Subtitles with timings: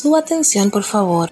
[0.00, 1.30] Su atención, por favor.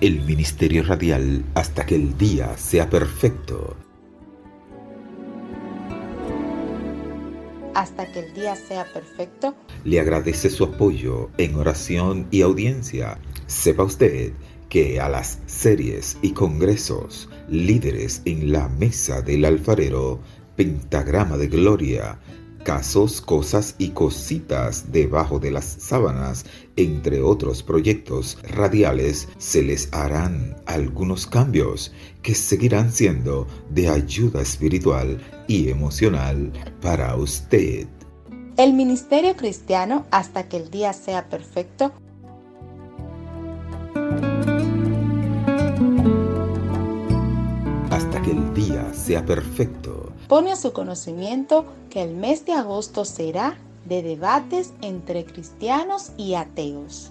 [0.00, 3.76] El Ministerio Radial hasta que el día sea perfecto.
[7.74, 9.56] Hasta que el día sea perfecto.
[9.82, 13.18] Le agradece su apoyo en oración y audiencia.
[13.48, 14.32] Sepa usted
[14.68, 20.20] que a las series y congresos líderes en la mesa del alfarero,
[20.56, 22.18] pentagrama de gloria,
[22.64, 30.56] casos, cosas y cositas debajo de las sábanas, entre otros proyectos radiales, se les harán
[30.66, 37.86] algunos cambios que seguirán siendo de ayuda espiritual y emocional para usted.
[38.56, 41.92] El Ministerio Cristiano, hasta que el día sea perfecto,
[48.84, 50.12] día sea perfecto.
[50.28, 56.34] Pone a su conocimiento que el mes de agosto será de debates entre cristianos y
[56.34, 57.10] ateos.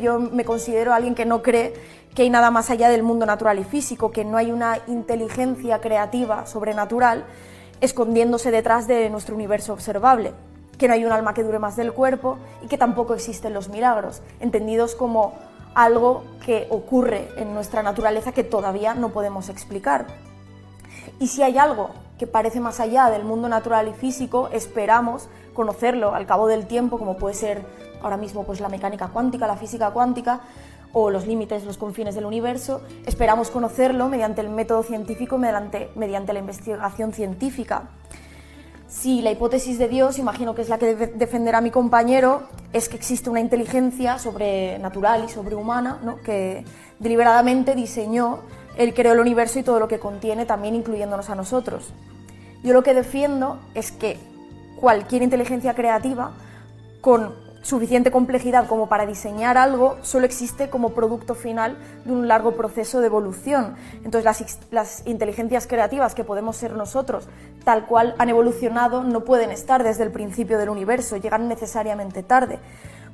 [0.00, 1.74] Yo me considero alguien que no cree
[2.14, 5.80] que hay nada más allá del mundo natural y físico, que no hay una inteligencia
[5.80, 7.24] creativa sobrenatural
[7.80, 10.32] escondiéndose detrás de nuestro universo observable,
[10.78, 13.68] que no hay un alma que dure más del cuerpo y que tampoco existen los
[13.68, 15.34] milagros, entendidos como
[15.74, 20.06] algo que ocurre en nuestra naturaleza que todavía no podemos explicar.
[21.18, 26.14] Y si hay algo que parece más allá del mundo natural y físico, esperamos conocerlo
[26.14, 27.64] al cabo del tiempo, como puede ser
[28.02, 30.40] ahora mismo pues la mecánica cuántica, la física cuántica,
[30.92, 36.32] o los límites, los confines del universo, esperamos conocerlo mediante el método científico, mediante, mediante
[36.32, 37.90] la investigación científica.
[38.88, 42.42] Si la hipótesis de Dios, imagino que es la que defenderá mi compañero,
[42.74, 46.16] es que existe una inteligencia sobrenatural y sobrehumana ¿no?
[46.16, 46.66] que
[46.98, 48.40] deliberadamente diseñó,
[48.76, 51.92] él creó el universo y todo lo que contiene, también incluyéndonos a nosotros.
[52.62, 54.18] Yo lo que defiendo es que
[54.78, 56.32] cualquier inteligencia creativa
[57.00, 62.52] con suficiente complejidad como para diseñar algo solo existe como producto final de un largo
[62.52, 63.74] proceso de evolución.
[64.04, 67.28] Entonces las, las, inteligencias creativas que podemos ser nosotros,
[67.64, 72.58] tal cual han evolucionado, no pueden estar desde el principio del universo, llegan necesariamente tarde.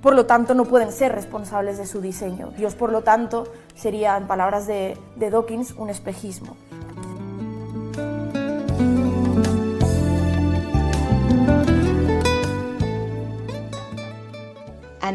[0.02, 2.52] Por lo tanto, no pueden ser responsables de su diseño.
[2.56, 6.56] Dios, por lo tanto, sería, en palabras de, de Dawkins, un espejismo.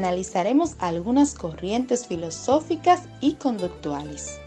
[0.03, 4.38] Analizaremos algunas corrientes filosóficas y conductuales.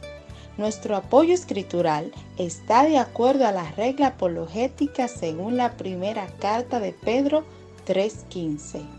[0.59, 6.93] Nuestro apoyo escritural está de acuerdo a la regla apologética según la primera carta de
[6.93, 7.45] Pedro
[7.87, 8.96] 3.15.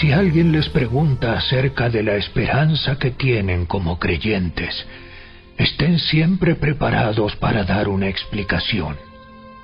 [0.00, 4.86] Si alguien les pregunta acerca de la esperanza que tienen como creyentes,
[5.56, 8.96] estén siempre preparados para dar una explicación,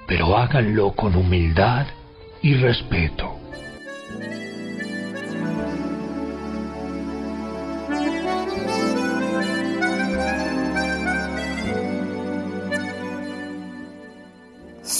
[0.06, 1.86] pero háganlo con humildad
[2.42, 3.36] y respeto.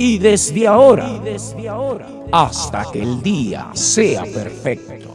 [0.00, 1.20] Y desde ahora,
[2.30, 5.12] hasta que el día sea perfecto.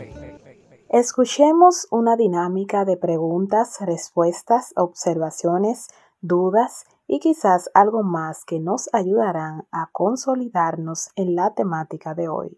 [0.90, 5.88] Escuchemos una dinámica de preguntas, respuestas, observaciones,
[6.20, 12.58] dudas y quizás algo más que nos ayudarán a consolidarnos en la temática de hoy.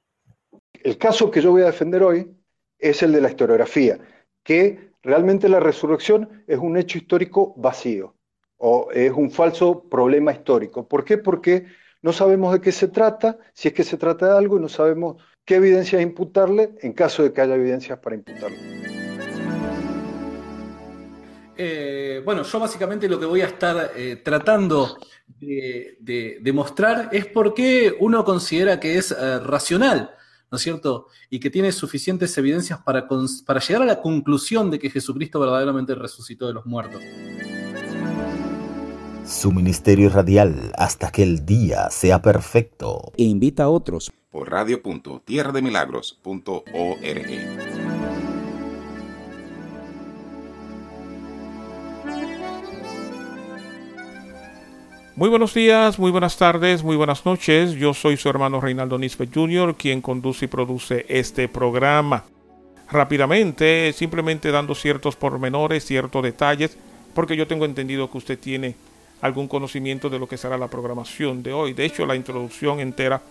[0.83, 2.35] El caso que yo voy a defender hoy
[2.79, 3.99] es el de la historiografía,
[4.43, 8.15] que realmente la resurrección es un hecho histórico vacío
[8.57, 10.87] o es un falso problema histórico.
[10.87, 11.19] ¿Por qué?
[11.19, 14.61] Porque no sabemos de qué se trata, si es que se trata de algo, y
[14.61, 18.59] no sabemos qué evidencias imputarle en caso de que haya evidencias para imputarle.
[21.57, 24.99] Eh, bueno, yo básicamente lo que voy a estar eh, tratando
[25.39, 30.11] de, demostrar es por qué uno considera que es eh, racional,
[30.51, 31.07] es cierto?
[31.31, 33.07] Y que tiene suficientes evidencias para,
[33.47, 37.01] para llegar a la conclusión de que Jesucristo verdaderamente resucitó de los muertos.
[39.25, 43.11] Su ministerio radial hasta que el día sea perfecto.
[43.17, 46.61] E invita a otros por radio.tierrademilagros.org.
[55.15, 57.71] Muy buenos días, muy buenas tardes, muy buenas noches.
[57.71, 62.25] Yo soy su hermano Reinaldo Nispe Jr., quien conduce y produce este programa.
[62.91, 66.77] Rápidamente, simplemente dando ciertos pormenores, ciertos detalles,
[67.15, 68.75] porque yo tengo entendido que usted tiene
[69.21, 71.73] algún conocimiento de lo que será la programación de hoy.
[71.73, 73.21] De hecho, la introducción entera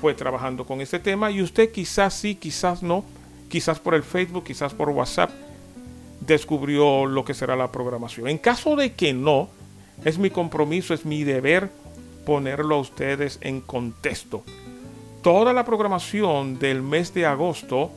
[0.00, 3.04] fue trabajando con este tema y usted quizás sí, quizás no,
[3.48, 5.30] quizás por el Facebook, quizás por WhatsApp,
[6.20, 8.28] descubrió lo que será la programación.
[8.28, 9.48] En caso de que no,
[10.04, 11.70] es mi compromiso, es mi deber
[12.24, 14.42] ponerlo a ustedes en contexto.
[15.22, 17.90] Toda la programación del mes de agosto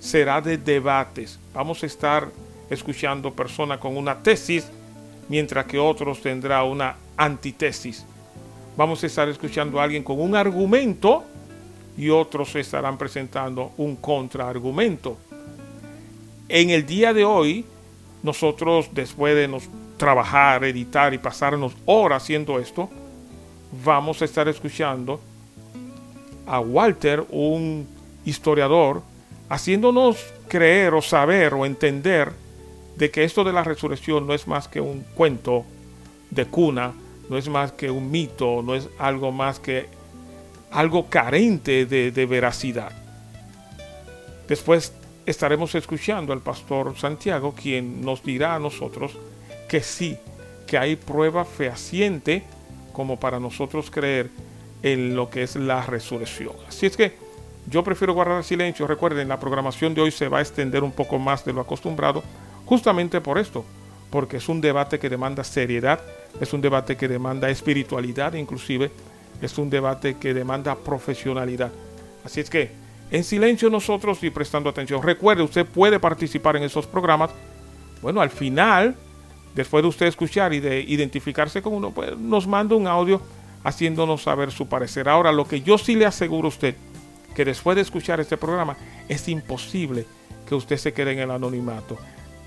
[0.00, 1.38] será de debates.
[1.52, 2.28] Vamos a estar
[2.70, 4.70] escuchando personas con una tesis,
[5.28, 8.04] mientras que otros tendrá una antitesis.
[8.76, 11.24] Vamos a estar escuchando a alguien con un argumento
[11.96, 15.18] y otros estarán presentando un contraargumento.
[16.48, 17.64] En el día de hoy,
[18.22, 22.88] nosotros después de nos trabajar, editar y pasarnos horas haciendo esto,
[23.84, 25.20] vamos a estar escuchando
[26.46, 27.86] a Walter, un
[28.24, 29.02] historiador,
[29.48, 30.16] haciéndonos
[30.48, 32.32] creer o saber o entender
[32.96, 35.64] de que esto de la resurrección no es más que un cuento
[36.30, 36.92] de cuna,
[37.28, 39.88] no es más que un mito, no es algo más que
[40.70, 42.92] algo carente de, veracidad.
[44.48, 44.92] Después
[45.26, 49.12] estaremos escuchando al pastor Santiago, quien nos dirá a nosotros
[49.68, 50.16] que sí,
[50.66, 52.42] que hay prueba fehaciente
[52.92, 54.30] como para nosotros creer
[54.82, 56.54] en lo que es la resurrección.
[56.68, 57.16] Así es que
[57.66, 58.86] yo prefiero guardar silencio.
[58.86, 62.22] Recuerden, la programación de hoy se va a extender un poco más de lo acostumbrado,
[62.66, 63.64] justamente por esto,
[64.10, 66.00] porque es un debate que demanda seriedad,
[66.40, 68.90] es un debate que demanda espiritualidad, inclusive
[69.40, 71.72] es un debate que demanda profesionalidad.
[72.24, 72.70] Así es que,
[73.10, 75.02] en silencio nosotros y prestando atención.
[75.02, 77.30] Recuerde, usted puede participar en esos programas.
[78.00, 78.96] Bueno, al final
[79.54, 83.20] después de usted escuchar y de identificarse con uno, pues nos manda un audio
[83.64, 85.08] haciéndonos saber su parecer.
[85.08, 86.74] Ahora, lo que yo sí le aseguro a usted,
[87.34, 88.76] que después de escuchar este programa,
[89.08, 90.06] es imposible
[90.46, 91.98] que usted se quede en el anonimato.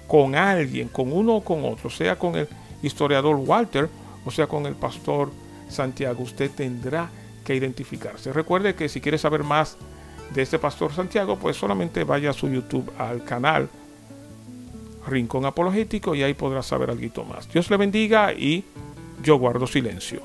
[0.07, 2.47] Con alguien, con uno o con otro, sea con el
[2.81, 3.89] historiador Walter
[4.25, 5.31] o sea con el pastor
[5.69, 7.09] Santiago, usted tendrá
[7.43, 8.33] que identificarse.
[8.33, 9.77] Recuerde que si quiere saber más
[10.33, 13.69] de este pastor Santiago, pues solamente vaya a su YouTube, al canal
[15.07, 17.47] Rincón Apologético y ahí podrás saber algo más.
[17.51, 18.63] Dios le bendiga y
[19.21, 20.21] yo guardo silencio.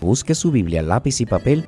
[0.00, 1.66] Busque su Biblia, lápiz y papel.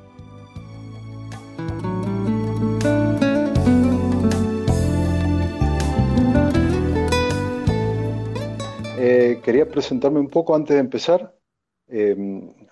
[9.77, 11.37] Presentarme un poco antes de empezar.
[11.87, 12.15] Eh,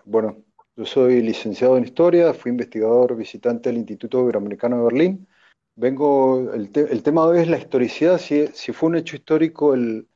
[0.05, 0.43] bueno,
[0.75, 5.27] yo soy licenciado en Historia, fui investigador visitante del Instituto Iberoamericano de Berlín.
[5.75, 10.07] Vengo, el, tema de hoy es la historicidad, si, fue un hecho histórico, el,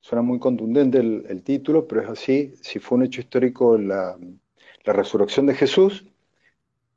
[0.00, 4.18] suena muy contundente el, título, pero es así, si fue un hecho histórico la,
[4.84, 6.04] resurrección de Jesús.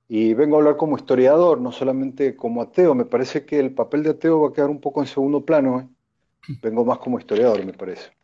[0.08, 2.96] Y vengo a hablar como historiador, no solamente como ateo.
[2.96, 5.80] Me parece que el papel de ateo va a quedar un poco en segundo plano.
[5.80, 5.88] ¿eh?
[6.62, 8.17] Vengo más como historiador, me parece.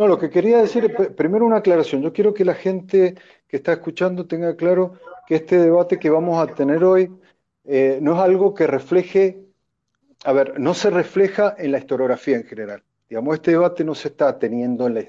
[0.00, 2.00] No, lo que quería decir, primero una aclaración.
[2.00, 3.16] Yo quiero que la gente
[3.46, 4.94] que está escuchando tenga claro
[5.26, 7.12] que este debate que vamos a tener hoy
[7.64, 9.42] eh, no es algo que refleje,
[10.24, 12.82] a ver, no se refleja en la historiografía en general.
[13.10, 15.06] Digamos, este debate no se está teniendo en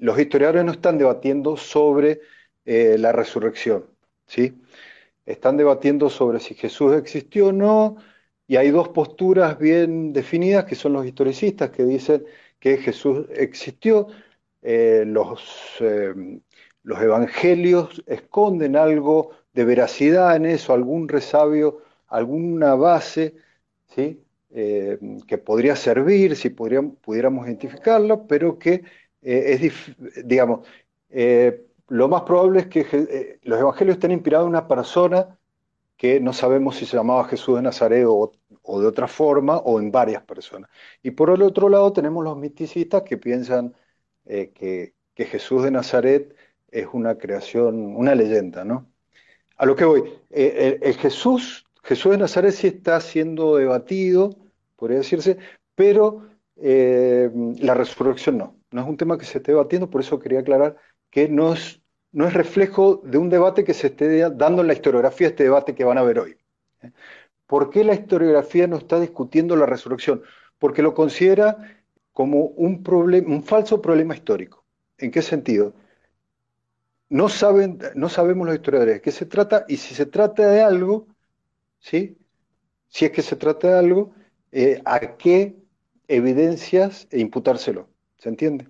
[0.00, 2.20] los historiadores no están debatiendo sobre
[2.66, 3.86] eh, la resurrección,
[4.26, 4.60] ¿sí?
[5.24, 7.96] Están debatiendo sobre si Jesús existió o no,
[8.46, 12.26] y hay dos posturas bien definidas que son los historicistas que dicen
[12.60, 14.08] que Jesús existió.
[14.62, 15.42] Eh, los,
[15.80, 16.14] eh,
[16.82, 23.34] los evangelios esconden algo de veracidad en eso, algún resabio, alguna base,
[23.86, 24.22] ¿sí?
[24.52, 28.82] Eh, que podría servir, si pudiéramos identificarlo, pero que
[29.22, 29.72] es,
[30.24, 30.66] digamos,
[31.88, 35.38] lo más probable es que los evangelios estén inspirados en una persona
[36.00, 38.32] que no sabemos si se llamaba Jesús de Nazaret o,
[38.80, 40.70] de otra forma o en varias personas.
[41.02, 43.74] Y por el otro lado tenemos los miticistas que piensan
[44.24, 46.34] eh, que, Jesús de Nazaret
[46.70, 48.90] es una creación, una leyenda, ¿no?
[49.58, 54.34] A lo que voy, eh, el, Jesús, Jesús de Nazaret sí está siendo debatido,
[54.76, 55.36] podría decirse,
[55.74, 56.26] pero
[56.56, 58.56] eh, la resurrección no.
[58.70, 60.76] no es un tema que se esté debatiendo, por eso quería aclarar
[61.10, 61.79] que no es,
[62.12, 65.74] no es reflejo de un debate que se esté dando en la historiografía, este debate
[65.74, 66.36] que van a ver hoy.
[67.46, 70.22] ¿Por qué la historiografía no está discutiendo la resurrección?
[70.58, 71.56] Porque lo considera
[72.12, 72.82] como un,
[73.26, 74.64] un falso problema histórico.
[74.98, 75.74] ¿En qué sentido?
[77.08, 80.62] No, saben, no sabemos los historiadores de qué se trata y si se trata de
[80.62, 81.08] algo,
[81.80, 82.16] ¿sí?
[82.88, 84.12] si es que se trata de algo,
[84.52, 85.56] eh, a qué
[86.06, 87.88] evidencias e imputárselo.
[88.18, 88.68] ¿Se entiende?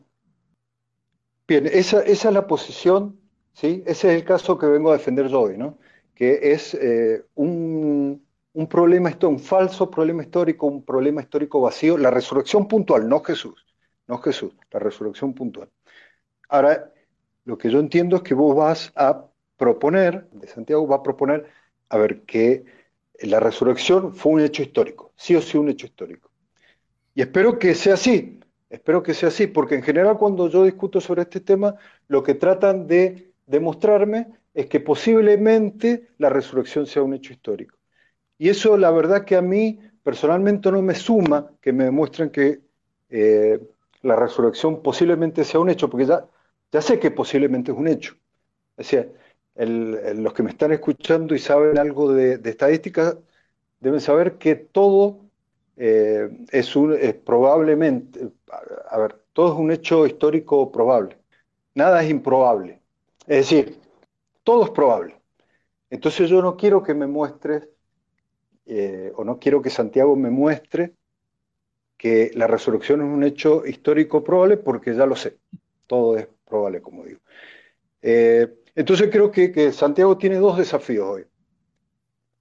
[1.49, 3.20] Bien, esa, esa, es la posición,
[3.61, 3.83] ¿sí?
[3.87, 5.79] ese es el caso que vengo a defender yo hoy, ¿no?
[6.15, 8.25] que es eh, un,
[8.55, 13.67] un, problema, un falso problema histórico, un problema histórico vacío, la resurrección puntual, no Jesús,
[14.07, 15.69] no Jesús, la resurrección puntual.
[16.49, 16.93] Ahora,
[17.45, 19.27] lo que yo entiendo es que vos vas a
[19.57, 21.47] proponer, de Santiago va a proponer,
[21.91, 22.65] a ver, que
[23.21, 26.31] la resurrección fue un hecho histórico, sí o sí un hecho histórico.
[27.15, 28.41] Y espero que sea así,
[28.71, 31.75] espero que sea así, porque en general cuando yo discuto sobre este tema,
[32.09, 37.77] lo que tratan de demostrarme es que posiblemente la resurrección sea un hecho histórico.
[38.39, 42.61] Y eso la verdad que a mí personalmente no me suma que me demuestren que
[43.11, 43.61] eh,
[44.03, 46.27] la resurrección posiblemente sea un hecho, porque ya,
[46.73, 48.17] ya sé que posiblemente es un hecho.
[48.77, 49.13] Es decir,
[49.57, 53.19] los que me están escuchando y saben algo de, estadística
[53.81, 55.19] deben saber que todo
[55.77, 58.31] eh, es, un, probablemente,
[58.91, 61.19] a ver, todo es un hecho histórico probable.
[61.75, 62.80] Nada es improbable.
[63.31, 63.79] Es decir,
[64.43, 65.15] todo es probable.
[65.89, 67.69] Entonces yo no quiero que me muestres,
[68.67, 70.95] eh, o no quiero que Santiago me muestre
[71.97, 75.39] que la resurrección es un hecho histórico probable, porque ya lo sé.
[75.87, 77.21] Todo es probable, como digo.
[78.03, 81.25] Eh, entonces creo que, Santiago tiene dos desafíos hoy.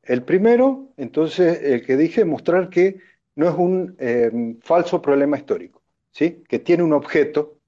[0.02, 2.98] El primero, entonces, el que dije, mostrar que
[3.36, 6.44] no es un eh, falso problema histórico, ¿sí?
[6.50, 7.60] que tiene un objeto,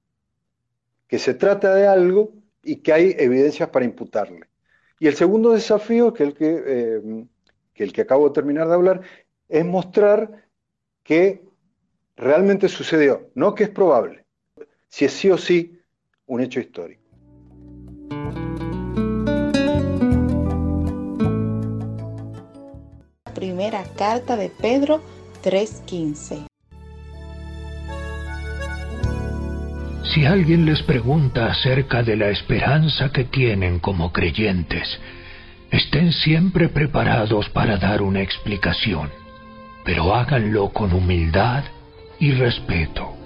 [1.06, 4.48] que se trata de algo y que hay evidencias para imputarle.
[4.98, 7.24] Y el segundo desafío, que, el que, eh,
[7.74, 9.00] que el que acabo de terminar de hablar,
[9.48, 10.46] es mostrar
[11.02, 11.44] que
[12.16, 14.24] realmente sucedió, no que es probable,
[14.88, 15.78] si es sí o sí
[16.26, 17.02] un hecho histórico.
[23.34, 25.00] Primera carta de Pedro
[25.42, 26.51] 3:15
[30.04, 34.98] Si alguien les pregunta acerca de la esperanza que tienen como creyentes,
[35.70, 39.10] estén siempre preparados para dar una explicación,
[39.84, 41.64] pero háganlo con humildad
[42.18, 43.16] y respeto.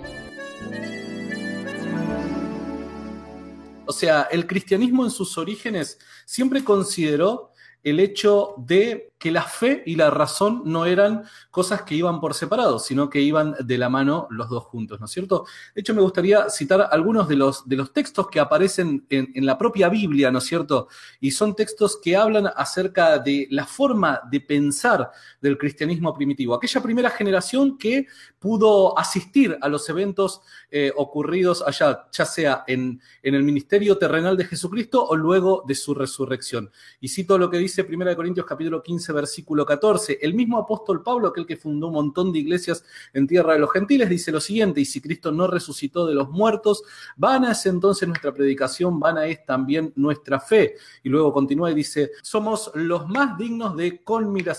[3.86, 7.52] O sea, el cristianismo en sus orígenes siempre consideró
[7.82, 12.34] el hecho de que la fe y la razón no eran cosas que iban por
[12.34, 15.46] separado, sino que iban de la mano los dos juntos, ¿no es cierto?
[15.74, 19.46] De hecho, me gustaría citar algunos de los, de los textos que aparecen en, en
[19.46, 20.88] la propia Biblia, ¿no es cierto?
[21.20, 26.82] Y son textos que hablan acerca de la forma de pensar del cristianismo primitivo, aquella
[26.82, 28.06] primera generación que
[28.38, 34.36] pudo asistir a los eventos eh, ocurridos allá, ya sea en, en el ministerio terrenal
[34.36, 36.70] de Jesucristo o luego de su resurrección.
[37.00, 40.18] Y cito lo que dice 1 Corintios capítulo 15, versículo 14.
[40.22, 43.70] El mismo apóstol Pablo, aquel que fundó un montón de iglesias en tierra de los
[43.72, 46.82] gentiles, dice lo siguiente, y si Cristo no resucitó de los muertos,
[47.16, 50.76] vana es entonces nuestra predicación, vana es también nuestra fe.
[51.02, 54.02] Y luego continúa y dice, somos los más dignos de,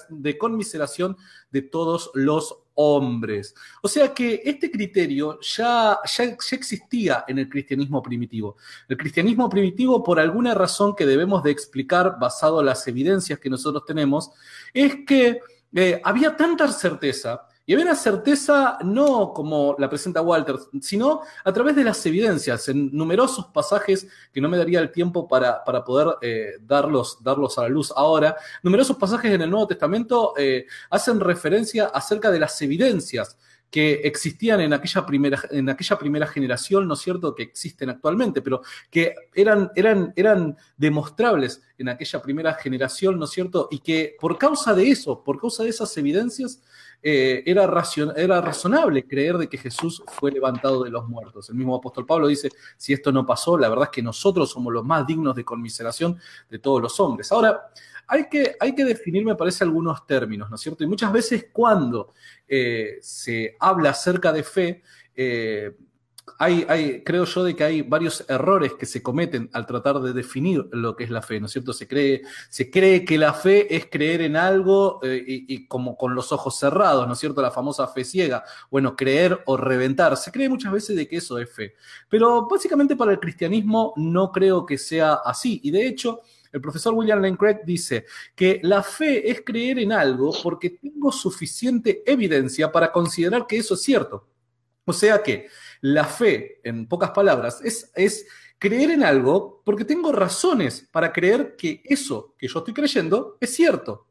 [0.09, 1.17] de conmiseración
[1.51, 3.55] de todos los hombres.
[3.81, 8.57] O sea que este criterio ya, ya, ya, existía en el cristianismo primitivo.
[8.88, 13.50] El cristianismo primitivo, por alguna razón que debemos de explicar basado en las evidencias que
[13.50, 14.31] nosotros tenemos,
[14.74, 15.39] es que
[15.74, 21.51] eh, había tanta certeza y había una certeza no como la presenta Walter, sino a
[21.51, 25.83] través de las evidencias, en numerosos pasajes que no me daría el tiempo para, para
[25.83, 28.38] poder eh, darlos, darlos a la luz ahora.
[28.63, 33.38] Numerosos pasajes en el Nuevo Testamento eh, hacen referencia acerca de las evidencias
[33.69, 38.41] que existían en aquella primera, en aquella primera generación, ¿no es cierto?, que existen actualmente,
[38.41, 44.15] pero que eran, eran, eran demostrables en aquella primera generación, ¿no es cierto?, y que
[44.21, 46.62] por causa de eso, por causa de esas evidencias,
[47.01, 47.69] eh, era,
[48.15, 51.49] era razonable creer de que Jesús fue levantado de los muertos.
[51.49, 54.73] El mismo apóstol Pablo dice, si esto no pasó, la verdad es que nosotros somos
[54.73, 57.31] los más dignos de conmiseración de todos los hombres.
[57.31, 57.71] Ahora,
[58.07, 60.83] hay que, hay que definir, me parece, algunos términos, ¿no es cierto?
[60.83, 62.13] Y muchas veces cuando
[62.47, 64.81] eh, se habla acerca de fe,
[65.15, 65.75] eh,
[66.39, 70.67] hay, creo yo de que hay varios errores que se cometen al tratar de definir
[70.72, 71.74] lo que es la fe, ¿no es cierto?
[71.74, 75.98] Se cree, se cree que la fe es creer en algo eh, y, y, como
[75.98, 77.41] con los ojos cerrados, ¿no es cierto?
[77.41, 78.43] La famosa fe ciega.
[78.69, 80.15] Bueno, creer o reventar.
[80.17, 81.75] Se cree muchas veces de que eso es fe.
[82.10, 85.60] Pero básicamente para el cristianismo no creo que sea así.
[85.63, 88.05] Y de hecho, el profesor William Lane Craig dice
[88.36, 93.74] que la fe es creer en algo porque tengo suficiente evidencia para considerar que eso
[93.74, 94.27] es cierto.
[94.86, 95.48] O sea que
[95.81, 98.27] la fe, en pocas palabras, es, es
[98.60, 103.53] creer en algo porque tengo razones para creer que eso que yo estoy creyendo es
[103.53, 104.07] cierto.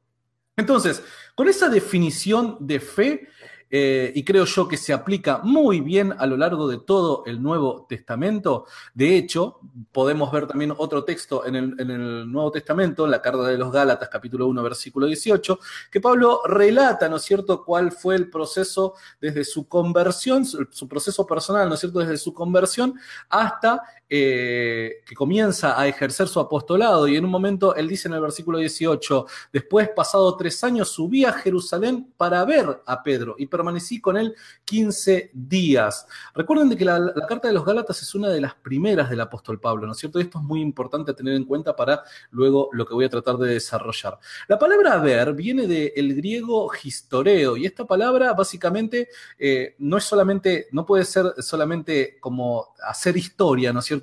[0.57, 1.03] Entonces,
[1.35, 3.29] con esa definición de fe,
[3.71, 7.43] eh, y creo yo que se aplica muy bien a lo largo de todo el
[7.43, 8.67] Nuevo Testamento.
[8.95, 9.61] De hecho,
[9.93, 13.59] podemos ver también otro texto en el, en el, Nuevo Testamento, en la carta de
[13.59, 15.59] los Gálatas, capítulo 1, versículo 18,
[15.91, 21.27] que Pablo relata, ¿no es cierto?, cuál fue el proceso desde su conversión, su proceso
[21.27, 22.95] personal, ¿no es cierto?, desde su conversión
[23.29, 27.09] hasta eh, que comienza a ejercer su apostolado.
[27.09, 31.25] Y en un momento él dice en el versículo 18, después, pasado tres años, subí
[31.25, 34.35] a Jerusalén para ver a Pedro y permanecí con él
[34.65, 36.07] 15 días.
[36.35, 39.59] Recuerden de que la, carta de los Gálatas es una de las primeras del apóstol
[39.59, 40.21] Pablo, ¿no es cierto?
[40.21, 43.37] Y esto es muy importante tener en cuenta para luego lo que voy a tratar
[43.39, 44.19] de desarrollar.
[44.47, 49.09] La palabra ver viene del griego historeo, y esta palabra básicamente
[49.39, 53.96] eh, no es solamente, no puede ser solamente como hacer historia, ¿no es cierto?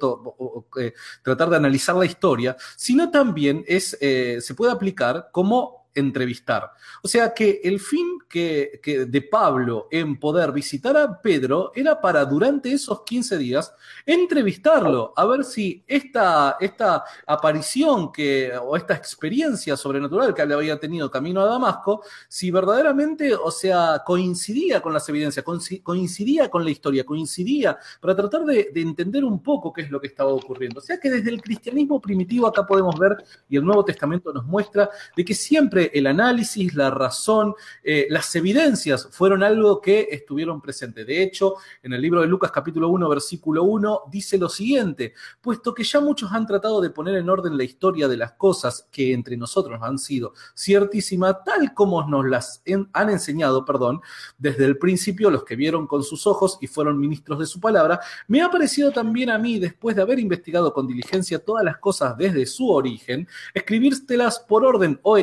[0.79, 6.71] Eh, tratar de analizar la historia, sino también es, eh, se puede aplicar como entrevistar.
[7.01, 12.00] O sea que el fin que, que, de Pablo en poder visitar a Pedro era
[12.00, 13.73] para durante esos 15 días
[14.05, 20.79] entrevistarlo, a ver si esta, esta aparición que, o esta experiencia sobrenatural que él había
[20.79, 25.45] tenido camino a Damasco, si verdaderamente, o sea, coincidía con las evidencias,
[25.83, 30.01] coincidía con la historia, coincidía para tratar de, de entender un poco qué es lo
[30.01, 30.79] que estaba ocurriendo.
[30.79, 34.45] O sea que desde el cristianismo primitivo acá podemos ver, y el Nuevo Testamento nos
[34.45, 40.61] muestra, de que siempre el análisis, la razón, eh, las evidencias fueron algo que estuvieron
[40.61, 41.05] presentes.
[41.05, 45.74] De hecho, en el libro de Lucas capítulo 1, versículo 1, dice lo siguiente, puesto
[45.74, 49.13] que ya muchos han tratado de poner en orden la historia de las cosas que
[49.13, 54.01] entre nosotros han sido ciertísima, tal como nos las han enseñado, perdón,
[54.37, 58.00] desde el principio los que vieron con sus ojos y fueron ministros de su palabra,
[58.27, 62.17] me ha parecido también a mí, después de haber investigado con diligencia todas las cosas
[62.17, 65.17] desde su origen, escribírtelas por orden, oh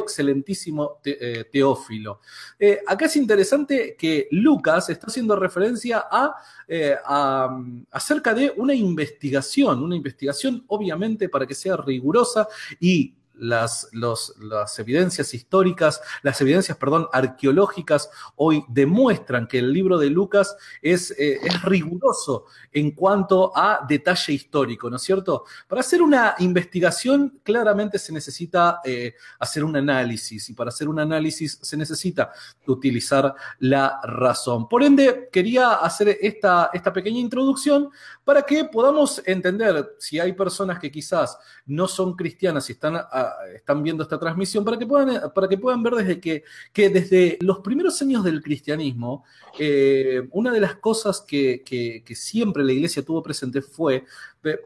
[1.04, 2.20] eh, Teófilo.
[2.58, 6.34] Eh, acá es interesante que Lucas está haciendo referencia a,
[6.66, 7.48] eh, a,
[7.90, 14.78] acerca de una investigación, una investigación obviamente para que sea rigurosa y las, los, las
[14.78, 21.38] evidencias históricas, las evidencias, perdón, arqueológicas hoy demuestran que el libro de Lucas es, eh,
[21.42, 25.44] es riguroso en cuanto a detalle histórico, ¿no es cierto?
[25.66, 31.00] Para hacer una investigación claramente se necesita eh, hacer un análisis y para hacer un
[31.00, 32.32] análisis se necesita
[32.66, 34.68] utilizar la razón.
[34.68, 37.90] Por ende, quería hacer esta, esta pequeña introducción
[38.24, 43.29] para que podamos entender si hay personas que quizás no son cristianas y están a,
[43.54, 47.38] están viendo esta transmisión para que puedan, para que puedan ver desde que, que desde
[47.40, 49.24] los primeros años del cristianismo,
[49.58, 54.04] eh, una de las cosas que, que, siempre la iglesia tuvo presente fue
[54.44, 54.58] eh,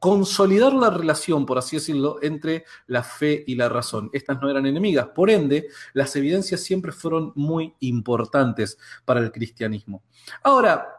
[0.00, 4.10] consolidar la relación, por así decirlo, entre la fe y la razón.
[4.12, 10.02] Estas no eran enemigas, por ende, las evidencias siempre fueron muy importantes para el cristianismo.
[10.42, 10.97] Ahora,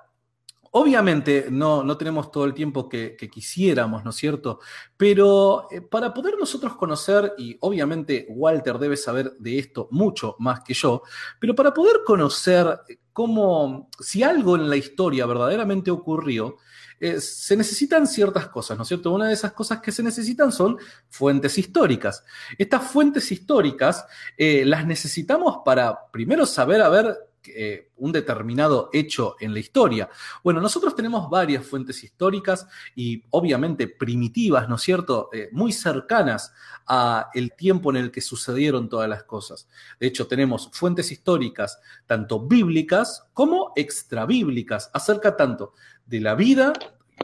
[0.71, 4.60] Obviamente no, no, tenemos todo el tiempo que, quisiéramos, ¿no es cierto?
[4.95, 10.62] Pero eh, para poder nosotros conocer, y obviamente Walter debe saber de esto mucho más
[10.62, 11.03] que yo,
[11.39, 12.79] pero para poder conocer
[13.13, 16.58] cómo, si algo en la historia verdaderamente ocurrió,
[16.99, 19.12] eh, se necesitan ciertas cosas, ¿no es cierto?
[19.12, 20.77] Una de esas cosas que se necesitan son
[21.10, 22.25] fuentes históricas.
[22.58, 24.05] Estas fuentes históricas
[24.38, 30.10] eh, las necesitamos para primero saber a ver eh, un determinado hecho en la historia.
[30.43, 36.54] Bueno, nosotros tenemos varias fuentes históricas y obviamente primitivas, ¿no es cierto?, eh, muy cercanas
[36.88, 39.67] a el tiempo en el que sucedieron todas las cosas.
[39.99, 45.73] De hecho, tenemos fuentes históricas tanto bíblicas como extrabíblicas acerca tanto
[46.06, 46.73] de la vida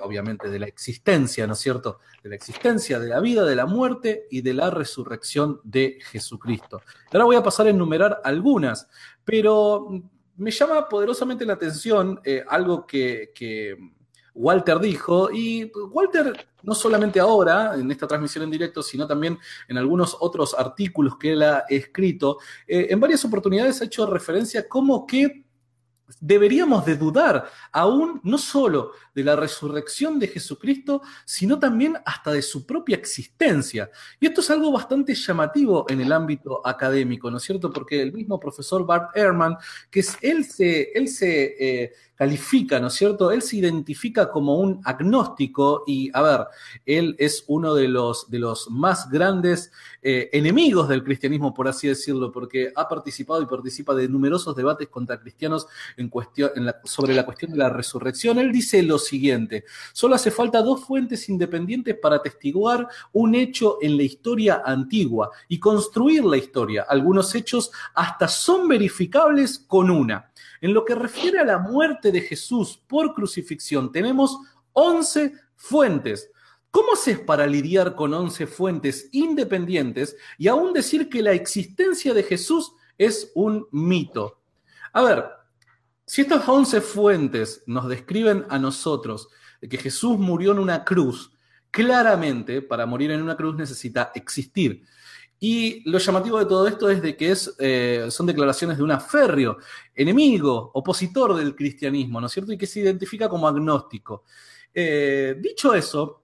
[0.01, 1.99] obviamente de la existencia, ¿no es cierto?
[2.23, 6.81] De la existencia, de la vida, de la muerte y de la resurrección de Jesucristo.
[7.11, 8.87] Ahora voy a pasar a enumerar algunas,
[9.23, 9.87] pero
[10.37, 13.77] me llama poderosamente la atención eh, algo que,
[14.33, 19.77] Walter dijo, y Walter no solamente ahora, en esta transmisión en directo, sino también en
[19.77, 25.05] algunos otros artículos que él ha escrito, eh, en varias oportunidades ha hecho referencia como
[25.07, 25.44] que
[26.19, 32.41] deberíamos de dudar aún no solo de la resurrección de Jesucristo, sino también hasta de
[32.41, 33.89] su propia existencia.
[34.19, 37.71] Y esto es algo bastante llamativo en el ámbito académico, ¿no es cierto?
[37.71, 39.57] Porque el mismo profesor Bart Ehrman,
[39.89, 43.31] que es, él se, él se eh, califica, ¿no es cierto?
[43.31, 46.47] Él se identifica como un agnóstico y, a ver,
[46.85, 51.87] él es uno de los, de los más grandes eh, enemigos del cristianismo, por así
[51.87, 56.79] decirlo, porque ha participado y participa de numerosos debates contra cristianos en cuestión, en la,
[56.83, 58.39] sobre la cuestión de la resurrección.
[58.39, 63.97] Él dice lo siguiente, solo hace falta dos fuentes independientes para atestiguar un hecho en
[63.97, 66.85] la historia antigua y construir la historia.
[66.87, 70.31] Algunos hechos hasta son verificables con una.
[70.65, 74.35] En lo que refiere a la muerte de Jesús por crucifixión, tenemos
[74.73, 76.31] 11 fuentes.
[76.71, 82.23] ¿Cómo haces para lidiar con 11 fuentes independientes y aún decir que la existencia de
[82.23, 84.41] Jesús es un mito?
[84.91, 85.25] A ver,
[86.03, 89.27] si estas 11 fuentes nos describen a nosotros
[89.61, 91.31] que Jesús murió en una cruz,
[91.69, 94.83] claramente para morir en una cruz necesita existir.
[95.39, 98.91] Y lo llamativo de todo esto es de que es, eh, son declaraciones de un
[98.91, 99.57] aferrio,
[99.93, 102.53] enemigo, opositor del cristianismo, ¿no es cierto?
[102.53, 104.23] Y que se identifica como agnóstico.
[104.73, 106.21] Eh, dicho eso,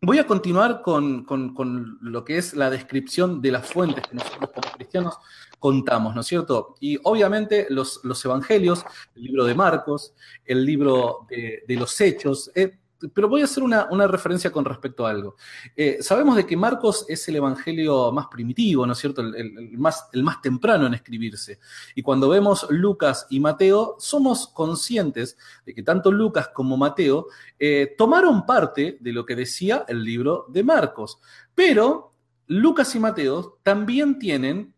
[0.00, 4.50] voy a continuar con, con, lo que es la descripción de las fuentes que nosotros
[4.50, 5.18] como cristianos
[5.58, 6.74] contamos, ¿no es cierto?
[6.80, 12.50] Y obviamente los, los evangelios, el libro de Marcos, el libro de, de los Hechos,
[12.54, 12.78] eh,
[13.14, 15.36] pero voy a hacer una, una, referencia con respecto a algo.
[15.76, 19.22] Eh, sabemos de que Marcos es el evangelio más primitivo, ¿no es cierto?
[19.22, 21.58] El, más, el más temprano en escribirse.
[21.94, 27.26] Y cuando vemos Lucas y Mateo, somos conscientes de que tanto Lucas como Mateo
[27.58, 31.18] eh, tomaron parte de lo que decía el libro de Marcos.
[31.54, 32.12] Pero
[32.46, 34.74] Lucas y Mateo también tienen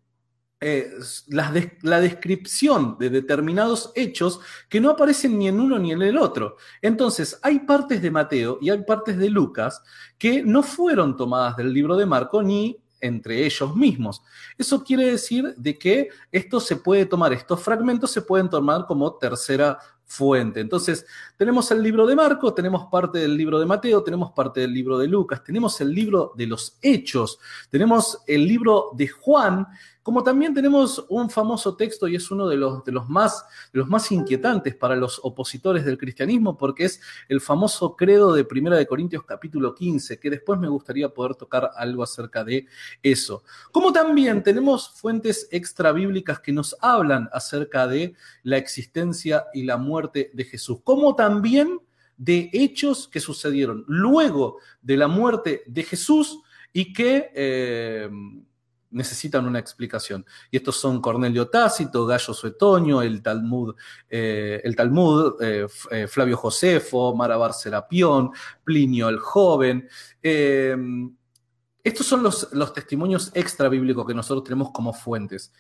[1.29, 6.57] la, descripción de determinados hechos que no aparecen ni en uno ni en el otro.
[6.81, 9.83] Entonces, hay partes de Mateo y hay partes de Lucas
[10.17, 14.23] que no fueron tomadas del libro de Marco ni entre ellos mismos.
[14.57, 19.14] Eso quiere decir de que esto se puede tomar, estos fragmentos se pueden tomar como
[19.17, 20.61] tercera fuente.
[20.61, 21.05] Entonces,
[21.37, 24.99] tenemos el libro de Marco, tenemos parte del libro de Mateo, tenemos parte del libro
[24.99, 27.38] de Lucas, tenemos el libro de los Hechos,
[27.70, 29.66] tenemos el libro de Juan,
[30.05, 33.42] como también tenemos un famoso texto y es uno de los, de los, más,
[33.73, 38.77] los más inquietantes para los opositores del cristianismo, porque es el famoso credo de Primera
[38.77, 42.66] de Corintios capítulo 15, que después me gustaría poder tocar algo acerca de
[43.03, 43.44] eso.
[43.73, 49.79] Como también tenemos fuentes extra bíblicas que nos hablan acerca de la existencia y la
[49.79, 51.14] muerte de Jesús, como
[52.16, 56.40] de hechos que sucedieron luego de la muerte de Jesús
[56.73, 57.31] y que...
[57.35, 58.11] Eh,
[58.94, 60.25] necesitan una explicación.
[60.53, 63.75] Y estos son Cornelio Tácito, Gallo Suetonio, el Talmud,
[64.09, 65.66] eh, el Talmud eh,
[66.07, 68.31] Flavio Josefo, Marabar Serapión,
[68.62, 69.88] Plinio el Joven.
[70.23, 75.53] Estos son los, los testimonios extra bíblicos que nosotros tenemos como fuentes.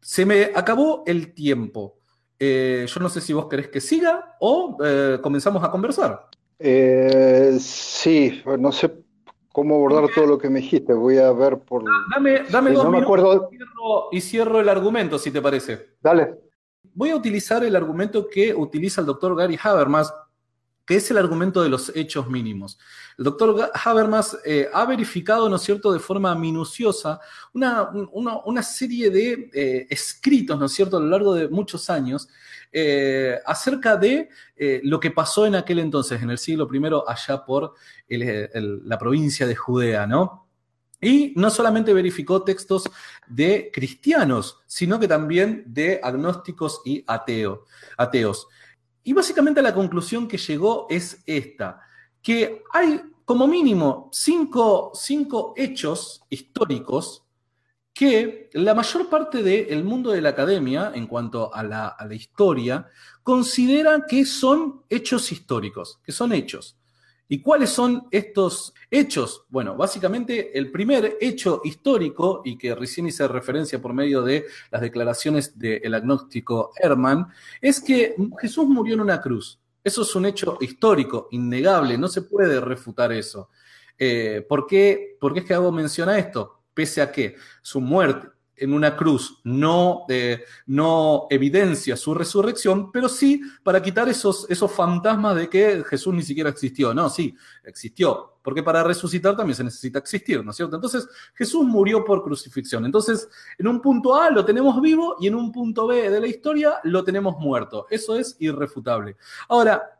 [0.00, 1.98] Se me acabó el tiempo.
[2.40, 4.76] Yo no sé si vos querés que siga o
[5.22, 6.28] comenzamos a conversar.
[7.58, 8.92] sí, no sé
[9.58, 10.92] cómo abordar todo lo que me dijiste.
[10.92, 11.82] Voy a ver por.
[11.82, 13.48] Ah, dame dame dos no minutos acuerdo...
[13.50, 15.96] y, cierro, y cierro el argumento, si te parece.
[16.00, 16.34] Dale.
[16.94, 20.14] Voy a utilizar el argumento que utiliza el doctor Gary Habermas,
[20.88, 22.78] que es el argumento de los hechos mínimos.
[23.18, 27.20] El doctor Habermas eh, ha verificado, ¿no es cierto?, de forma minuciosa
[27.52, 32.30] una, una, serie de eh, escritos, ¿no es cierto?, a lo largo de muchos años,
[32.72, 34.30] eh, acerca de
[34.82, 37.74] lo que pasó en aquel entonces, en el siglo I, allá por
[38.08, 40.48] la provincia de Judea, ¿no?
[41.02, 42.90] Y no solamente verificó textos
[43.26, 47.66] de cristianos, sino que también de agnósticos y ateo,
[47.98, 48.48] ateos.
[49.08, 51.80] Y básicamente la conclusión que llegó es esta,
[52.20, 57.24] que hay como mínimo cinco, cinco hechos históricos
[57.94, 62.14] que la mayor parte del mundo de la academia, en cuanto a la, a la
[62.14, 62.86] historia,
[63.22, 66.77] considera que son hechos históricos, que son hechos.
[67.30, 69.44] ¿Y cuáles son estos hechos?
[69.50, 74.80] Bueno, básicamente el primer hecho histórico, y que recién hice referencia por medio de las
[74.80, 77.28] declaraciones del agnóstico Herman,
[77.60, 79.60] es que Jesús murió en una cruz.
[79.84, 83.50] Eso es un hecho histórico, innegable, no se puede refutar eso.
[83.98, 86.60] Eh, ¿por, qué, ¿Por qué es que hago mención a esto?
[86.72, 88.28] Pese a que su muerte
[88.60, 94.70] en una cruz no, eh, no evidencia su resurrección, pero sí para quitar esos, esos
[94.70, 96.94] fantasmas de que Jesús ni siquiera existió.
[96.94, 100.76] No, sí, existió, porque para resucitar también se necesita existir, ¿no es cierto?
[100.76, 102.84] Entonces, Jesús murió por crucifixión.
[102.84, 106.26] Entonces, en un punto A lo tenemos vivo y en un punto B de la
[106.26, 107.86] historia lo tenemos muerto.
[107.90, 109.16] Eso es irrefutable.
[109.48, 109.98] Ahora,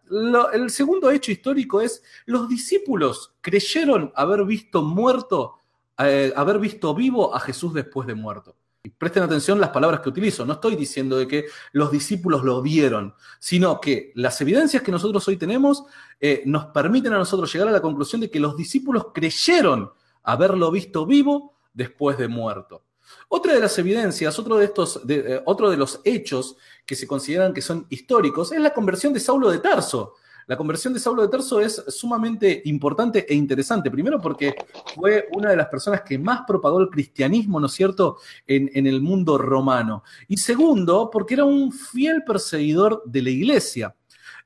[0.53, 5.58] el segundo hecho histórico es, los discípulos creyeron haber visto muerto
[5.99, 8.57] eh, haber visto vivo a Jesús después de muerto.
[8.83, 10.47] Y presten atención las palabras que utilizo.
[10.47, 15.27] No estoy diciendo de que los discípulos lo vieron, sino que las evidencias que nosotros
[15.27, 15.85] hoy tenemos
[16.21, 19.91] eh, nos permiten a nosotros llegar a la conclusión de que los discípulos creyeron
[20.23, 22.85] haberlo visto vivo después de muerto.
[23.29, 26.57] Otra de las evidencias, otro de, estos, eh, otro de los hechos
[26.87, 30.15] que se consideran que son históricos, es la conversión de Saulo de Tarso.
[30.49, 33.91] La conversión de Saulo de Tarso es sumamente importante e interesante.
[33.91, 34.55] Primero porque
[34.95, 39.03] fue una de las personas que más propagó el cristianismo, ¿no es cierto?, en, el
[39.03, 40.03] mundo romano.
[40.27, 43.95] Y segundo, porque era un fiel perseguidor de la iglesia.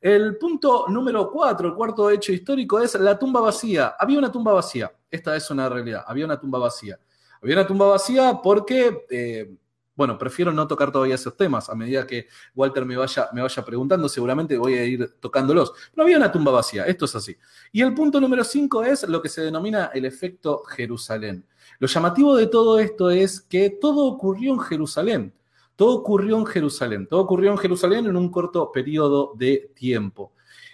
[0.01, 3.95] El punto número cuatro, el cuarto hecho histórico, es la tumba vacía.
[3.97, 4.93] Había una tumba vacía.
[5.09, 6.03] Esta es una realidad.
[6.05, 6.99] Había una tumba vacía.
[7.41, 9.55] Había una tumba vacía porque eh,
[10.03, 11.71] bueno, prefiero no tocar todavía esos temas.
[11.71, 15.73] A medida que Walter me vaya, me vaya preguntando, seguramente voy a ir tocándolos.
[15.95, 17.37] No había una tumba vacía, esto es así.
[17.71, 21.47] Y el punto número 5 es lo que se denomina el efecto Jerusalén.
[21.79, 25.33] Lo llamativo de todo esto es que todo ocurrió en Jerusalén.
[25.77, 27.07] Todo ocurrió en Jerusalén.
[27.07, 30.33] Todo ocurrió en Jerusalén en un corto periodo de tiempo.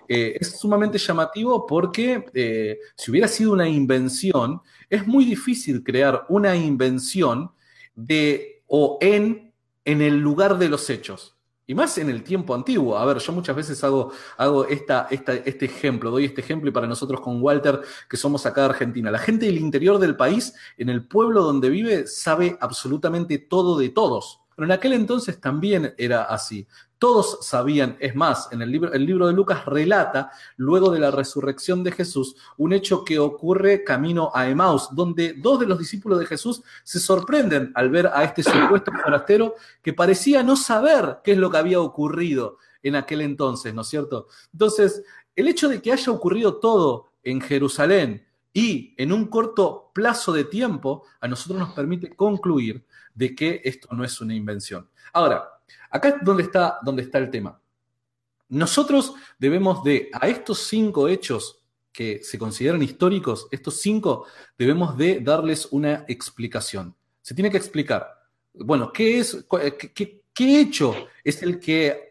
[0.09, 6.25] Eh, es sumamente llamativo porque eh, si hubiera sido una invención, es muy difícil crear
[6.31, 7.51] una invención
[7.95, 9.53] de o en,
[9.85, 11.35] en el lugar de los hechos.
[11.67, 12.97] Y más en el tiempo antiguo.
[12.97, 16.87] A ver, yo muchas veces hago, hago esta, este ejemplo, doy este ejemplo y para
[16.87, 20.89] nosotros con Walter, que somos acá de Argentina, la gente del interior del país, en
[20.89, 24.41] el pueblo donde vive, sabe absolutamente todo de todos.
[24.59, 26.67] Pero en aquel entonces también era así.
[26.99, 31.13] Todos sabían, es más, en el libro, el libro de Lucas relata, luego de la
[31.13, 36.19] resurrección de Jesús, un hecho que ocurre camino a Emaus, donde dos de los discípulos
[36.19, 41.31] de Jesús se sorprenden al ver a este supuesto forastero que parecía no saber qué
[41.35, 44.27] es lo que había ocurrido en aquel entonces, ¿no es cierto?
[44.53, 45.05] Entonces,
[45.37, 50.43] el hecho de que haya ocurrido todo en Jerusalén y en un corto plazo de
[50.43, 52.85] tiempo, a nosotros nos permite concluir
[53.19, 54.89] de que esto no es una invención.
[55.13, 55.59] Ahora,
[55.91, 57.61] Acá es donde está, donde está el tema.
[58.49, 64.27] Nosotros debemos de, a estos cinco hechos que se consideran históricos, estos cinco
[64.57, 66.95] debemos de darles una explicación.
[67.21, 68.07] Se tiene que explicar,
[68.55, 69.45] bueno, ¿qué es,
[69.95, 72.11] qué, qué hecho es el que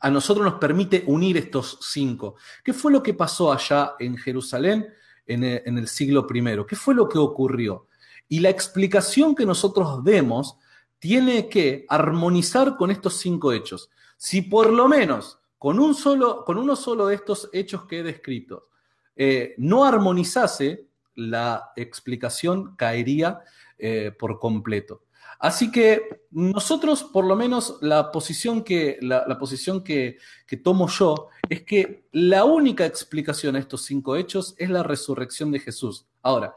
[0.00, 2.36] a nosotros nos permite unir estos cinco?
[2.64, 4.88] ¿Qué fue lo que pasó allá en Jerusalén
[5.24, 6.66] en el, en el siglo I?
[6.66, 7.86] ¿Qué fue lo que ocurrió?
[8.28, 10.56] Y la explicación que nosotros demos
[10.98, 13.90] tiene que armonizar con estos cinco hechos.
[14.16, 18.02] Si por lo menos con, un solo, con uno solo de estos hechos que he
[18.02, 18.68] descrito
[19.16, 23.40] eh, no armonizase, la explicación caería
[23.78, 25.04] eh, por completo.
[25.38, 31.28] Así que nosotros, por lo menos, la posición, que, la, posición que, que, tomo yo
[31.48, 36.06] es que la única explicación a estos cinco hechos es la resurrección de Jesús.
[36.22, 36.54] Ahora,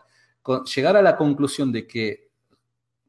[0.65, 2.29] llegar a la conclusión de que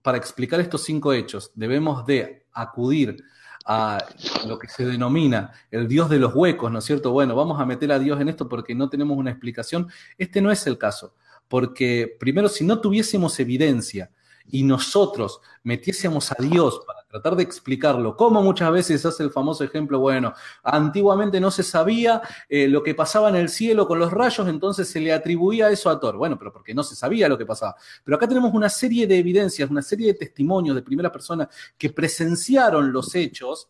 [0.03, 3.23] para explicar estos cinco hechos debemos de acudir
[3.67, 3.99] a
[4.47, 7.11] lo que se denomina el Dios de los huecos, ¿no es cierto?
[7.11, 9.89] Bueno, vamos a meter a Dios en esto porque no tenemos una explicación.
[10.17, 11.15] Este no es el caso,
[11.49, 14.13] porque primero, si no tuviésemos evidencia
[14.49, 19.65] y nosotros metiésemos a Dios para tratar de explicarlo, como muchas veces hace el famoso
[19.65, 24.13] ejemplo, bueno, antiguamente no se sabía eh, lo que pasaba en el cielo con los
[24.13, 26.17] rayos, entonces se le atribuía eso a Thor.
[26.17, 27.75] Bueno, pero porque no se sabía lo que pasaba.
[28.05, 31.49] Pero acá tenemos una serie de evidencias, una serie de testimonios de primera persona
[31.79, 33.69] que presenciaron los hechos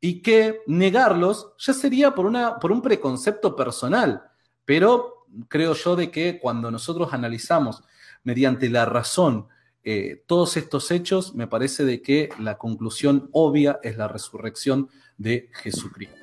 [0.00, 4.22] y que negarlos ya sería por, una, por un preconcepto personal.
[4.64, 7.82] Pero creo yo de que cuando nosotros analizamos
[8.24, 9.48] mediante la razón,
[9.84, 15.48] eh, todos estos hechos, me parece de que la conclusión obvia es la resurrección de
[15.52, 16.16] Jesucristo.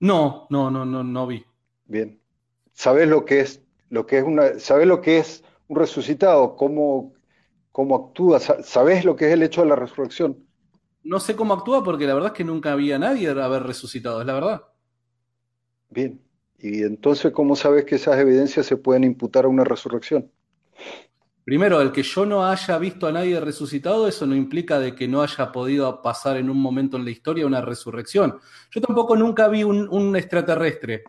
[0.00, 1.44] No, no, no, no, no vi.
[1.86, 2.20] Bien.
[2.72, 6.56] ¿Sabes lo que es lo que es una, ¿sabes lo que es un resucitado?
[6.56, 7.14] ¿Cómo,
[7.72, 8.40] cómo actúa?
[8.40, 10.44] ¿Sabes lo que es el hecho de la resurrección?
[11.02, 14.26] No sé cómo actúa porque la verdad es que nunca había nadie haber resucitado, es
[14.26, 14.62] la verdad.
[15.90, 16.20] Bien.
[16.58, 20.30] ¿Y entonces cómo sabes que esas evidencias se pueden imputar a una resurrección?
[21.46, 25.06] Primero, el que yo no haya visto a nadie resucitado, eso no implica de que
[25.06, 28.40] no haya podido pasar en un momento en la historia una resurrección.
[28.72, 31.04] Yo tampoco nunca vi un, un extraterrestre.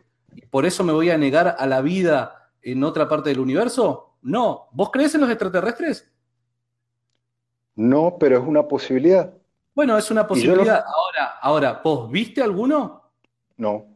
[0.52, 4.18] ¿Por eso me voy a negar a la vida en otra parte del universo?
[4.22, 4.68] No.
[4.74, 6.08] ¿Vos crees en los extraterrestres?
[7.74, 9.34] No, pero es una posibilidad.
[9.74, 10.86] Bueno, es una posibilidad.
[10.86, 13.10] Ahora, ahora, ¿vos viste alguno?
[13.56, 13.88] No.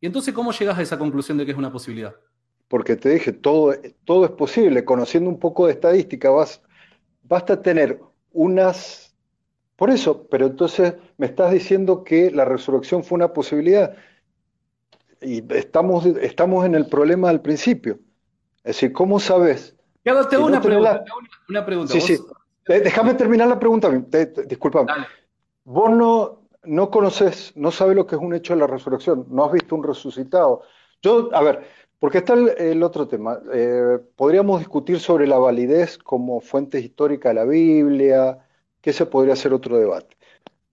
[0.00, 2.16] ¿Y entonces cómo llegas a esa conclusión de que es una posibilidad?
[2.68, 3.74] Porque te dije, todo,
[4.04, 4.84] todo es posible.
[4.84, 6.62] Conociendo un poco de estadística, vas,
[7.22, 8.00] basta tener
[8.32, 9.14] unas...
[9.76, 13.94] Por eso, pero entonces me estás diciendo que la resurrección fue una posibilidad
[15.20, 17.98] y estamos, estamos en el problema del principio.
[18.58, 19.76] Es decir, ¿cómo sabes?
[20.02, 21.04] te una, pregunta,
[21.48, 21.92] una, pregunta.
[21.92, 22.18] Sí, sí.
[22.66, 23.90] Déjame terminar la pregunta,
[24.46, 24.92] disculpame.
[25.64, 29.44] Vos no, no conoces, no sabes lo que es un hecho de la resurrección, no
[29.44, 30.62] has visto un resucitado.
[31.02, 31.66] Yo, a ver,
[31.98, 33.40] porque está el, otro tema.
[33.52, 38.38] Eh, podríamos discutir sobre la validez como fuente histórica de la Biblia,
[38.80, 40.16] que ese podría ser otro debate.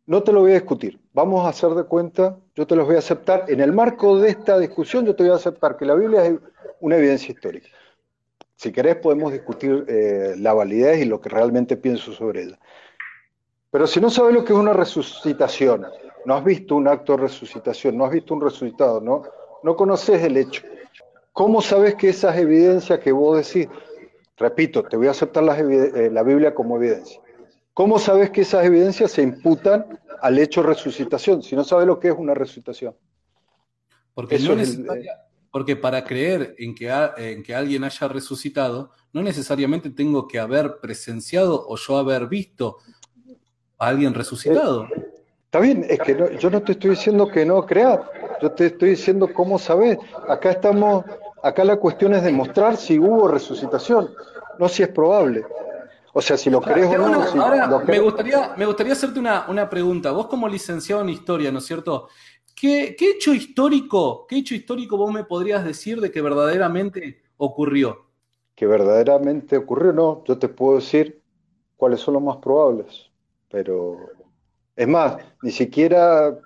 [0.05, 0.99] No te lo voy a discutir.
[1.13, 3.45] Vamos a hacer de cuenta, yo te los voy a aceptar.
[3.47, 6.35] En el marco de esta discusión, yo te voy a aceptar que la Biblia es
[6.81, 7.69] una evidencia histórica.
[8.55, 12.59] Si querés, podemos discutir eh, la validez y lo que realmente pienso sobre ella.
[13.71, 15.85] Pero si no sabes lo que es una resucitación,
[16.25, 19.23] no has visto un acto de resucitación, no has visto un resucitado, no,
[19.63, 20.63] no conoces el hecho.
[21.33, 23.67] ¿Cómo sabes que esas evidencias que vos decís,
[24.37, 27.19] repito, te voy a aceptar eh, la Biblia como evidencia?
[27.73, 31.99] ¿Cómo sabes que esas evidencias se imputan al hecho de resucitación si no sabes lo
[31.99, 32.95] que es una resucitación?
[34.13, 34.39] Porque,
[35.49, 40.77] porque para creer en que, en que alguien haya resucitado, no necesariamente tengo que haber
[40.79, 42.77] presenciado o yo haber visto
[43.79, 44.83] a alguien resucitado.
[44.83, 45.13] Eh,
[45.45, 48.07] está bien, es que yo no te estoy diciendo que no crear,
[48.39, 49.97] yo te estoy diciendo cómo sabes.
[50.27, 51.05] Acá estamos,
[51.43, 54.09] acá la cuestión es demostrar si hubo resucitación,
[54.57, 55.45] no si es probable.
[56.13, 57.21] O sea, si lo crees o no.
[57.43, 60.11] ahora, me, gustaría, me gustaría hacerte una, una, pregunta.
[60.11, 62.07] Vos, como licenciado en historia, ¿no es cierto?
[62.55, 68.05] ¿Qué, ¿Qué, hecho histórico, qué hecho histórico vos me podrías decir de que verdaderamente ocurrió?
[68.55, 70.23] Que verdaderamente ocurrió, no.
[70.25, 71.21] Yo te puedo decir
[71.75, 73.09] cuáles son los más probables.
[73.49, 73.97] Pero
[74.75, 76.37] es más, ni siquiera,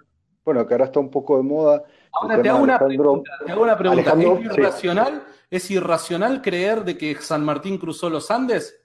[0.46, 1.84] bueno, que ahora está un poco de moda.
[2.22, 4.14] Ahora te hago, una pregunta, te hago una pregunta.
[4.14, 8.82] ¿Es irracional, ¿Es irracional creer de que San Martín cruzó los Andes?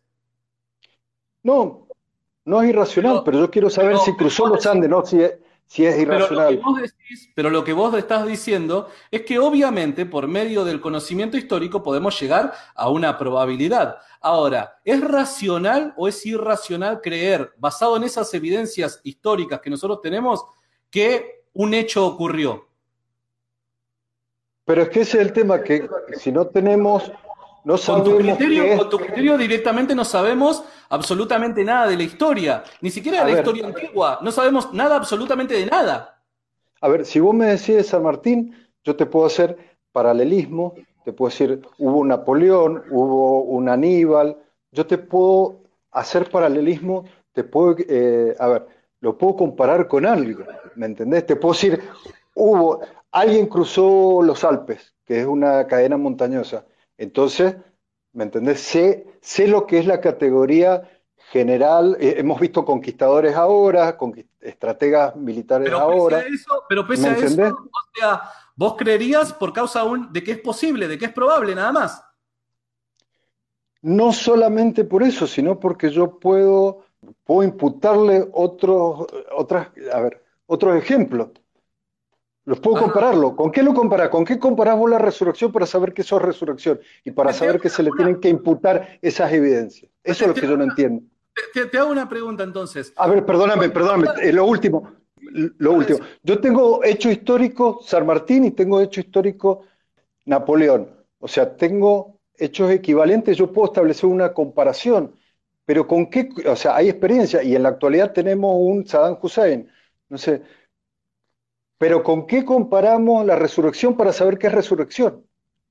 [1.43, 1.89] No,
[2.45, 5.85] no es irracional, pero, yo quiero saber si cruzó los Andes, no si es, si
[5.85, 6.61] es irracional.
[7.35, 12.19] Pero lo, que vos estás diciendo es que obviamente por medio del conocimiento histórico podemos
[12.21, 13.97] llegar a una probabilidad.
[14.21, 20.45] Ahora, ¿es racional o es irracional creer, basado en esas evidencias históricas que nosotros tenemos,
[20.91, 22.69] que un hecho ocurrió?
[24.65, 27.11] Pero es que ese es el tema, que si no tenemos
[27.65, 32.65] no con, tu criterio, con tu criterio directamente no sabemos absolutamente nada de la historia,
[32.81, 36.21] ni siquiera de la historia antigua, no sabemos nada absolutamente de nada.
[36.81, 39.57] A ver, si vos me decís San Martín, yo te puedo hacer
[39.93, 44.37] paralelismo, te puedo decir, hubo un Napoleón, hubo un Aníbal,
[44.73, 45.61] yo te puedo
[45.93, 48.67] hacer paralelismo, te puedo, eh, a ver,
[49.01, 50.45] lo puedo comparar con algo,
[50.75, 51.27] ¿me entendés?
[51.27, 51.81] Te puedo decir,
[52.35, 52.81] hubo,
[53.13, 56.67] alguien cruzó los Alpes, que es una cadena montañosa,
[56.99, 57.57] entonces,
[58.13, 58.61] ¿me entendés?
[58.61, 60.89] Sé, sé lo que es la categoría
[61.31, 61.97] general.
[62.01, 63.97] Eh, hemos visto conquistadores ahora,
[64.41, 66.19] estrategas militares pero ahora.
[66.19, 68.23] Pese a eso, pero pese a eso, o sea,
[68.55, 72.05] vos creerías por causa de que es posible, de que es probable, nada más.
[73.81, 76.85] No solamente por eso, sino porque yo puedo,
[77.25, 81.31] puedo imputarle otros, otras, a ver, otros ejemplos.
[82.45, 83.37] Los puedo compararlo.
[83.37, 84.09] ¿Con qué lo comparas?
[84.09, 86.81] ¿Con qué comparás vos la resurrección para saber que eso es resurrección?
[87.05, 89.91] Y para saber que se le tienen que imputar esas evidencias.
[90.03, 91.03] Eso es lo que yo no entiendo.
[91.55, 92.93] Te, hago una pregunta entonces.
[92.97, 94.09] A ver, perdóname, perdóname.
[94.23, 94.93] Eh, lo último.
[95.59, 96.01] Lo último.
[96.23, 99.65] Yo tengo hecho histórico San Martín y tengo hecho histórico
[100.25, 100.91] Napoleón.
[101.21, 105.15] O sea, tengo hechos equivalentes, yo puedo establecer una comparación.
[105.65, 109.71] Pero con qué, o sea, hay experiencia y en la actualidad tenemos un Saddam Hussein.
[110.09, 110.43] No sé,
[111.83, 115.27] pero ¿con qué comparamos la resurrección para saber qué es resurrección?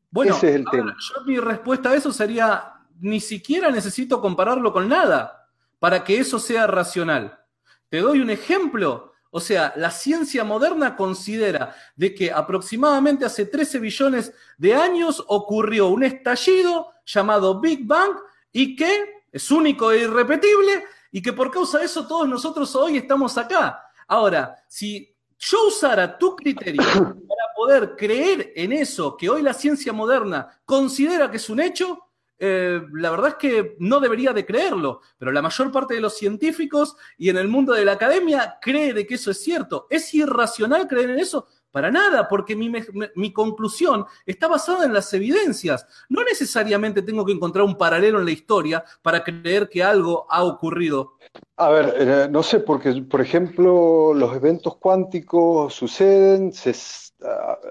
[0.10, 0.94] Bueno, Ese es el tema.
[1.00, 5.48] Yo, mi respuesta a eso sería, ni siquiera necesito compararlo con nada
[5.80, 7.40] para que eso sea racional.
[7.88, 9.14] Te doy un ejemplo.
[9.30, 15.88] O sea, la ciencia moderna considera de que aproximadamente hace 13 billones de años ocurrió
[15.88, 18.18] un estallido llamado Big Bang
[18.52, 22.98] y que es único e irrepetible y que por causa de eso todos nosotros hoy
[22.98, 23.82] estamos acá.
[24.10, 25.11] Ahora, si
[25.42, 31.30] yo usara tu criterio para poder creer en eso que hoy la ciencia moderna considera
[31.30, 35.42] que es un hecho, eh, la verdad es que no debería de creerlo, pero la
[35.42, 39.16] mayor parte de los científicos y en el mundo de la academia cree de que
[39.16, 39.88] eso es cierto.
[39.90, 41.48] ¿Es irracional creer en eso?
[41.72, 42.70] Para nada, porque mi,
[43.16, 45.88] mi, conclusión está basada en las evidencias.
[46.10, 50.44] No necesariamente tengo que encontrar un paralelo en la historia para creer que algo ha
[50.44, 51.18] ocurrido.
[51.56, 56.52] A ver, eh, no sé, porque, por ejemplo, los eventos cuánticos suceden,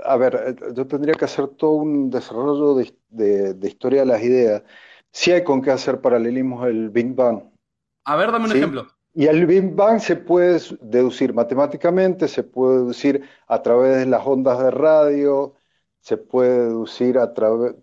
[0.05, 4.63] a, ver, eh, yo tendría que hacer todo un desarrollo de, historia de las ideas.
[5.13, 7.43] Si hay con qué hacer paralelismos el Big Bang.
[8.05, 8.87] A ver, dame un ejemplo.
[9.13, 14.25] Y el Big Bang se puede deducir matemáticamente, se puede deducir a través de las
[14.25, 15.55] ondas de radio,
[16.01, 17.75] se puede deducir a, través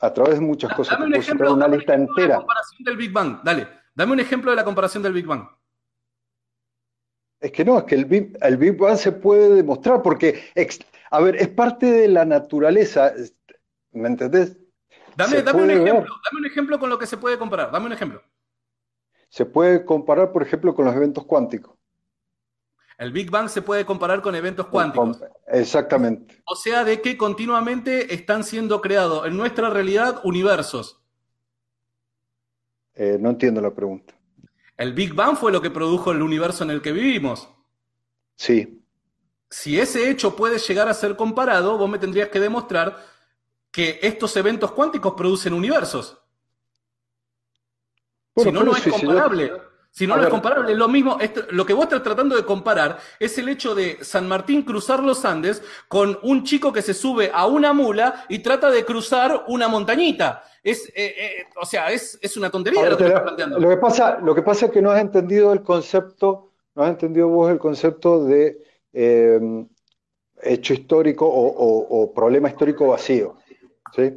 [0.00, 0.98] a través de muchas cosas.
[0.98, 2.28] Dame un ejemplo, una lista entera.
[2.28, 3.66] La comparación del Big Bang, dale.
[3.94, 5.48] Dame un ejemplo de la comparación del Big Bang.
[7.40, 10.42] Es que no, es que el Big, el Big Bang se puede demostrar porque,
[11.10, 13.12] a ver, es parte de la naturaleza,
[13.92, 14.58] ¿me entendés?
[15.16, 17.92] Dame, dame un ejemplo, dame un ejemplo con lo que se puede comparar, dame un
[17.92, 18.22] ejemplo.
[19.36, 21.76] Se puede comparar, por ejemplo, con los eventos cuánticos.
[22.96, 25.22] El Big Bang se puede comparar con eventos cuánticos.
[25.48, 26.42] Exactamente.
[26.46, 31.02] O sea, de que continuamente están siendo creados en nuestra realidad universos.
[32.94, 34.14] Eh, no entiendo la pregunta.
[34.74, 37.46] El Big Bang fue lo que produjo el universo en el que vivimos.
[38.36, 38.82] Sí.
[39.50, 42.96] Si ese hecho puede llegar a ser comparado, vos me tendrías que demostrar
[43.70, 46.22] que estos eventos cuánticos producen universos
[48.36, 49.52] si no, no es comparable.
[49.90, 51.16] Si, no, no es comparable, lo mismo,
[51.52, 55.24] lo que vos estás tratando de comparar es el hecho de San Martín cruzar los
[55.24, 59.68] Andes con un chico que se sube a una mula y trata de cruzar una
[59.68, 60.42] montañita.
[60.62, 63.58] Es, eh, eh, o sea, es, una tontería lo que estás planteando.
[63.58, 66.90] Lo que, pasa, lo que pasa es que no has entendido el concepto, no has
[66.90, 68.62] entendido vos el concepto de
[68.92, 69.40] eh,
[70.42, 73.38] hecho histórico o, problema histórico vacío,
[73.94, 74.12] ¿sí?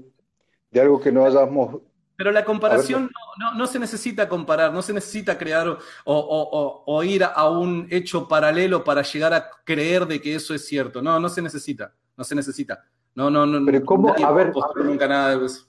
[0.71, 1.83] De algo que no hayamos
[2.19, 3.09] pero la comparación
[3.55, 9.01] no, se necesita comparar, no se necesita crear o, ir a un hecho paralelo para
[9.01, 11.01] llegar a creer de que eso es cierto.
[11.01, 12.83] No, no se necesita, no se necesita.
[13.15, 13.65] No, no, no.
[13.65, 14.13] Pero ¿cómo?
[14.13, 15.67] A ver, nunca nada de eso.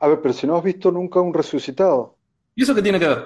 [0.00, 2.16] A ver, pero si no has visto nunca un resucitado.
[2.54, 3.24] ¿Y eso qué tiene que ver?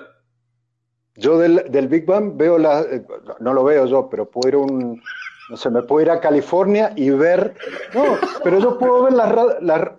[1.17, 3.05] Yo del, Big Bang veo la, eh,
[3.41, 5.03] no lo veo yo, pero puedo ir a un,
[5.51, 7.55] no sé, me puedo ir a California y ver,
[7.95, 9.91] no, pero yo puedo ver las,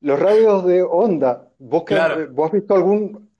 [0.00, 3.30] los radios de onda ¿Vos, que, has visto algún...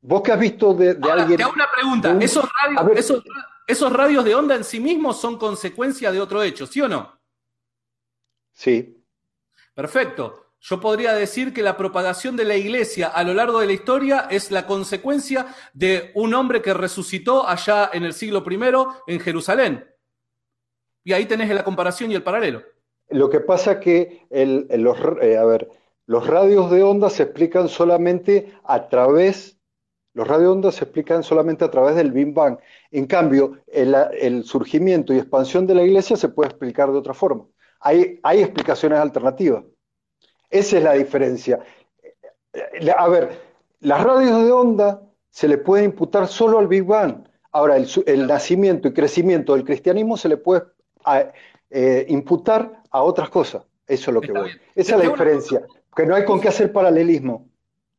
[0.00, 1.36] ¿Vos que has visto de, alguien...
[1.36, 2.16] Te hago una pregunta.
[2.20, 3.22] ¿Esos, radios,
[3.66, 7.20] esos, radios de onda en sí mismos son consecuencia de otro hecho, ¿sí o no?
[8.52, 9.04] Sí.
[9.74, 10.54] Perfecto.
[10.60, 14.26] Yo podría decir que la propagación de la iglesia a lo largo de la historia
[14.30, 18.58] es la consecuencia de un hombre que resucitó allá en el siglo I
[19.06, 19.86] en Jerusalén.
[21.04, 22.62] Y ahí tenés la comparación y el paralelo.
[23.08, 25.68] Lo que pasa que el, los, eh, a ver,
[26.06, 29.58] los radios de onda se explican solamente a través,
[30.12, 32.58] los radios de onda se explican solamente a través del Big Bang.
[32.90, 37.46] En cambio, el, surgimiento y expansión de la iglesia se puede explicar de otra forma.
[37.80, 39.64] Hay, hay explicaciones alternativas.
[40.50, 41.60] Esa es la diferencia.
[42.96, 43.30] A ver,
[43.78, 47.28] las radios de onda se le puede imputar solo al Big Bang.
[47.52, 50.62] Ahora, el, nacimiento y crecimiento del cristianismo se le puede
[51.70, 53.62] eh, imputar a otras cosas.
[53.86, 54.50] Eso es lo que voy.
[54.74, 55.66] Esa es la diferencia.
[55.94, 57.48] Que no hay con qué hacer paralelismo.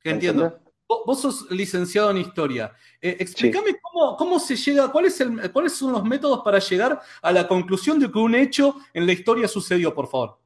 [0.03, 0.59] Entiendo.
[1.05, 2.73] Vos sos licenciado en historia.
[3.01, 3.77] Eh, explícame
[4.17, 7.99] cómo, se llega, cuál es el, cuáles son los métodos para llegar a la conclusión
[7.99, 10.37] de que un hecho en la historia sucedió, por favor.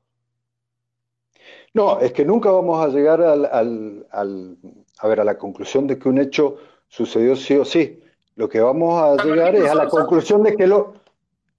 [1.74, 6.08] No, es que nunca vamos a llegar al, a ver, a la conclusión de que
[6.08, 8.02] un hecho sucedió sí o sí.
[8.36, 10.93] Lo que vamos a llegar es a la conclusión de que lo,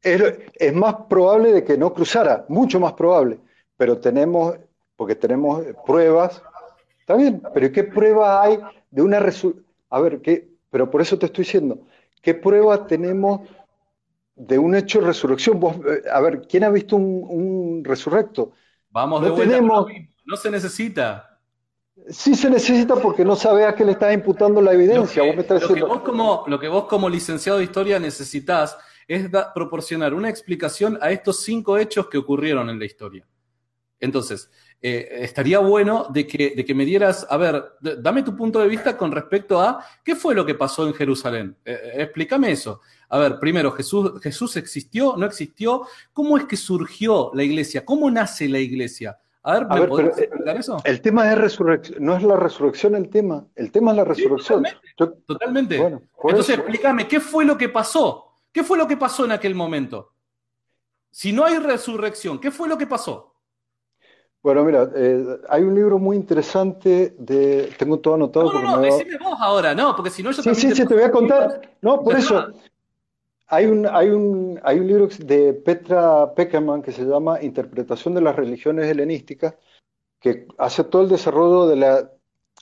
[0.03, 0.23] es,
[0.55, 3.41] es más probable de que no cruzara, mucho más probable,
[3.77, 4.57] pero tenemos,
[4.97, 6.43] porque tenemos pruebas,
[7.01, 8.59] está bien, pero ¿qué prueba hay
[8.91, 9.67] de una resurrección?
[9.91, 10.49] A ver, ¿qué?
[10.71, 11.79] pero por eso te estoy diciendo,
[12.23, 13.49] ¿qué prueba tenemos
[14.35, 15.61] de un hecho de resurrección?
[15.61, 18.53] Vos, eh, a ver, ¿quién ha visto un, un resurrecto?
[18.91, 19.55] Vamos No de vuelta.
[19.55, 19.87] tenemos-
[20.25, 21.39] No se necesita.
[22.11, 25.23] Sí se necesita porque no sabe a qué le estás imputando la evidencia.
[25.23, 27.59] Lo Vos me que, estás lo que diciendo, vos como, lo que vos como licenciado
[27.59, 28.77] de historia necesitas
[29.09, 33.27] es da- proporcionar una explicación a estos cinco hechos que ocurrieron en la historia.
[33.99, 34.51] Entonces,
[34.83, 38.69] eh, estaría bueno de que, de que me dieras, a ver, dame tu punto de
[38.69, 41.57] vista con respecto a qué fue lo que pasó en Jerusalén.
[41.65, 42.81] Eh, eh, explícame eso.
[43.09, 45.17] A ver, primero, Jesús, ¿Jesús existió?
[45.17, 45.83] ¿No existió?
[46.13, 47.85] ¿Cómo es que surgió la iglesia?
[47.85, 49.19] ¿Cómo nace la iglesia?
[49.43, 50.77] A ver, A ¿me ver, podés pero, eh, explicar eso?
[50.85, 54.65] el tema es resurrección, no es la resurrección el tema, el tema es la resurrección.
[54.99, 55.79] Yo- Totalmente.
[55.79, 56.61] Bueno, Entonces, eso.
[56.63, 58.25] explícame, ¿qué fue lo que pasó?
[58.53, 60.13] ¿Qué fue lo que pasó en aquel momento?
[61.13, 63.36] Si no hay resurrección, ¿qué fue lo que pasó?
[64.43, 68.81] Bueno, mira, eh, hay un libro muy interesante de, tengo todo anotado No, no, no,
[68.81, 71.03] me va- decime vos ahora, no, porque si no yo Sí, sí, sí, te voy
[71.03, 71.63] a contar.
[71.83, 72.47] No, por eso.
[73.49, 78.21] Hay un, hay un, hay un libro de Petra Peckerman que se llama Interpretación de
[78.21, 79.55] las religiones helenísticas,
[80.21, 82.09] que hace todo el desarrollo del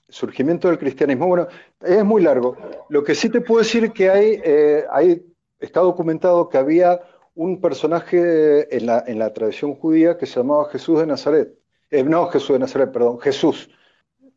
[0.08, 1.26] surgimiento del cristianismo.
[1.26, 1.48] Bueno,
[1.80, 2.56] es muy largo.
[2.90, 5.24] Lo que sí te puedo decir que hay, eh, hay,
[5.58, 7.00] está documentado que había
[7.34, 11.58] un personaje en la, en la tradición judía que se llamaba Jesús de Nazaret.
[11.94, 13.70] Eh, no, Jesús de Nazaret, perdón, Jesús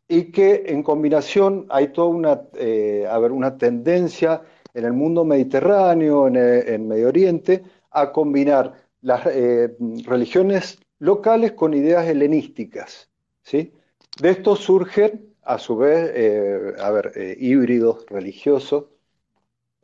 [0.07, 4.41] y que en combinación hay toda una, eh, una tendencia
[4.73, 11.53] en el mundo mediterráneo, en, eh, en Medio Oriente, a combinar las eh, religiones locales
[11.53, 13.09] con ideas helenísticas,
[13.41, 13.73] ¿sí?
[14.21, 18.85] De esto surgen, a su vez, eh, a ver, eh, híbridos religiosos.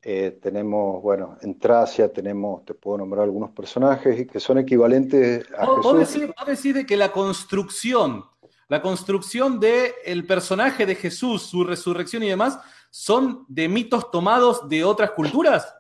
[0.06, 5.66] Eh, tenemos, bueno, en Tracia tenemos, te puedo nombrar algunos personajes que son equivalentes a
[5.66, 6.14] Vos, Jesús.
[6.14, 8.26] decís, vos decís de que la construcción,
[8.68, 14.68] la construcción del el personaje de Jesús, su resurrección y demás, son de mitos tomados
[14.68, 15.74] de otras culturas.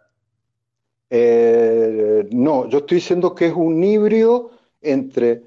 [1.10, 5.44] Eh, no, yo estoy diciendo que es un híbrido entre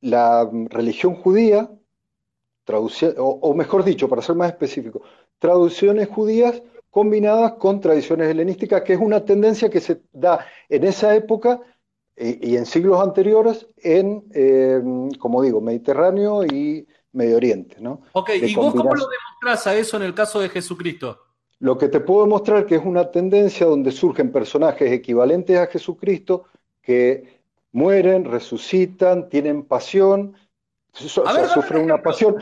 [0.00, 1.70] la religión judía,
[2.66, 2.88] o,
[3.18, 5.02] o mejor dicho, para ser más específico,
[5.38, 6.60] traducciones judías
[6.94, 11.60] combinadas con tradiciones helenísticas, que es una tendencia que se da en esa época
[12.16, 14.80] eh, y en siglos anteriores en, eh,
[15.18, 18.02] como digo, Mediterráneo y Medio Oriente, ¿no?
[18.12, 21.20] Ok, De ¿y vos cómo lo demostrás a eso en el caso de Jesucristo?
[21.60, 26.44] Lo que te puedo mostrar que es una tendencia donde surgen personajes equivalentes a Jesucristo
[26.82, 27.40] que
[27.72, 30.36] mueren, resucitan, tienen pasión,
[30.92, 32.36] so- o A sea, ver, dame un sufren una pasión.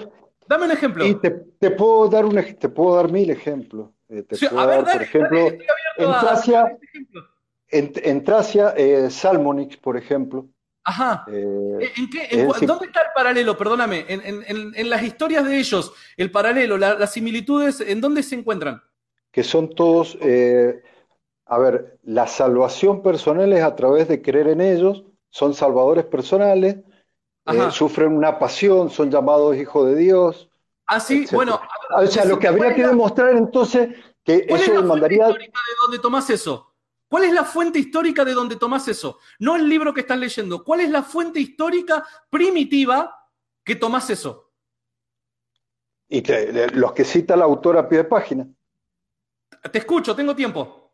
[0.46, 1.04] Dame un ejemplo.
[1.04, 3.90] Y te, te puedo dar un, te puedo dar mil ejemplos.
[4.12, 5.64] Eh, te Sí, puedo a ver, dar, por dale, ejemplo, dale,
[5.96, 6.78] en a- Tracia,
[7.70, 10.48] en, en Tracia, eh, Salmonix, por ejemplo.
[10.84, 11.24] Ajá.
[11.28, 12.28] eh, ¿En qué-
[12.66, 13.56] ¿Dónde está el paralelo?
[13.56, 14.04] Perdóname.
[14.08, 18.82] En, las historias de ellos, el paralelo, la- las similitudes, ¿en dónde se encuentran?
[19.30, 20.18] que son todos,
[21.46, 26.76] a ver, la salvación personal es a través de creer en ellos, son salvadores personales,
[27.70, 30.50] sufren una pasión, son llamados hijos de Dios.
[30.94, 31.36] Ah, sí, etcétera.
[31.36, 31.60] bueno.
[31.96, 33.88] O sea, lo que habría que demostrar entonces
[34.24, 36.74] que ¿Cuál es eso la fuente demandaría, histórica de donde tomás eso?
[37.08, 39.18] ¿Cuál es la fuente histórica de donde tomás eso?
[39.38, 40.64] No el libro que estás leyendo.
[40.64, 43.14] ¿Cuál es la fuente histórica primitiva
[43.64, 44.48] que tomás eso?
[46.08, 48.46] y te- los que cita la autora a pie de página,
[49.70, 50.92] Te escucho, tengo tiempo.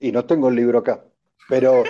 [0.00, 1.04] y no tengo el libro acá,
[1.48, 1.82] pero,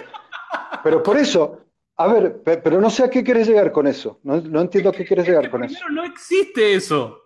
[0.82, 1.65] pero por eso,
[1.98, 4.90] a ver, pe- pero no sé a qué quieres llegar con eso, no, no entiendo
[4.90, 5.74] a qué quieres llegar con eso.
[5.84, 7.22] Primero, no existe eso.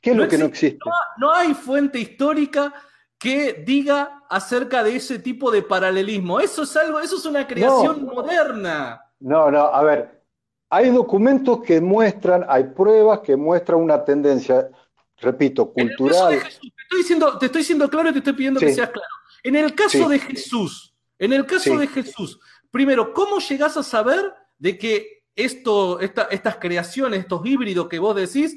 [0.00, 0.78] ¿Qué es no lo que no existe-?
[1.18, 2.72] No hay fuente histórica
[3.18, 6.38] que diga acerca de ese tipo de paralelismo.
[6.40, 9.00] Eso es algo, eso es una creación moderna.
[9.20, 10.22] No, no, a ver,
[10.70, 14.68] hay documentos que muestran, hay pruebas que muestran una tendencia,
[15.16, 16.30] repito, En el caso cultural.
[16.34, 18.90] de Jesús, te estoy diciendo, te estoy diciendo claro y te estoy pidiendo que seas
[18.90, 19.08] claro.
[19.42, 20.08] En el caso Sí.
[20.08, 21.76] de Jesús, en el caso Sí.
[21.76, 22.38] de Jesús,
[22.70, 28.14] primero, ¿cómo llegás a saber de que esto, esta- estas creaciones, estos híbridos que vos
[28.16, 28.56] decís,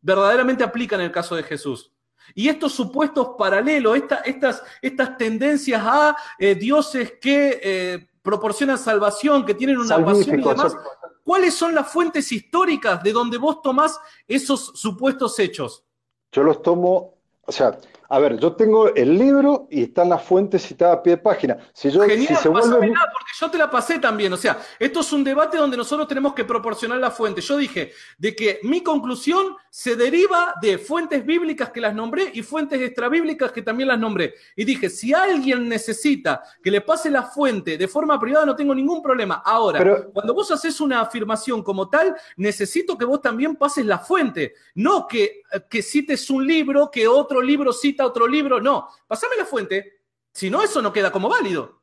[0.00, 1.92] verdaderamente aplican el caso de Jesús?
[2.34, 9.44] Y estos supuestos paralelos, esta- estas, estas tendencias a eh, dioses que eh, proporcionan salvación,
[9.44, 9.88] que tienen una
[10.18, 10.76] pasión y demás,
[11.24, 13.98] ¿cuáles son las fuentes históricas de donde vos tomás
[14.28, 15.82] esos supuestos hechos?
[16.30, 17.14] Yo los tomo,
[17.46, 17.76] o sea,
[18.12, 21.56] A ver, yo tengo el libro y están las fuentes citadas a pie de página.
[21.72, 22.66] Si yo, Genial, si se vuelve...
[22.68, 24.32] pásamela, porque yo te la pasé también.
[24.32, 27.40] O sea, esto es un debate donde nosotros tenemos que proporcionar la fuente.
[27.40, 32.42] Yo dije de que mi conclusión se deriva de fuentes bíblicas que las nombré y
[32.42, 34.34] fuentes extrabíblicas que también las nombré.
[34.56, 38.74] Y dije, si alguien necesita que le pase la fuente de forma privada, no tengo
[38.74, 39.40] ningún problema.
[39.44, 44.00] Ahora, Pero- cuando vos haces una afirmación como tal, necesito que vos también pases la
[44.00, 44.54] fuente.
[44.74, 48.60] No que, que cites un libro, que otro libro cita otro libro.
[48.60, 50.00] No, pasame la fuente.
[50.32, 51.79] Si no, eso no queda como válido.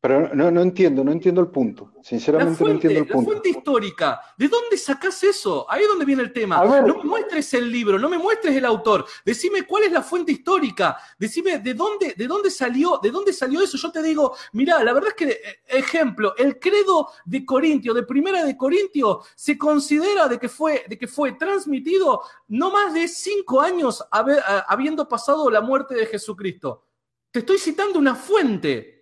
[0.00, 1.90] Pero no, no entiendo, no entiendo el punto.
[1.96, 3.30] La Sinceramente no entiendo el la punto.
[3.32, 4.20] fuente histórica.
[4.36, 5.66] ¿De dónde sacás eso?
[5.68, 6.62] Ahí es donde viene el tema.
[6.62, 6.86] Ver.
[6.86, 9.04] No me muestres el libro, no me muestres el autor.
[9.24, 10.96] Decime cuál es la fuente histórica.
[11.18, 13.76] Decime de dónde, de dónde salió, de dónde salió eso.
[13.76, 18.04] Yo te digo, mira, la verdad es que, eh, ejemplo, el credo de Corintio, de
[18.04, 23.08] Primera de Corintio, se considera de que fue, de que fue transmitido no más de
[23.08, 26.84] cinco años a- habiendo pasado la muerte de Jesucristo.
[27.32, 28.97] Te estoy citando una fuente.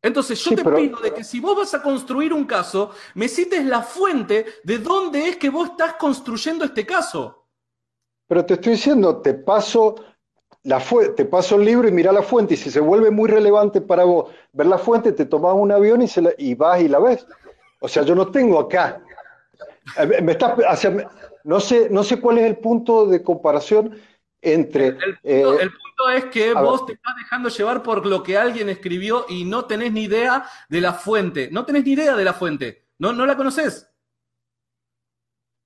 [0.00, 2.90] Entonces yo Sí, te pero- pido de que si vos vas a construir un caso,
[3.14, 7.46] me cites la fuente de dónde es que vos estás construyendo este caso.
[8.28, 9.96] Pero te estoy diciendo, te paso
[10.64, 10.82] la
[11.16, 14.04] te paso el libro y mira la fuente, y si se vuelve muy relevante para
[14.04, 16.98] vos ver la fuente, te tomas un avión y, se la- y vas y la
[16.98, 17.26] ves.
[17.80, 19.00] O sea, yo no tengo acá.
[20.22, 21.10] Me estás, o sea,
[21.44, 23.98] no sé, no sé cuál es el punto de comparación
[24.42, 26.86] entre El eh, el punto es que a vos ver.
[26.86, 30.80] te estás dejando llevar por lo que alguien escribió y no tenés ni idea de
[30.80, 31.48] la fuente.
[31.50, 32.86] No tenés ni idea de la fuente.
[32.98, 33.88] No, no la conoces.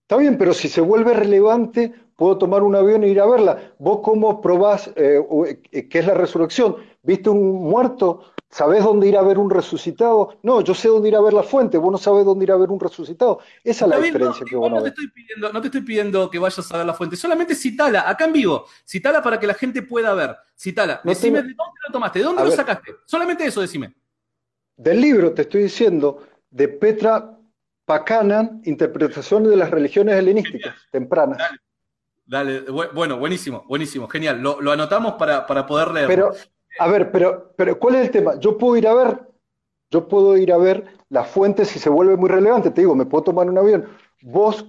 [0.03, 3.75] Está bien, pero si se vuelve relevante, puedo tomar un avión e ir a verla.
[3.79, 5.21] ¿Vos cómo probás eh,
[5.71, 6.77] eh, qué es la resurrección?
[7.03, 8.32] ¿Viste un muerto?
[8.53, 10.39] ¿Sabés dónde ir a ver un resucitado?
[10.43, 12.57] No, yo sé dónde ir a ver la fuente, vos no sabés dónde ir a
[12.57, 13.41] ver un resucitado.
[13.65, 14.99] Esa es la no, diferencia que vos no no te ves.
[14.99, 18.27] estoy pidiendo, no te estoy pidiendo que vayas a ver la fuente, solamente citala, acá
[18.27, 20.37] en vivo, citala para que la gente pueda ver.
[20.55, 21.01] Citala.
[21.03, 22.57] No decime tengo- de dónde lo tomaste, de dónde A lo ver.
[22.59, 22.95] sacaste.
[23.07, 23.95] Solamente eso decime.
[24.77, 27.39] Del libro te estoy diciendo de Petra
[27.87, 31.39] Pakanan, Interpretación de las religiones helenísticas tempranas.
[32.27, 34.41] Dale, bu- bueno, buenísimo, buenísimo, genial.
[34.43, 36.09] Lo, lo anotamos para, para poder leerlo.
[36.15, 36.33] Pero,
[36.79, 38.39] a ver, pero, pero ¿cuál es el tema?
[38.39, 39.21] Yo puedo ir a ver,
[39.91, 42.71] yo puedo ir a ver la fuente si se vuelve muy relevante.
[42.71, 43.89] Te digo, me puedo tomar un avión.
[44.23, 44.67] Vos,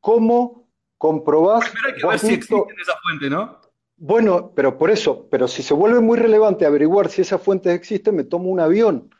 [0.00, 0.68] ¿cómo
[0.98, 1.70] comprobás?
[1.70, 3.58] Primero hay que ver si existe esa fuente, ¿no?
[3.98, 8.14] Bueno, pero por eso, pero si se vuelve muy relevante averiguar si esas fuentes existen,
[8.14, 9.10] me tomo un avión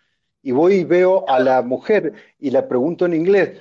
[0.42, 3.58] y voy y veo a la mujer y la pregunto en inglés,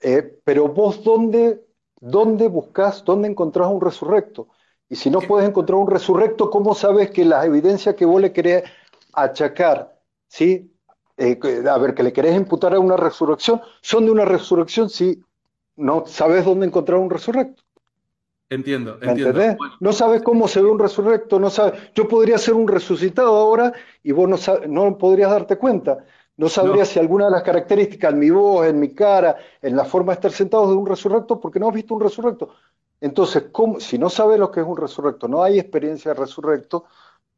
[0.00, 1.66] eh, pero vos dónde,
[2.00, 4.48] dónde buscás, dónde encontrás un resurrecto?
[4.88, 8.32] Y si no puedes encontrar un resurrecto, ¿cómo sabes que las evidencias que vos le
[8.32, 8.64] querés
[9.12, 10.72] achacar, ¿sí?
[11.16, 15.22] Eh, a ver, que le querés imputar a una resurrección, son de una resurrección si
[15.76, 17.62] no sabes dónde encontrar un resurrecto?
[18.50, 19.40] Entiendo, ¿Me entiendo.
[19.58, 21.92] Bueno, No sabes cómo se ve un resurrecto, no sabes.
[21.94, 23.72] Yo podría ser un resucitado ahora
[24.02, 25.98] y vos no, sab- no podrías darte cuenta.
[26.38, 26.92] No sabrías No.
[26.94, 30.14] si alguna de las características en mi voz, en mi cara, en la forma de
[30.14, 32.50] estar sentado es de un resurrecto, porque no has visto un resurrecto.
[33.00, 36.84] Entonces, ¿cómo- si no sabes lo que es un resurrecto, no hay experiencia de resurrecto,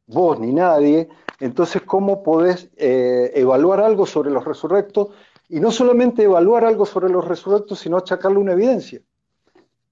[0.07, 1.09] vos ni nadie,
[1.39, 5.09] entonces, ¿cómo podés eh, evaluar algo sobre los resurrectos?
[5.49, 9.01] Y no solamente evaluar algo sobre los resurrectos, sino achacarle una evidencia.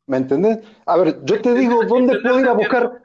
[0.07, 0.59] ¿Me entendés?
[0.85, 3.01] A ver, yo te digo dónde puedo ir a buscar,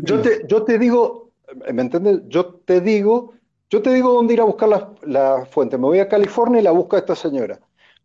[0.00, 1.30] yo te, yo te digo,
[1.72, 2.22] ¿me entiendes?
[2.28, 3.32] Yo te digo,
[3.70, 5.76] yo te digo dónde ir a buscar la, la fuente.
[5.78, 7.58] Me voy a California y la busco a esta señora.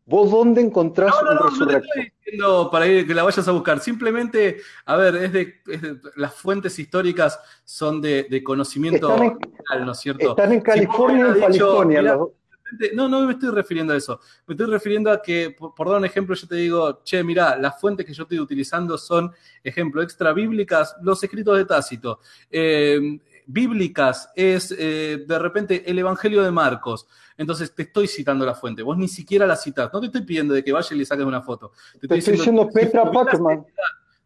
[0.10, 3.48] ¿Vos dónde encontrás No, no, un no, no estoy diciendo para ir, que la vayas
[3.48, 3.80] a buscar.
[3.80, 9.24] Simplemente, a ver, es de, es de- las fuentes históricas son de, de conocimiento Están
[9.26, 10.30] en- general, ¿no es cierto?
[10.32, 12.02] Están en Si California y en California.
[12.02, 14.20] Realmente- No, no me estoy refiriendo a eso.
[14.46, 17.56] Me estoy refiriendo a que, por, por dar un ejemplo, yo te digo, che, mirá,
[17.58, 19.32] las fuentes que yo estoy utilizando son,
[19.64, 22.20] ejemplo, extra bíblicas, los escritos de Tácito.
[22.50, 27.08] Eh, bíblicas es, eh, de repente, el Evangelio de Marcos.
[27.40, 28.84] Entonces te estoy citando la fuente.
[28.84, 29.90] Vos ni siquiera la citas.
[29.94, 31.72] No te estoy pidiendo de que vayas y le saques una foto.
[31.94, 33.66] Te Te estoy diciendo si Petra hubiera Pacman.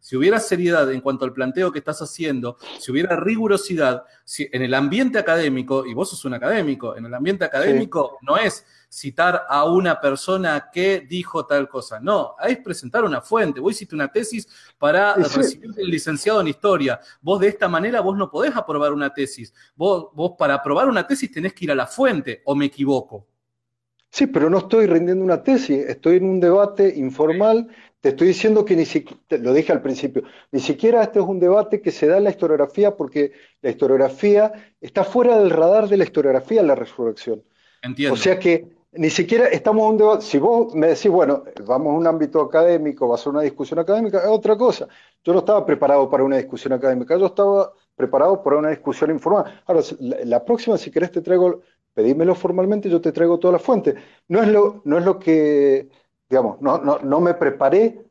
[0.00, 4.62] si hubiera seriedad en cuanto al planteo que estás haciendo, si hubiera rigurosidad, si en
[4.62, 9.44] el ambiente académico, y vos sos un académico, en el ambiente académico no es citar
[9.48, 13.58] a una persona que dijo tal cosa, no, es presentar una fuente.
[13.58, 14.46] Vos hiciste una tesis
[14.78, 15.36] para sí.
[15.36, 17.00] recibir el licenciado en historia.
[17.20, 19.52] Vos de esta manera vos no podés aprobar una tesis.
[19.74, 23.26] Vos, vos para aprobar una tesis tenés que ir a la fuente, o me equivoco.
[24.10, 27.66] Sí, pero no estoy rindiendo una tesis, estoy en un debate informal.
[28.00, 30.22] Te estoy diciendo que ni siquiera, lo dije al principio,
[30.52, 34.52] ni siquiera este es un debate que se da en la historiografía porque la historiografía
[34.80, 37.42] está fuera del radar de la historiografía la resurrección.
[37.82, 38.14] Entiendo.
[38.14, 40.22] O sea que ni siquiera estamos en un debate.
[40.24, 43.78] Si vos me decís, bueno, vamos a un ámbito académico, va a ser una discusión
[43.78, 44.88] académica, es otra cosa.
[45.22, 49.62] Yo no estaba preparado para una discusión académica, yo estaba preparado para una discusión informal.
[49.66, 51.60] Ahora, la, la próxima, si querés, te traigo,
[51.92, 53.94] pedímelo formalmente, yo te traigo todas las fuentes.
[54.28, 55.88] No es lo, no es lo que,
[56.28, 58.04] digamos, no, no, no me preparé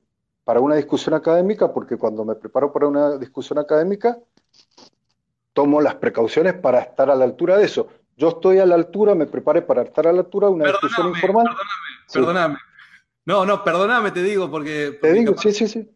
[0.43, 4.19] para una discusión académica, porque cuando me preparo para una discusión académica,
[5.53, 7.87] tomo las precauciones para estar a la altura de eso.
[8.15, 11.07] Yo estoy a la altura, me preparé para estar a la altura de una discusión
[11.09, 11.45] informal.
[11.45, 12.57] Perdóname, perdóname.
[13.25, 14.97] No, no, perdóname, te digo, porque.
[15.01, 15.89] te digo, sí, sí, sí.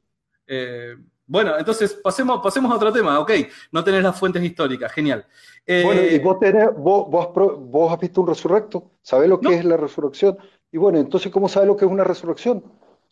[0.47, 0.95] Eh,
[1.25, 3.31] bueno, entonces pasemos, pasemos a otro tema, ok.
[3.71, 5.25] No tenés las fuentes históricas, genial.
[5.65, 9.55] Eh, bueno, y vos, tenés, vos, vos, vos, has visto un resurrecto, sabés lo que
[9.55, 10.37] es la resurrección.
[10.71, 12.63] Y bueno, entonces, ¿cómo sabes lo que es una resurrección?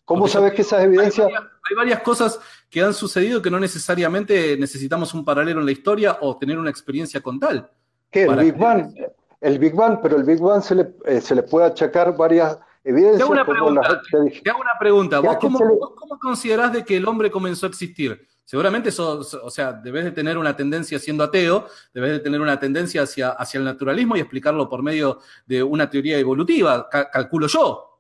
[0.05, 1.27] ¿Cómo sabes que esas evidencias...
[1.27, 2.39] Hay varias, hay varias, cosas
[2.69, 6.69] que han sucedido que no necesariamente necesitamos un paralelo en la historia o tener una
[6.69, 7.69] experiencia con tal.
[8.15, 8.23] ¿Qué?
[8.23, 8.95] El Big Bang.
[9.41, 12.57] El Big Bang, pero el Big Bang se le, eh, se le puede achacar varias
[12.81, 13.17] evidencias.
[13.17, 14.01] Te hago una pregunta.
[14.09, 15.19] Te, te hago una pregunta.
[15.19, 15.75] ¿Vos cómo, le...
[15.75, 18.25] ¿Vos cómo, considerás de que el hombre comenzó a existir?
[18.45, 22.57] Seguramente eso, o sea, debes de tener una tendencia siendo ateo, debes de tener una
[22.57, 27.99] tendencia hacia, hacia el naturalismo y explicarlo por medio de una teoría evolutiva, calculo yo.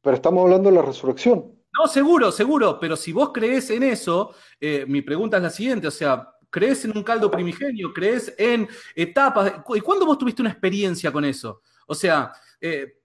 [0.00, 1.52] Pero estamos hablando de la resurrección.
[1.78, 5.86] No, seguro, seguro, pero si vos crees en eso, eh, mi pregunta es la siguiente,
[5.86, 7.92] o sea, ¿crees en un caldo primigenio?
[7.92, 9.54] ¿Crees en etapas?
[9.74, 11.62] ¿Y cuándo vos tuviste una experiencia con eso?
[11.86, 12.98] O sea, eh,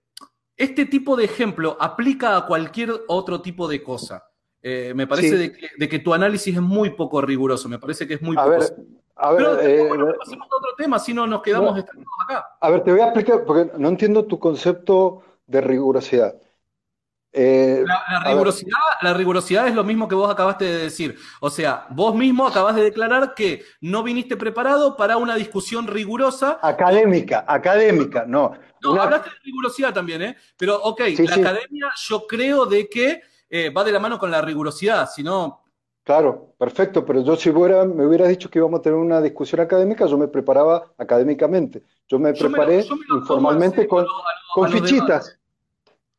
[0.56, 4.24] este tipo de ejemplo aplica a cualquier otro tipo de cosa.
[4.62, 5.36] Eh, me parece sí.
[5.36, 8.34] de, que, de, que, tu análisis es muy poco riguroso, me parece que es muy
[8.34, 8.50] a poco...
[8.50, 8.74] Ver,
[9.16, 11.82] a ver, Pero eh, bueno, pasemos a otro tema, si no nos quedamos no,
[12.24, 12.56] acá.
[12.60, 16.34] A ver, te voy a explicar, porque no entiendo tu concepto de rigurosidad.
[17.36, 21.18] Eh, la, la, rigurosidad, la, rigurosidad, es lo mismo que vos acabaste de decir.
[21.40, 26.60] O sea, vos mismo acabas de declarar que no viniste preparado para una discusión rigurosa.
[26.62, 28.52] Académica, académica, no.
[28.80, 29.02] No, una...
[29.02, 30.36] hablaste de rigurosidad también, ¿eh?
[30.56, 31.40] Pero, ok, sí, la sí.
[31.40, 35.60] academia yo creo de que eh, va de la mano con la rigurosidad, si no...
[36.04, 39.60] Claro, perfecto, pero yo si hubiera, me hubieras dicho que íbamos a tener una discusión
[39.60, 41.82] académica, yo me preparaba académicamente.
[42.06, 44.70] Yo me yo preparé me lo, me lo informalmente con, a lo, a lo, con
[44.70, 45.40] fichitas.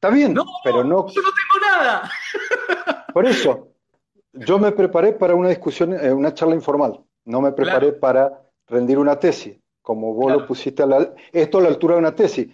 [0.05, 1.07] Está bien, no, pero no.
[1.07, 2.11] Yo no tengo nada.
[3.11, 3.69] Por eso,
[4.33, 7.03] yo me preparé para una discusión, eh, una charla informal.
[7.23, 7.99] No me preparé claro.
[7.99, 10.41] para rendir una tesis, como vos claro.
[10.41, 12.47] lo pusiste a la, esto a la altura de una tesis.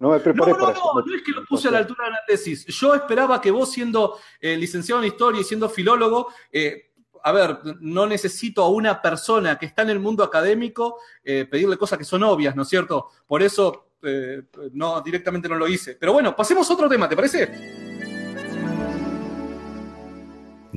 [0.00, 0.94] No me preparé no, no, para no, eso.
[0.96, 2.66] No, no es que lo puse a la altura de una tesis.
[2.66, 6.90] Yo esperaba que vos, siendo eh, licenciado en historia y siendo filólogo, eh,
[7.22, 11.76] a ver, no necesito a una persona que está en el mundo académico eh, pedirle
[11.76, 13.10] cosas que son obvias, ¿no es cierto?
[13.26, 14.42] Por eso eh,
[14.72, 15.96] no, directamente no lo hice.
[15.98, 17.48] Pero bueno, pasemos a otro tema, ¿te parece?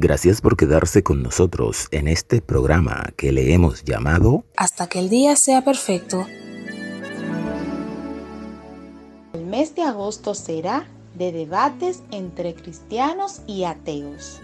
[0.01, 5.09] Gracias por quedarse con nosotros en este programa que le hemos llamado Hasta que el
[5.09, 6.25] día sea perfecto.
[9.33, 14.41] El mes de agosto será de debates entre cristianos y ateos.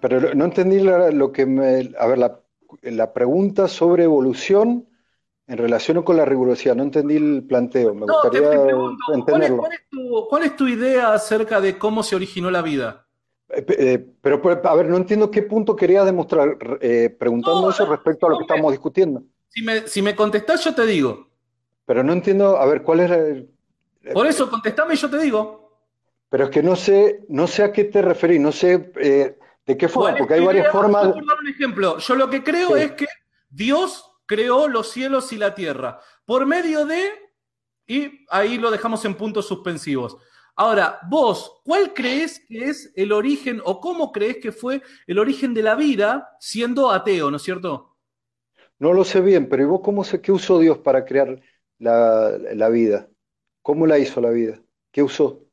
[0.00, 1.90] Pero no entendí lo que me...
[1.98, 2.40] A ver, la,
[2.82, 4.86] la pregunta sobre evolución
[5.48, 9.14] en relación con la rigurosidad, no entendí el planteo, me no, gustaría te, te pregunto,
[9.14, 9.56] entenderlo.
[9.56, 12.60] ¿cuál es, cuál, es tu, ¿Cuál es, tu, idea acerca de cómo se originó la
[12.60, 13.06] vida?
[13.48, 17.86] Eh, eh, pero, a ver, no entiendo qué punto querías demostrar eh, preguntando no, eso
[17.86, 19.22] respecto a lo que estamos discutiendo.
[19.48, 21.28] Si me, si me contestás, yo te digo.
[21.86, 23.50] Pero no entiendo, a ver, ¿cuál es el...
[24.12, 25.72] Por eso, contestame y yo te digo.
[26.28, 29.76] Pero es que no sé, no sé a qué te referís, no sé eh, de
[29.78, 31.06] qué forma, porque hay varias formas...
[31.06, 32.82] Por dar un ejemplo, yo lo que creo sí.
[32.82, 33.06] es que
[33.48, 37.02] Dios creó los cielos y la tierra por medio de,
[37.86, 40.18] y ahí lo dejamos en puntos suspensivos.
[40.54, 45.54] Ahora, vos, ¿cuál crees que es el origen o cómo crees que fue el origen
[45.54, 47.96] de la vida siendo ateo, ¿no es cierto?
[48.78, 51.40] No lo sé bien, pero ¿y vos cómo sé qué usó Dios para crear
[51.78, 53.08] la, la vida?
[53.62, 54.60] ¿Cómo la hizo la vida?
[54.90, 55.44] ¿Qué usó?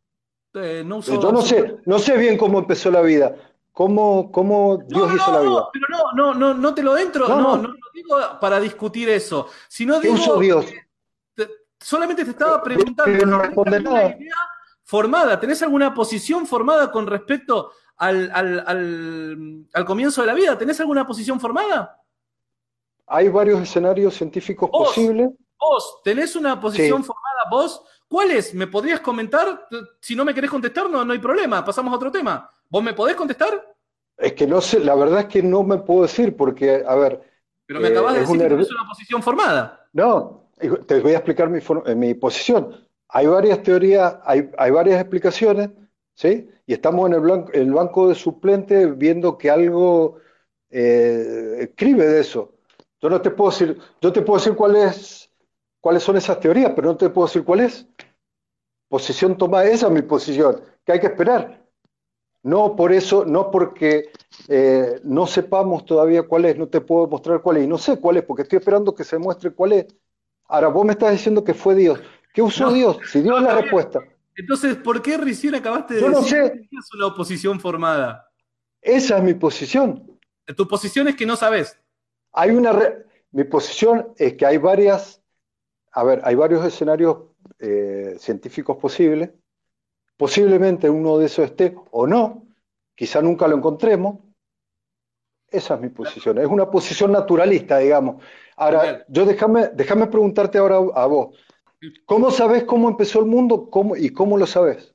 [0.55, 3.35] Eh, no usó Yo no sé, no sé bien cómo empezó la vida,
[3.75, 5.51] ¿Cómo, cómo Dios no, hizo no, la vida?
[5.51, 9.49] No, pero no, no, no, no te lo entro, no, no, digo para discutir eso,
[9.67, 10.65] sino ¿Qué digo usó Dios?
[11.33, 14.15] Te, solamente te estaba preguntando, no responde nada.
[14.17, 14.33] idea
[14.85, 15.37] formada?
[15.37, 20.57] ¿Tenés alguna posición formada con respecto al, al, al, al, comienzo de la vida?
[20.57, 22.01] ¿Tenés alguna posición formada?
[23.07, 25.31] Hay varios escenarios científicos ¿Vos, posibles.
[25.59, 27.07] ¿Vos tenés una posición Sí.
[27.07, 27.49] formada?
[27.51, 27.83] ¿Vos?
[28.07, 28.53] ¿Cuál es?
[28.53, 29.67] ¿Me podrías comentar?
[29.99, 32.49] Si no me querés contestar, no, no hay problema, pasamos a otro tema.
[32.75, 33.73] ¿Vos me podés contestar?
[34.17, 37.21] Es que no sé, la verdad es que no me puedo decir porque, a ver.
[37.65, 39.87] Pero me acabas de eh, es decir un que tenés una posición formada.
[39.93, 40.49] No,
[40.85, 42.75] te voy a explicar mi, eh, mi posición.
[43.07, 45.69] Hay varias teorías, hay, hay varias explicaciones,
[46.15, 46.49] ¿sí?
[46.65, 50.17] Y estamos en el, blanco- el banco de suplentes viendo que algo
[50.69, 52.55] eh, escribe de eso.
[53.01, 55.31] Yo no te puedo decir, yo te puedo decir cuál es,
[55.79, 57.87] cuáles son esas teorías, pero no te puedo decir cuál es.
[58.89, 61.64] Posición tomada, esa es mi posición, que hay que esperar.
[62.45, 64.11] No por eso, no porque
[64.47, 67.99] eh, no sepamos todavía cuál es, no te puedo mostrar cuál es, y no sé
[67.99, 69.85] cuál es, porque estoy esperando que se muestre cuál es.
[70.47, 71.99] Ahora, vos me estás diciendo que fue Dios.
[72.33, 72.99] ¿Qué usó Dios?
[73.11, 73.99] Si Dios es la respuesta.
[74.35, 76.43] Entonces, ¿por qué recién acabaste de Yo no decir sé.
[76.43, 78.29] que tenías una oposición formada?
[78.81, 80.19] Esa es mi posición.
[80.55, 81.79] Tu posición es que no sabes.
[82.33, 85.21] Hay una re- mi posición es que hay varias,
[85.93, 87.17] a ver, hay varios escenarios
[87.57, 89.31] eh, científicos posibles.
[90.17, 92.45] Posiblemente uno de esos esté o no,
[92.95, 94.19] quizá nunca lo encontremos.
[95.47, 98.23] Esa es mi posición, es una posición naturalista, digamos.
[98.57, 101.37] Ahora, yo déjame, déjame preguntarte ahora a vos,
[102.05, 104.93] ¿cómo sabes cómo empezó el mundo cómo, y cómo lo sabes?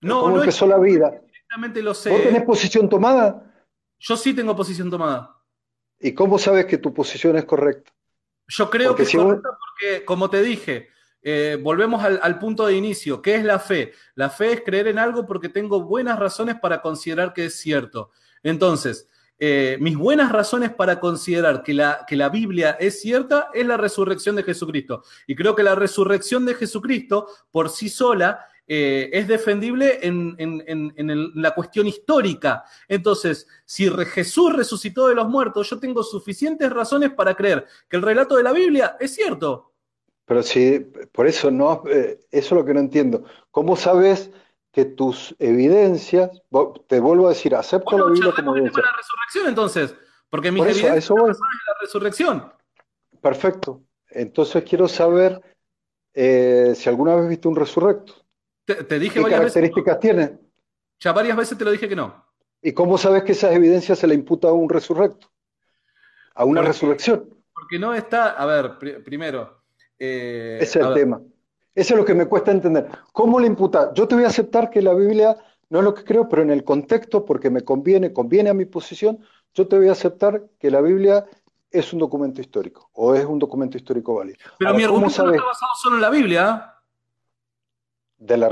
[0.00, 1.22] No, ¿Cómo no es empezó la vida?
[1.26, 2.10] Exactamente lo sé.
[2.10, 3.50] ¿Vos tenés posición tomada?
[3.98, 5.36] Yo sí tengo posición tomada.
[5.98, 7.92] ¿Y cómo sabes que tu posición es correcta?
[8.48, 10.88] Yo creo Porque que es si correcta porque, como te dije,
[11.24, 13.20] eh, volvemos al, punto de inicio.
[13.22, 13.92] ¿Qué es la fe?
[14.14, 18.10] La fe es creer en algo porque tengo buenas razones para considerar que es cierto.
[18.42, 19.08] Entonces,
[19.38, 23.76] eh, mis buenas razones para considerar que la, que la Biblia es cierta es la
[23.76, 25.02] resurrección de Jesucristo.
[25.26, 30.62] Y creo que la resurrección de Jesucristo por sí sola eh, es defendible en, en-
[30.66, 32.64] en- la cuestión histórica.
[32.88, 38.02] Entonces, si Jesús resucitó de los muertos, yo tengo suficientes razones para creer que el
[38.02, 39.73] relato de la Biblia es cierto.
[40.26, 40.80] Pero si,
[41.12, 43.24] por eso no, eh, eso es lo que no entiendo.
[43.50, 44.30] ¿Cómo sabes
[44.72, 46.30] que tus evidencias,
[46.88, 48.82] te vuelvo a decir, acepto la Biblia como evidencia?
[48.82, 49.94] La resurrección, entonces,
[50.30, 52.52] porque mis Por eso, evidencias eso en la resurrección.
[53.20, 53.82] Perfecto.
[54.10, 55.40] Entonces quiero saber
[56.14, 58.14] eh, si alguna vez viste un resurrecto.
[58.64, 60.38] Te, te dije ¿Qué varias veces, características tiene?
[61.00, 62.24] ya varias veces te lo dije que no.
[62.62, 65.30] ¿Y cómo sabes que esas evidencias se le imputa a un resurrecto?
[66.34, 67.28] A una Porque- resurrección.
[67.52, 69.63] Porque no está, a ver, pri- primero.
[70.04, 71.20] Eh, Ese es el ver, tema.
[71.74, 72.88] Eso es lo que me cuesta entender.
[73.12, 73.92] ¿Cómo le imputa?
[73.94, 75.36] Yo te voy a aceptar que la Biblia
[75.70, 78.64] no es lo que creo, pero en el contexto, porque me conviene, conviene a mi
[78.64, 79.18] posición,
[79.54, 81.24] yo te voy a aceptar que la Biblia
[81.70, 84.38] es un documento histórico o es un documento histórico válido.
[84.58, 86.48] Pero Ahora, mi ¿cómo argumento no está basado solo en la Biblia.
[86.48, 86.74] ¿ah?
[88.24, 88.50] de la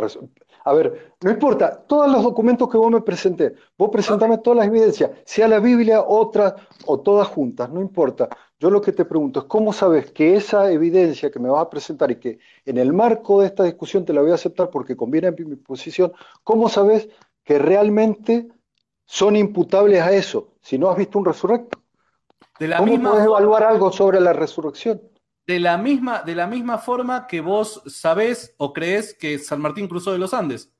[0.64, 4.66] A ver, no importa, todos los documentos que vos me presenté, vos presentame todas las
[4.66, 8.28] evidencias, sea la Biblia, otra o todas juntas, no importa.
[8.62, 11.68] Yo lo que te pregunto es cómo sabes que esa evidencia que me vas a
[11.68, 14.96] presentar y que en el marco de esta discusión te la voy a aceptar porque
[14.96, 16.12] conviene a mi posición,
[16.44, 17.08] ¿cómo sabes
[17.42, 18.46] que realmente
[19.04, 21.80] son imputables a eso si no has visto un resurrecto?
[22.60, 25.02] De la ¿Cómo misma puedes evaluar algo sobre la resurrección?
[25.44, 29.88] De la misma, de la misma forma que vos sabés o creés que San Martín
[29.88, 30.72] cruzó de los Andes.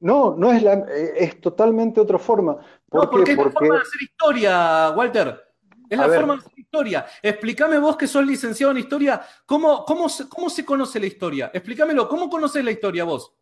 [0.00, 2.58] No, no es la, eh, es totalmente otra forma.
[2.90, 3.32] ¿Por No, porque qué?
[3.32, 5.51] es Porque forma de hacer historia, Walter.
[5.92, 6.20] Es A la ver.
[6.20, 7.06] forma de hacer historia.
[7.22, 11.50] Explícame vos que sos licenciado en historia, ¿cómo, cómo, se, ¿cómo se conoce la historia?
[11.52, 13.34] Explícamelo, ¿cómo conoces la historia vos?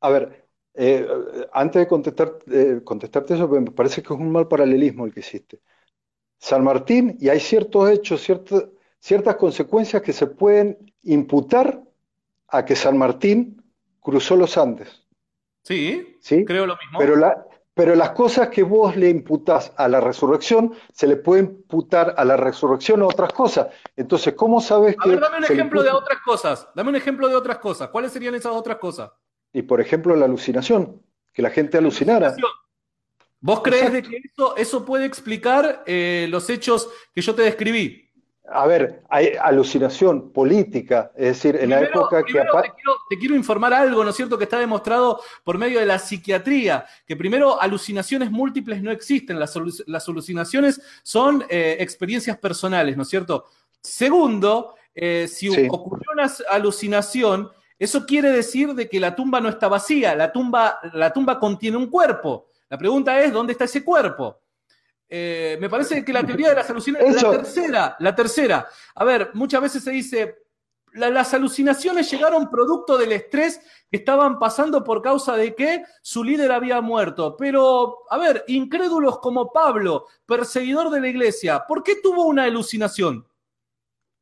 [0.00, 1.06] A ver, eh,
[1.52, 5.20] antes de contestar, eh, contestarte eso, me parece que es un mal paralelismo el que
[5.20, 5.60] hiciste.
[6.38, 8.64] San Martín, y hay ciertos hechos, ciertas,
[8.98, 11.82] ciertas consecuencias que se pueden imputar
[12.48, 13.62] a que San Martín
[14.00, 15.02] cruzó los Andes,
[15.64, 16.44] Sí, ¿sí?
[16.44, 16.98] creo lo mismo.
[16.98, 17.46] Pero, la,
[17.76, 22.24] pero las cosas que vos le imputás a la resurrección, se le puede imputar a
[22.24, 23.66] la resurrección otras cosas.
[23.94, 26.66] Entonces, ¿cómo sabes A que ver, dame un ejemplo de otras cosas.
[26.74, 27.90] Dame un ejemplo de otras cosas.
[27.90, 29.10] ¿Cuáles serían esas otras cosas?
[29.52, 31.02] Y por ejemplo, la alucinación,
[31.34, 32.34] que la gente alucinara.
[33.40, 38.05] ¿Vos crees de que eso, eso puede explicar eh, los hechos que yo te describí?
[38.48, 43.34] A ver, hay alucinación política, es decir, en la época que te quiero, te quiero
[43.34, 47.60] informar algo, ¿no es cierto?, que está demostrado por medio de la psiquiatría, que primero
[47.60, 53.46] alucinaciones múltiples no existen, las, alu- las alucinaciones son eh, experiencias personales, ¿no es cierto?
[53.80, 55.66] Segundo, eh, si Sí.
[55.70, 60.78] ocurrió una alucinación, eso quiere decir de que la tumba no está vacía, la tumba,
[60.92, 62.46] la tumba contiene un cuerpo.
[62.68, 64.38] La pregunta es, ¿dónde está ese cuerpo?
[65.08, 68.68] Eh, me parece que la teoría de las alucinaciones, la tercera, la tercera.
[68.94, 70.38] A ver, muchas veces se dice,
[70.94, 76.24] la- las alucinaciones llegaron producto del estrés que estaban pasando por causa de que su
[76.24, 77.36] líder había muerto.
[77.36, 83.24] Pero, a ver, incrédulos como Pablo, perseguidor de la iglesia, ¿por qué tuvo una alucinación?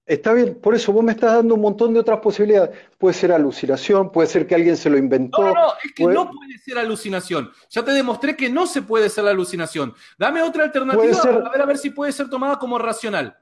[0.07, 2.79] Está bien, por eso vos me estás dando un montón de otras posibilidades.
[2.99, 5.41] Puede ser alucinación, puede ser que alguien se lo inventó.
[5.43, 7.51] No, no, no, es que puede- no puede ser alucinación.
[7.71, 9.95] Ya te demostré que no se puede ser la alucinación.
[10.19, 13.39] Dame otra alternativa, ser- a ver a ver si puede ser tomada como racional.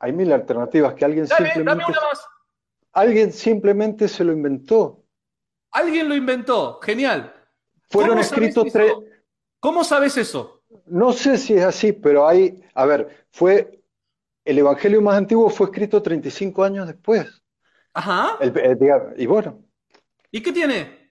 [0.00, 2.26] Hay mil alternativas que alguien Dame, dame simplemente, una más.
[2.92, 5.04] alguien simplemente se lo inventó.
[5.72, 7.34] Alguien lo inventó, genial.
[7.90, 8.92] Fueron ¿Cómo sabes escritos tres,
[9.60, 10.62] ¿Cómo sabes eso?
[10.86, 13.81] no sé si es así, pero hay, a ver, fue
[14.44, 17.26] el evangelio más antiguo fue escrito 35 años después.
[17.94, 18.38] Ajá.
[18.40, 18.78] El-
[19.16, 19.62] y bueno,
[20.30, 21.02] ¿Y qué tiene?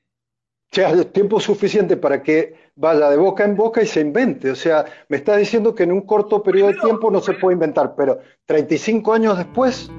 [0.72, 4.50] sea, tiempo suficiente para que vaya de boca en boca y se invente.
[4.52, 7.54] O sea, me está diciendo que en un corto periodo de tiempo no se puede
[7.54, 9.90] inventar, pero 35 años después...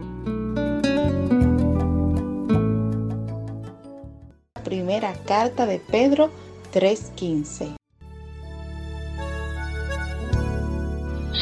[4.65, 6.31] Primera carta de Pedro
[6.73, 7.77] 3:15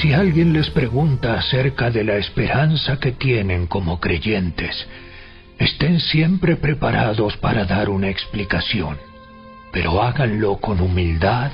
[0.00, 4.86] Si alguien les pregunta acerca de la esperanza que tienen como creyentes,
[5.58, 8.96] estén siempre preparados para dar una explicación
[9.72, 11.52] pero háganlo con humildad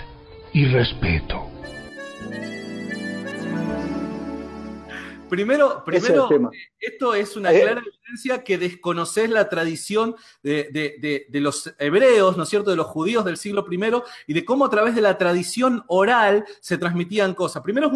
[0.53, 1.46] y respeto.
[5.29, 6.29] Primero, primero
[6.79, 7.61] esto es una eh.
[7.61, 13.25] clara evidencia que desconoces la tradición de, los hebreos, ¿no es cierto?, de los judíos
[13.25, 13.81] del siglo I
[14.29, 17.63] y de cómo a través de la tradición oral se transmitían cosas.
[17.63, 17.91] Primero,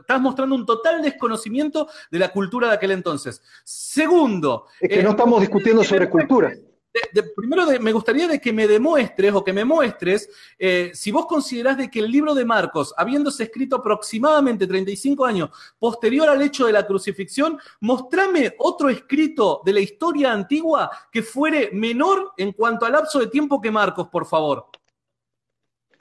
[0.00, 3.42] estás mostrando un total desconocimiento de la cultura de aquel entonces.
[3.62, 4.66] Segundo...
[4.80, 6.52] Es que no estamos discutiendo sobre cultura
[7.34, 10.28] primero me gustaría de que me demuestres o que me muestres
[10.58, 15.50] eh, si vos considerás de que el libro de Marcos, habiéndose escrito aproximadamente 35 años
[15.78, 21.70] posterior al hecho de la crucifixión, mostrame otro escrito de la historia antigua que fuere
[21.72, 24.68] menor en cuanto al lapso de tiempo que Marcos, por favor.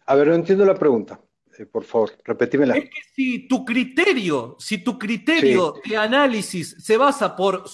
[0.05, 1.19] A ver, no entiendo la pregunta.
[1.57, 2.75] Eh, por favor, repetímela.
[2.75, 7.65] Es que si tu criterio, si tu criterio de análisis se basa por,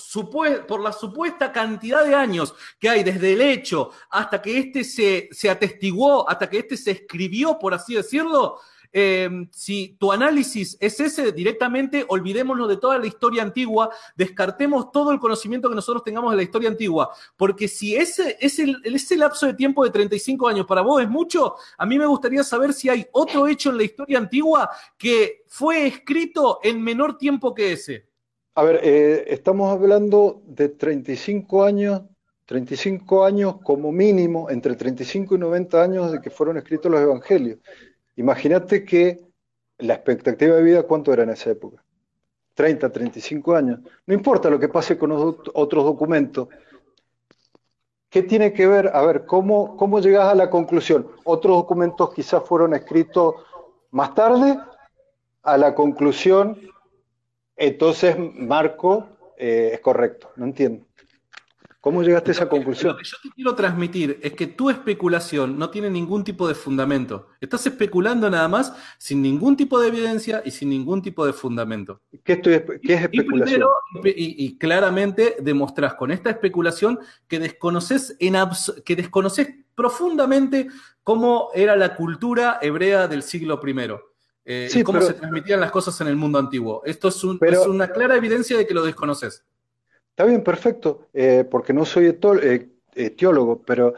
[0.68, 5.30] por la supuesta cantidad de años que hay desde el hecho hasta que este se,
[5.32, 8.60] se atestiguó, hasta que este se escribió, por así decirlo,
[8.92, 15.12] Em, si tu análisis es ese, directamente olvidémonos de toda la historia antigua, descartemos todo
[15.12, 19.46] el conocimiento que nosotros tengamos de la historia antigua, porque si ese, ese, ese lapso
[19.46, 22.90] de tiempo de 35 años para vos es mucho, a mí me gustaría saber si
[22.90, 28.08] hay otro hecho en la historia antigua que fue escrito en menor tiempo que ese.
[28.56, 32.02] A ver, eh, estamos hablando de 35 años
[32.50, 37.60] 35 años como mínimo, entre 35 y 90 años de que fueron escritos los evangelios.
[38.20, 39.32] Imagínate que
[39.78, 41.82] la expectativa de vida, ¿cuánto era en esa época?
[42.54, 43.80] 30, 35 años.
[44.06, 46.50] No importa lo que pase con otros documentos.
[48.10, 48.92] ¿Qué tiene que ver?
[48.94, 51.10] A ver, ¿cómo, cómo llegas a la conclusión?
[51.24, 53.36] Otros documentos quizás fueron escritos
[53.92, 54.60] más tarde
[55.44, 56.60] a la conclusión,
[57.56, 59.08] entonces Marco
[59.38, 60.30] eh, es correcto.
[60.36, 60.89] No entiendo.
[61.82, 62.92] ¿Cómo llegaste a esa conclusión?
[62.92, 66.54] Lo que yo te quiero transmitir es que tu especulación no tiene ningún tipo de
[66.54, 67.28] fundamento.
[67.40, 72.02] Estás especulando nada más sin ningún tipo de evidencia y sin ningún tipo de fundamento.
[72.24, 72.34] ¿Qué,
[72.84, 73.64] es especulación?
[74.04, 77.00] Y, claramente demostrás con esta especulación
[77.30, 78.36] que desconoces, en
[78.84, 80.68] que desconoces profundamente
[81.02, 83.76] cómo era la cultura hebrea del siglo I.
[84.44, 86.82] Eh, y cómo se transmitían las cosas en el mundo antiguo.
[86.84, 89.46] Esto es, es una clara evidencia de que lo desconoces.
[90.20, 93.94] Está bien, perfecto, eh, porque no soy eh, teólogo, pero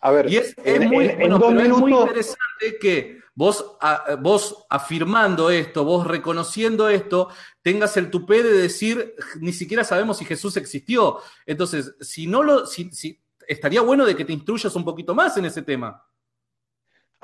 [0.00, 0.54] a ver, y es,
[0.88, 3.76] muy, interesante que vos,
[4.20, 7.30] vos afirmando esto, vos reconociendo esto,
[7.62, 11.18] tengas el tupé de decir, ni siquiera sabemos si Jesús existió.
[11.46, 15.46] Entonces, si no lo, si, estaría bueno de que te instruyas un poquito más en
[15.46, 16.00] ese tema.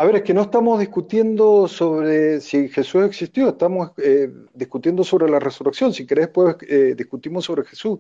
[0.01, 5.29] A ver, es que no estamos discutiendo sobre si Jesús existió, estamos eh, discutiendo sobre
[5.29, 5.93] la resurrección.
[5.93, 7.99] Si querés, pues eh, discutimos sobre Jesús.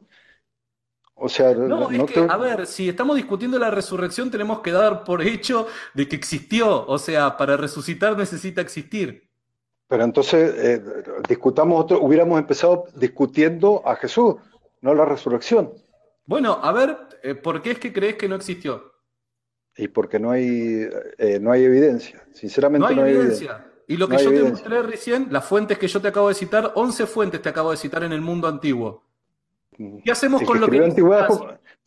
[1.14, 5.05] O sea, no, es que, a ver, si estamos discutiendo la resurrección, tenemos que dar
[5.05, 6.86] por hecho de que existió.
[6.86, 9.28] O sea, para resucitar necesita existir.
[9.86, 10.82] Pero entonces, eh,
[11.28, 14.36] discutamos otro, hubiéramos empezado discutiendo a Jesús,
[14.80, 15.74] no la resurrección.
[16.24, 16.96] Bueno, a ver,
[17.42, 18.89] ¿por qué es que crees que no existió?
[19.81, 23.66] Y porque no hay, eh, no hay evidencia, sinceramente no hay, evidencia.
[23.87, 26.72] Y lo que yo te mostré recién, las fuentes que yo te acabo de citar,
[26.74, 29.03] 11 fuentes te acabo de citar en el mundo antiguo.
[29.78, 29.99] Mm.
[30.05, 31.03] ¿Qué hacemos con lo que dice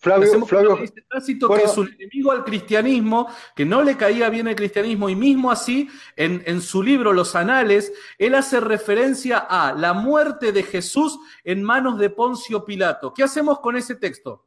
[0.04, 0.80] Flavio, Flavio,
[1.10, 5.16] Tácito, que es un enemigo al cristianismo, que no le caía bien el cristianismo, y
[5.16, 5.88] mismo así,
[6.18, 11.64] en, en, su libro Los Anales, él hace referencia a la muerte de Jesús en
[11.64, 13.14] manos de Poncio Pilato.
[13.14, 14.46] ¿Qué hacemos con ese texto?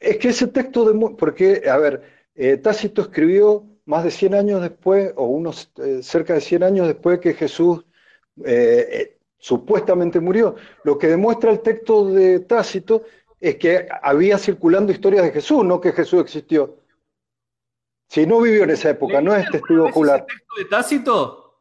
[0.00, 4.60] Es que ese texto, de, porque, a ver, eh, Tácito escribió más de 100 años
[4.60, 7.84] después, o unos eh, cerca de 100 años después que Jesús
[8.44, 10.56] eh, supuestamente murió.
[10.84, 13.04] Lo que demuestra el texto de Tácito
[13.40, 16.76] es que había circulando historias de Jesús, no que Jesús existió.
[18.08, 20.26] Si no vivió en esa época, no es testigo ocular.
[20.26, 21.58] texto de Tácito?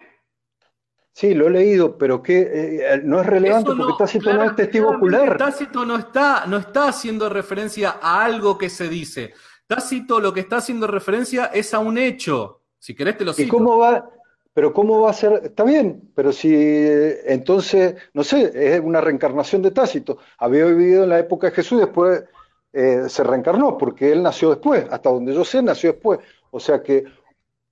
[1.11, 5.38] Sí, lo he leído, pero que no es relevante porque Tácito no es testigo ocular.
[5.38, 9.34] Tácito no está, no está haciendo referencia a algo que se dice.
[9.68, 12.61] Tácito lo que está haciendo referencia es a un hecho.
[12.80, 13.47] Si querés te lo cito.
[13.47, 14.09] ¿Y cómo va?
[14.53, 19.61] Pero cómo va a ser, está bien, pero si entonces, no sé, es una reencarnación
[19.61, 20.20] de Tácito.
[20.38, 22.24] Había vivido en la época de Jesús, después
[22.72, 26.20] eh, se reencarnó, porque él nació después, hasta donde yo sé, nació después.
[26.51, 27.03] O sea que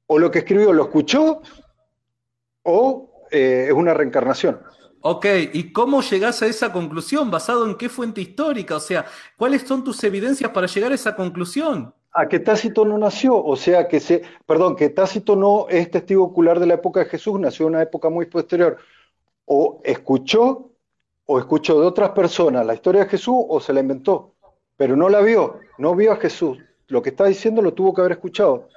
[0.08, 1.42] o lo que escribió lo escuchó
[2.64, 4.60] o eh, es una reencarnación.
[5.06, 7.30] Ok, ¿y cómo llegás a esa conclusión?
[7.30, 8.78] ¿Basado en qué fuente histórica?
[8.78, 11.94] O sea, ¿cuáles son tus evidencias para llegar a esa conclusión?
[12.14, 16.24] A que Tácito no nació, o sea que se, perdón, que Tácito no es testigo
[16.24, 18.78] ocular de la época de Jesús, nació en una época muy posterior.
[19.44, 20.72] O escuchó
[21.26, 24.36] o escuchó de otras personas la historia de Jesús o se la inventó,
[24.78, 26.60] pero no la vio, no vio a Jesús.
[26.88, 28.70] Lo que está diciendo lo tuvo que haber escuchado.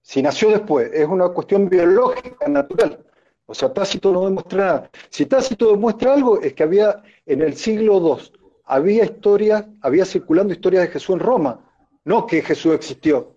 [0.00, 3.03] Si nació después, es una cuestión biológica, natural.
[3.46, 4.90] O sea, Tácito no demuestra nada.
[5.10, 8.32] Si Tácito demuestra algo, es que había en el siglo II,
[8.64, 11.60] había historias, había circulando historias de Jesús en Roma,
[12.04, 13.34] no que Jesús existió.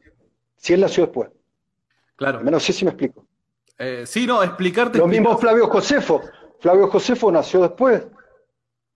[0.55, 1.29] Si él nació después.
[2.15, 2.41] Claro.
[2.41, 3.25] No sé si me explico.
[3.77, 4.97] Eh, sí, no, explicarte.
[4.97, 6.21] Lo mismo Flavio Josefo.
[6.59, 8.07] Flavio Josefo nació después.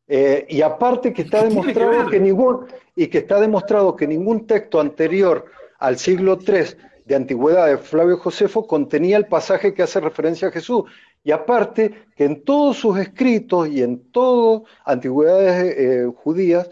[0.07, 4.79] Eh, y aparte que está demostrado que, ningún y que está demostrado que ningún texto
[4.79, 5.45] anterior
[5.79, 6.75] al siglo III
[7.11, 10.83] de antigüedad de Flavio Josefo contenía el pasaje que hace referencia a Jesús.
[11.23, 16.69] Y aparte que en todos sus escritos y en todas antigüedades eh, judías,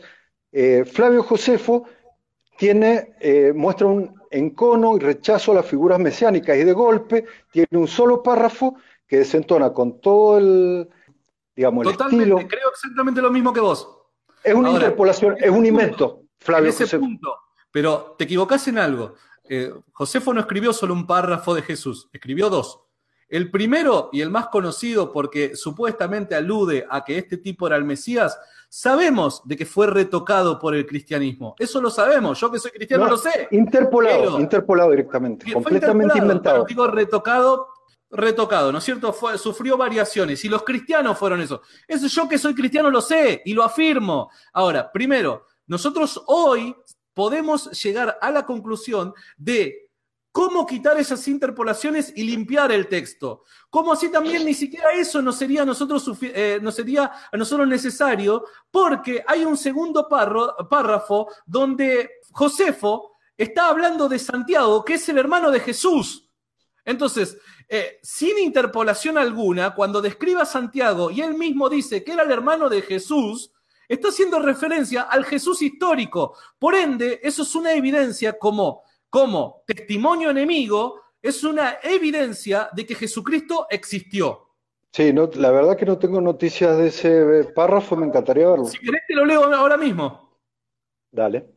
[0.52, 1.86] eh, Flavio Josefo
[2.58, 3.14] tiene,
[3.56, 8.22] muestra un encono y rechazo a las figuras mesiánicas y de golpe tiene un solo
[8.22, 8.76] párrafo
[9.08, 10.90] que desentona con todo el,
[11.84, 13.90] Totalmente, creo exactamente lo mismo que vos.
[14.44, 17.36] Es una interpolación, es un invento, Flavio ese punto,
[17.72, 19.16] pero te equivocás en algo.
[19.50, 22.82] Eh, Josefo no escribió solo un párrafo de Jesús, escribió dos.
[23.28, 27.84] El primero y el más conocido porque supuestamente alude a que este tipo era el
[27.84, 28.38] Mesías,
[28.70, 31.56] sabemos de que fue retocado por el cristianismo.
[31.58, 33.48] Eso lo sabemos, yo que soy cristiano lo sé.
[33.52, 36.66] Interpolado, interpolado directamente, completamente inventado.
[36.66, 37.68] Digo retocado
[38.12, 39.16] retocado, ¿no es cierto?
[39.38, 41.62] sufrió variaciones y los cristianos fueron eso.
[41.88, 44.32] Eso yo que soy cristiano lo sé y lo afirmo.
[44.54, 46.76] Ahora, primero, nosotros hoy
[47.20, 49.90] podemos llegar a la conclusión de
[50.32, 53.44] cómo quitar esas interpolaciones y limpiar el texto.
[53.70, 57.68] Como así también ni siquiera eso no sería a nosotros, eh, no sería a nosotros
[57.68, 65.18] necesario, porque hay un segundo párrafo donde Josefo está hablando de Santiago, que es el
[65.18, 66.26] hermano de Jesús.
[66.86, 72.24] Entonces, eh, sin interpolación alguna, cuando describa a Santiago y él mismo dice que era
[72.24, 73.52] el hermano de Jesús,
[73.90, 76.36] está haciendo referencia al Jesús histórico.
[76.58, 82.96] Por ende, eso es una evidencia como, como testimonio enemigo, es una evidencia de que
[82.96, 84.46] Jesucristo existió.
[84.92, 88.66] Sí, no, la verdad que no tengo noticias de ese párrafo, me encantaría verlo.
[88.66, 90.38] Si querés te lo leo ahora mismo.
[91.12, 91.48] Dale.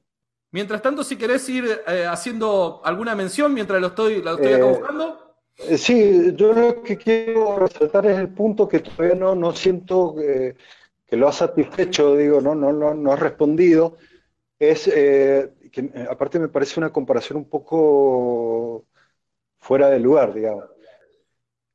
[0.50, 4.66] Mientras tanto, si querés ir eh, haciendo alguna mención mientras lo estoy, lo estoy acá
[4.66, 5.36] eh, buscando.
[5.56, 10.14] Eh, sí, yo lo que quiero resaltar es el punto que todavía no, no siento
[11.12, 13.98] que lo ha satisfecho, digo, no, no, no, no ha respondido.
[14.58, 18.86] Es eh, que eh, aparte me parece una comparación un poco
[19.58, 20.64] fuera de lugar, digamos.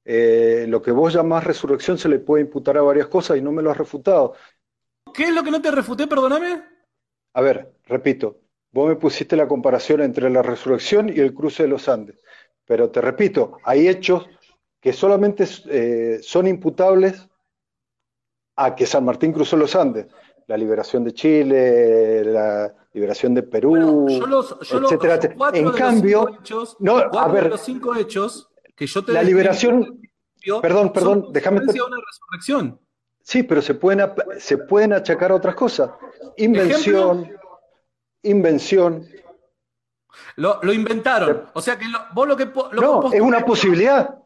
[0.03, 3.61] lo que vos llamás resurrección se le puede imputar a varias cosas y no me
[3.61, 4.33] lo has refutado.
[5.13, 6.63] ¿Qué es lo que no te refuté, perdóname?
[7.33, 8.39] A ver, repito,
[8.71, 12.17] vos me pusiste la comparación entre la resurrección y el cruce de los Andes.
[12.65, 14.27] Pero te repito, hay hechos
[14.81, 17.29] que solamente eh, son imputables
[18.57, 20.07] a que San Martín cruzó los Andes.
[20.47, 24.07] La liberación de Chile, la liberación de Perú,
[24.61, 25.19] etcétera.
[25.53, 26.39] en cambio,
[26.79, 29.99] no, a ver, los cinco hechos que yo te la liberación,
[30.61, 32.79] perdón, perdón, déjame una resurrección.
[33.21, 35.91] Sí, pero se pueden se pueden achacar a otras cosas.
[36.37, 37.29] Invención,
[38.23, 39.05] invención,
[40.37, 41.43] lo, inventaron.
[41.53, 42.45] O sea que vos lo que.
[42.73, 44.17] no, es una posibilidad.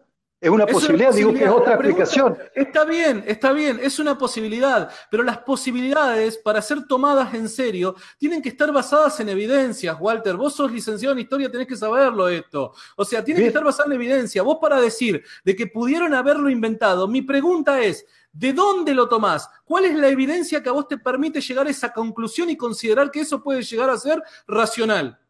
[0.42, 2.36] Es una, posibilidad, digo que es otra aplicación.
[2.56, 7.96] Está bien, está bien, es una posibilidad, pero las posibilidades para ser tomadas en serio
[8.18, 10.36] tienen que estar basadas en evidencias, Walter.
[10.36, 12.74] Vos sos licenciado en historia, tenés que saberlo esto.
[12.96, 14.42] O sea, tiene que estar basada en evidencia.
[14.42, 19.48] Vos para decir de que pudieron haberlo inventado, mi pregunta es, ¿de dónde lo tomás?
[19.64, 23.12] ¿Cuál es la evidencia que a vos te permite llegar a esa conclusión y considerar
[23.12, 25.21] que eso puede llegar a ser racional?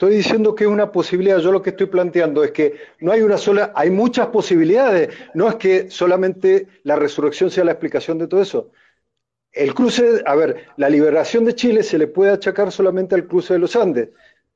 [0.00, 1.40] Estoy diciendo que es una posibilidad.
[1.40, 5.14] Yo lo que estoy planteando es que no hay una sola, hay muchas posibilidades.
[5.34, 8.70] No es que solamente la resurrección sea la explicación de todo eso.
[9.52, 13.52] El cruce, a ver, la liberación de Chile se le puede achacar solamente al cruce
[13.52, 14.08] de los Andes.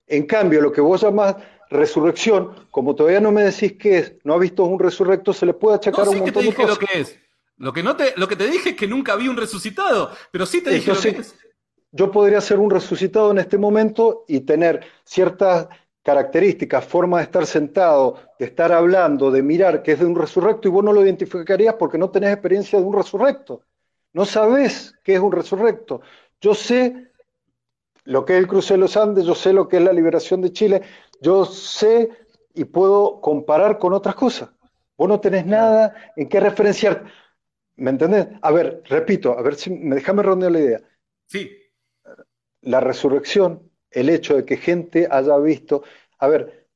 [0.06, 1.36] En cambio, lo que vos llamás
[1.68, 5.52] resurrección, como todavía no me decís qué es, no ha visto un resurrecto, se le
[5.52, 6.70] puede achacar un montón de cosas.
[6.70, 7.18] Lo que es.
[7.58, 10.46] Lo que, no te, lo que te dije es que nunca vi un resucitado, pero
[10.46, 11.34] sí te dije lo que es
[11.94, 15.68] yo podría ser un resucitado en este momento y tener ciertas
[16.02, 20.66] características, forma de estar sentado, de estar hablando, de mirar que es de un resurrecto
[20.66, 23.62] y vos no lo identificarías porque no tenés experiencia de un resurrecto.
[24.12, 26.00] No sabés qué es un resurrecto.
[26.40, 27.10] Yo sé
[28.02, 30.40] lo que es el cruce de los Andes, yo sé lo que es la liberación
[30.42, 30.82] de Chile,
[31.20, 32.10] yo sé
[32.54, 34.50] y puedo comparar con otras cosas.
[34.96, 37.04] Vos no tenés nada en qué referenciar.
[37.76, 38.26] ¿Me entendés?
[38.42, 40.80] A ver, repito, a ver si me déjame rondear la idea.
[41.26, 41.63] Sí.
[42.64, 45.84] La resurrección, el hecho de que gente haya visto.
[46.18, 46.66] A ver,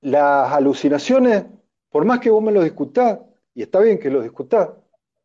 [0.00, 1.44] las alucinaciones,
[1.88, 3.20] por más que vos me lo discutás,
[3.54, 4.70] y está bien que lo discutás,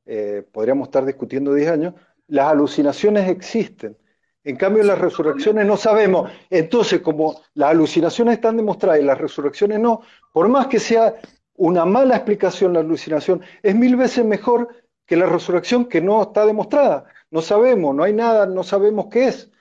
[0.05, 1.93] eh, podríamos estar discutiendo 10 años,
[2.27, 3.97] las alucinaciones existen.
[4.43, 6.31] En cambio, las resurrecciones no sabemos.
[6.49, 10.01] Entonces, como las alucinaciones están demostradas y las resurrecciones no,
[10.31, 11.15] por más que sea
[11.55, 14.69] una mala explicación la alucinación, es mil veces mejor
[15.05, 17.05] que la resurrección que no está demostrada.
[17.29, 19.51] No sabemos, no hay nada, no sabemos qué es.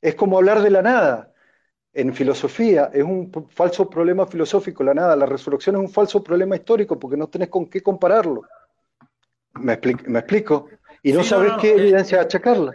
[0.00, 1.32] Es como hablar de la nada.
[1.92, 5.16] En filosofía es un falso problema filosófico la nada.
[5.16, 8.42] La resurrección es un falso problema histórico porque no tenés con qué compararlo.
[9.54, 10.68] ¿Me, explico?
[11.02, 12.72] Y no sabes qué eh, evidencia achacarla.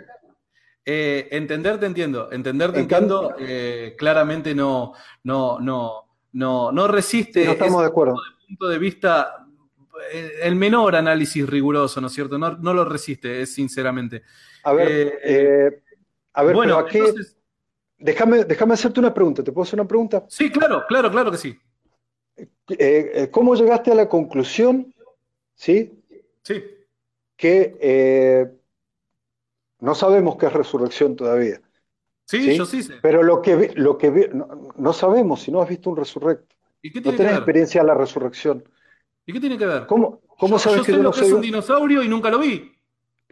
[0.84, 4.94] Eh, entender te entiendo, entender te entiendo, eh, claramente no,
[5.24, 7.46] no, no, no, no resiste.
[7.46, 8.16] No estamos de acuerdo.
[8.48, 9.51] punto de vista, eh,
[10.42, 12.38] el menor análisis riguroso, ¿no es cierto?
[12.38, 14.24] No, no lo resiste, es sinceramente.
[14.64, 15.82] A ver,
[16.34, 16.86] a ver, bueno,
[17.98, 19.44] déjame, déjame hacerte una pregunta.
[19.44, 20.26] ¿Te puedo hacer una pregunta?
[20.30, 21.60] Sí, claro, claro, claro que sí.
[23.32, 24.94] ¿Cómo llegaste a la conclusión,
[25.56, 25.92] sí?
[26.44, 26.64] Sí.
[27.36, 28.50] Que
[29.80, 31.62] no sabemos qué es resurrección todavía.
[32.26, 32.94] Sí, yo sí sé.
[33.02, 34.32] Pero lo que, lo que
[34.78, 36.56] no, sabemos si no has visto un resurrecto.
[36.82, 38.64] ¿Y qué tiene no tenés experiencia de la resurrección.
[39.26, 39.86] ¿Y qué tiene que ver?
[39.86, 42.72] ¿Cómo, cómo sabes que yo no soy es un dinosaurio y nunca lo vi?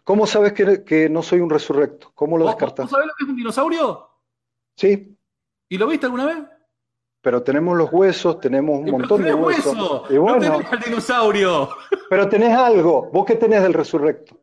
[0.04, 2.12] ¿Cómo sabes que, no soy un resurrecto?
[2.16, 2.86] ¿Cómo lo descartas?
[2.86, 4.10] ¿Vos sabés lo que es un dinosaurio?
[4.76, 5.16] Sí.
[5.68, 6.38] ¿Y lo viste alguna vez?
[7.22, 9.76] Pero tenemos los huesos, tenemos un montón de huesos.
[9.76, 10.06] Hueso.
[10.10, 11.70] Y bueno, no tenés al dinosaurio.
[12.10, 13.10] Pero tenés algo.
[13.12, 14.40] ¿Vos qué tenés del resurrecto?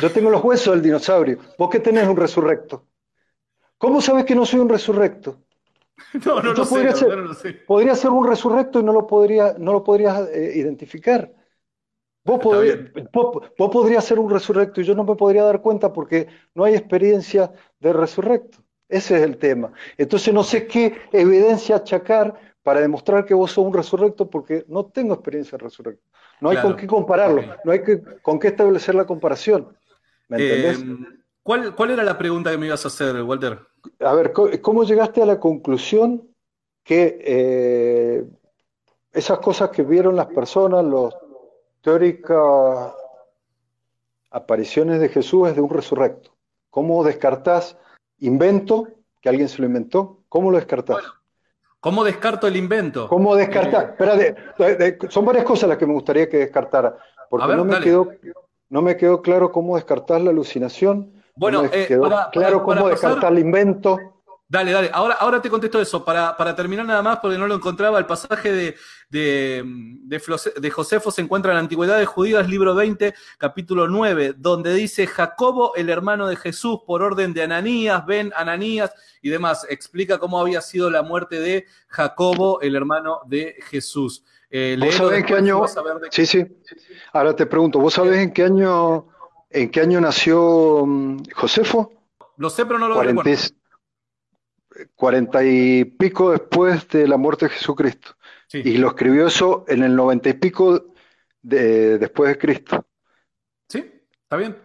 [0.00, 1.38] Yo tengo los huesos del dinosaurio.
[1.56, 2.86] ¿Vos qué tenés un resurrecto?
[3.78, 5.42] ¿Cómo sabes que no soy un resurrecto?
[6.26, 7.52] No, no, lo podría sé, ser, no, lo sé.
[7.52, 11.32] Podría ser un resurrecto y no lo, podría, no lo podrías eh, identificar.
[12.24, 12.40] Vos,
[13.12, 16.74] vos, podrías ser un resurrecto y yo no me podría dar cuenta porque no hay
[16.74, 18.58] experiencia de resurrecto.
[18.88, 19.72] Ese es el tema.
[19.96, 24.86] Entonces no sé qué evidencia achacar para demostrar que vos sos un resurrecto porque no
[24.86, 26.04] tengo experiencia de resurrecto.
[26.40, 29.76] No hay con qué compararlo, no hay que, con qué establecer la comparación.
[30.28, 30.84] ¿Me entendés?
[31.42, 33.58] ¿Cuál, ¿Cuál era la pregunta que me ibas a hacer, Walter?
[34.00, 36.28] A ver, ¿cómo llegaste a la conclusión
[36.84, 38.24] que eh,
[39.12, 41.14] esas cosas que vieron las personas, las
[41.80, 42.94] teóricas
[44.30, 46.32] apariciones de Jesús es de un resurrecto?
[46.70, 47.76] ¿Cómo descartás
[48.18, 48.88] invento,
[49.20, 50.22] que alguien se lo inventó?
[50.28, 51.02] ¿Cómo lo descartás?
[51.80, 53.08] ¿Cómo descarto el invento?
[53.08, 53.96] ¿Cómo descartar?
[54.58, 56.96] Eh, son varias cosas las que me gustaría que descartara,
[57.28, 58.08] porque no, me quedó,
[58.68, 63.38] no me quedó claro cómo descartar la alucinación, bueno, eh, quedó claro cómo descartar el
[63.38, 63.98] invento.
[64.52, 66.04] Dale, dale, ahora, ahora te contesto eso.
[66.04, 68.76] Para, para terminar nada más, porque no lo encontraba, el pasaje de,
[69.08, 74.74] de, de, Josefo se encuentra en la Antigüedad de Judías, libro 20, capítulo 9, donde
[74.74, 78.92] dice Jacobo, el hermano de Jesús, por orden de Ananías, ven Ananías
[79.22, 79.66] y demás.
[79.70, 84.22] Explica cómo había sido la muerte de Jacobo, el hermano de Jesús.
[84.50, 85.64] Eh, ¿Vos sabés en qué año?
[86.10, 86.46] Sí, sí.
[87.14, 89.06] Ahora te pregunto, ¿vos sabés en qué año,
[89.52, 91.92] en qué año nació mm, Josefo?
[92.36, 93.30] Lo sé, pero no lo recuerdo
[94.94, 98.16] cuarenta y pico después de la muerte de Jesucristo.
[98.52, 100.92] Y lo escribió eso en el noventa y pico
[101.40, 102.86] de, después de Cristo.
[103.68, 103.90] Sí,
[104.22, 104.56] está bien.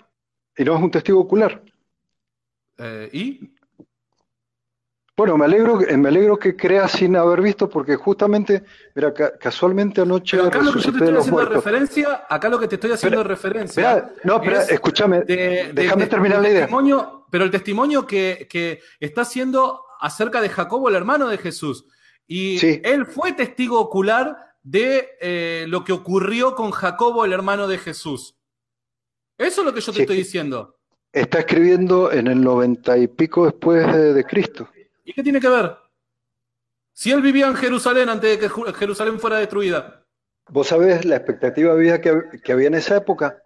[0.57, 1.63] Y no es un testigo ocular.
[2.77, 3.56] Eh, ¿Y?
[5.17, 8.63] Bueno, me alegro, me alegro que creas sin haber visto, porque justamente,
[8.93, 10.39] mira, casualmente anoche.
[10.39, 14.11] acá lo que yo te estoy haciendo referencia, acá lo que te estoy haciendo referencia.
[14.23, 16.69] no, pero escúchame, déjame terminar la idea.
[17.29, 21.85] Pero el testimonio que, que está haciendo acerca de Jacobo, el hermano de Jesús.
[22.27, 27.77] Y él fue testigo ocular de eh, lo que ocurrió con Jacobo, el hermano de
[27.77, 28.37] Jesús.
[29.37, 30.75] Eso es lo que yo te estoy diciendo.
[31.13, 34.67] Está escribiendo en el noventa y pico después de, Cristo.
[35.07, 35.77] ¿Y qué tiene que ver?
[36.91, 40.03] Si él vivía en Jerusalén antes de que Jerusalén fuera destruida.
[40.49, 43.41] ¿Vos sabés la expectativa de vida que había en esa época?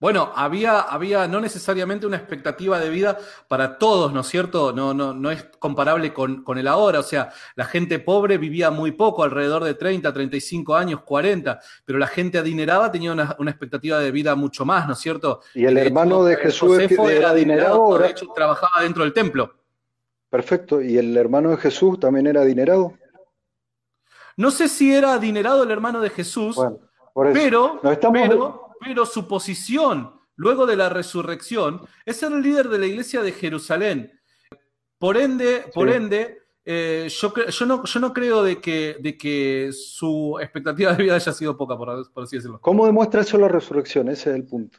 [0.00, 3.18] Bueno, había, había no necesariamente una expectativa de vida
[3.48, 4.72] para todos, ¿no es cierto?
[4.72, 7.00] No, no, no es comparable con, con el ahora.
[7.00, 11.98] O sea, la gente pobre vivía muy poco, alrededor de 30, 35 años, 40, pero
[11.98, 15.42] la gente adinerada tenía una, expectativa de vida mucho más, ¿no es cierto?
[15.54, 17.98] Y el hermano de Jesús era adinerado.
[17.98, 19.59] De hecho, trabajaba dentro del templo.
[20.30, 20.80] Perfecto.
[20.80, 22.94] ¿Y el hermano de Jesús también era adinerado?
[24.36, 26.56] No sé si era adinerado el hermano de Jesús,
[27.14, 27.80] pero,
[28.12, 33.20] pero pero su posición luego de la resurrección es ser el líder de la iglesia
[33.22, 34.18] de Jerusalén.
[34.98, 39.70] Por ende, por ende eh, yo, yo, no, yo no creo de que, de que
[39.72, 42.60] su expectativa de vida haya sido poca, por, por así decirlo.
[42.60, 44.08] ¿Cómo demuestra eso la resurrección?
[44.08, 44.78] Ese es el punto.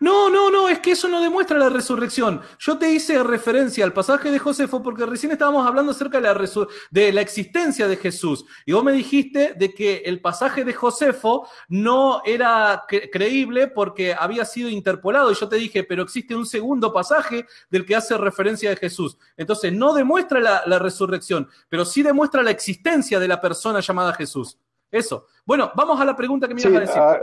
[0.00, 2.40] No, no, no, es que eso no demuestra la resurrección.
[2.58, 6.66] Yo te hice referencia al pasaje de Josefo porque recién estábamos hablando acerca de la,
[6.90, 8.44] de la existencia de Jesús.
[8.66, 14.44] Y vos me dijiste de que el pasaje de Josefo no era creíble porque había
[14.44, 15.30] sido interpolado.
[15.30, 19.16] Y yo te dije, pero existe un segundo pasaje del que hace referencia de Jesús.
[19.36, 24.12] Entonces, no demuestra la, la resurrección, pero sí demuestra la existencia de la persona llamada
[24.14, 24.58] Jesús.
[24.90, 25.26] Eso.
[25.46, 26.98] Bueno, vamos a la pregunta que me ibas a decir.
[26.98, 27.18] Ah,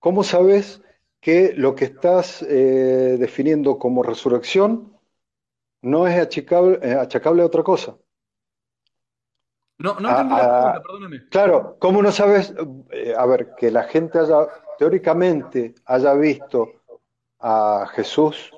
[0.00, 0.82] ¿Cómo sabes?
[1.20, 4.96] Que lo que estás eh, definiendo como resurrección
[5.82, 7.96] no es achacable, eh, achacable a otra cosa.
[9.78, 11.28] No, no entendí la pregunta, perdóname.
[11.30, 12.52] Claro, ¿cómo no sabes?
[12.90, 16.72] Eh, a ver, que la gente haya, teóricamente, haya visto
[17.38, 18.52] a Jesús,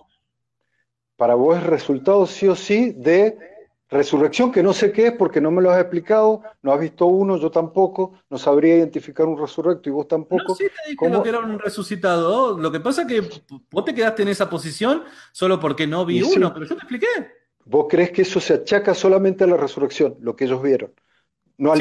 [1.17, 3.50] para vos es resultado sí o sí de
[3.91, 7.07] Resurrección, que no sé qué es porque no me lo has explicado, no has visto
[7.07, 10.45] uno, yo tampoco, no sabría identificar un resurrecto y vos tampoco.
[10.49, 12.57] No, sí te dije lo que era un resucitado.
[12.57, 15.03] Lo que pasa es que vos te quedaste en esa posición
[15.33, 17.07] solo porque no vi uno, pero yo te expliqué.
[17.65, 20.93] ¿Vos crees que eso se achaca solamente a la resurrección, lo que ellos vieron?
[21.59, 21.75] No,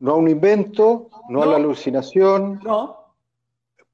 [0.00, 2.60] no a un invento, no, no, a la alucinación.
[2.62, 3.14] No.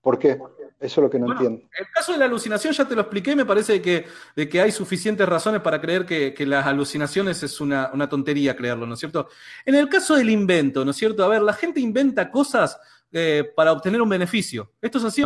[0.00, 0.38] ¿Por qué?
[0.84, 1.62] Eso es lo que no entiendo.
[1.78, 4.04] El caso de la alucinación ya te lo expliqué, me parece que,
[4.36, 8.92] de que hay suficientes razones para creer que, las alucinaciones es una, tontería creerlo, ¿no
[8.92, 9.30] es cierto?
[9.64, 11.24] En el caso del invento, ¿no es cierto?
[11.24, 12.78] A ver, la gente inventa cosas
[13.10, 14.72] eh, para obtener un beneficio.
[14.82, 15.24] ¿Esto es así?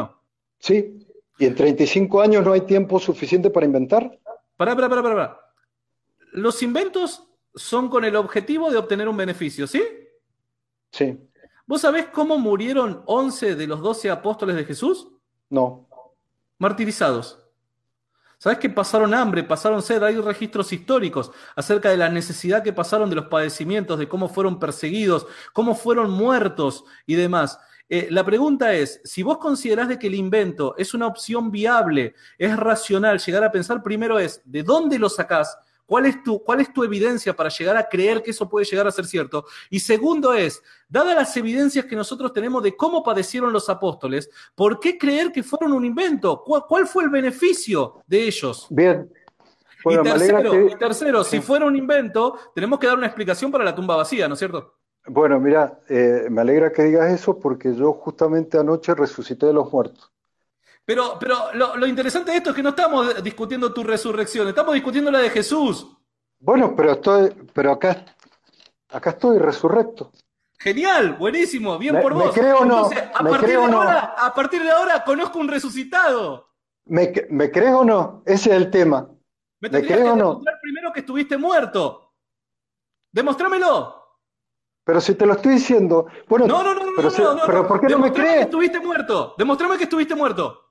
[0.61, 1.05] Sí.
[1.41, 4.17] ¿Y en 35 años no hay tiempo suficiente para inventar?
[4.57, 5.41] Pará, pará, pará, pará.
[6.35, 9.83] Los inventos son con el objetivo de obtener un beneficio, ¿sí?
[10.93, 11.19] Sí.
[11.67, 15.09] ¿Vos sabés cómo murieron 11 de los 12 apóstoles de Jesús?
[15.51, 15.89] No.
[16.59, 17.39] Martirizados.
[18.39, 20.01] ¿Sabes que pasaron hambre, pasaron sed?
[20.03, 24.61] Hay registros históricos acerca de la necesidad que pasaron de los padecimientos, de cómo fueron
[24.61, 27.59] perseguidos, cómo fueron muertos y demás.
[27.89, 32.15] Eh, la pregunta es, si vos considerás de que el invento es una opción viable,
[32.37, 35.59] es racional, llegar a pensar primero es, ¿de dónde lo sacás?
[35.89, 38.87] ¿Cuál es, tu, ¿Cuál es tu evidencia para llegar a creer que eso puede llegar
[38.87, 39.47] a ser cierto?
[39.71, 44.81] Y segundo es, dadas las evidencias que nosotros tenemos de cómo padecieron los apóstoles, ¿por
[44.81, 46.45] qué creer que fueron un invento?
[46.45, 48.67] ¿Cuál, fue el beneficio de ellos?
[48.69, 49.11] Bien.
[49.87, 53.97] y tercero, tercero si fuera un invento, tenemos que dar una explicación para la tumba
[53.97, 54.75] vacía, ¿no es cierto?
[55.07, 59.73] Bueno, mira, eh, me alegra que digas eso porque yo justamente anoche resucité de los
[59.73, 60.13] muertos.
[60.89, 65.11] Pero, pero lo, interesante de esto es que no estamos discutiendo tu resurrección, estamos discutiendo
[65.11, 65.87] la de Jesús.
[66.41, 68.07] Bueno, pero estoy, pero acá,
[68.89, 70.11] acá estoy resurrecto.
[70.59, 72.35] Genial, buenísimo, bien por vos.
[72.35, 72.87] Me creo o no.
[72.87, 76.49] a, partir de ahora, a partir de ahora conozco un resucitado.
[76.87, 78.23] ¿Me, me creo o no?
[78.25, 79.11] Ese es el tema.
[79.61, 80.41] Me, ¿Me creo o no?
[80.63, 82.15] primero que estuviste muerto.
[83.13, 83.95] Demostrámelo.
[84.85, 86.07] Pero si te lo estoy diciendo.
[86.27, 88.37] Bueno, no, no, no, pero, no, no, pero ¿por qué no me crees?
[88.37, 89.35] que estuviste muerto.
[89.37, 90.68] Demostrame que estuviste muerto.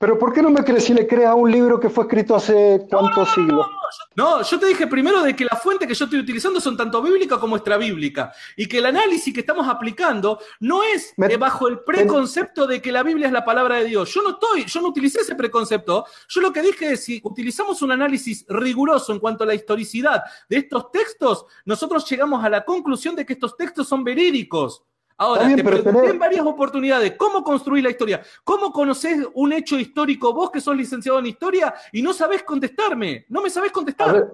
[0.00, 2.36] Pero ¿por qué no me crees si le creas a un libro que fue escrito
[2.36, 3.66] hace cuántos siglos?
[4.14, 7.02] No, yo te dije primero de que la fuente que yo estoy utilizando son tanto
[7.02, 12.64] bíblica como extrabíblica y que el análisis que estamos aplicando no es bajo el preconcepto
[12.68, 14.14] de que la Biblia es la palabra de Dios.
[14.14, 16.06] Yo no estoy, yo no utilicé ese preconcepto.
[16.28, 20.22] Yo lo que dije es si utilizamos un análisis riguroso en cuanto a la historicidad
[20.48, 24.84] de estos textos, nosotros llegamos a la conclusión de que estos textos son verídicos.
[25.20, 30.32] Ahora, te pregunté en varias oportunidades cómo construir la historia, cómo conoces un hecho histórico
[30.32, 34.32] vos que sos licenciado en historia y no sabés contestarme, no me sabés contestar.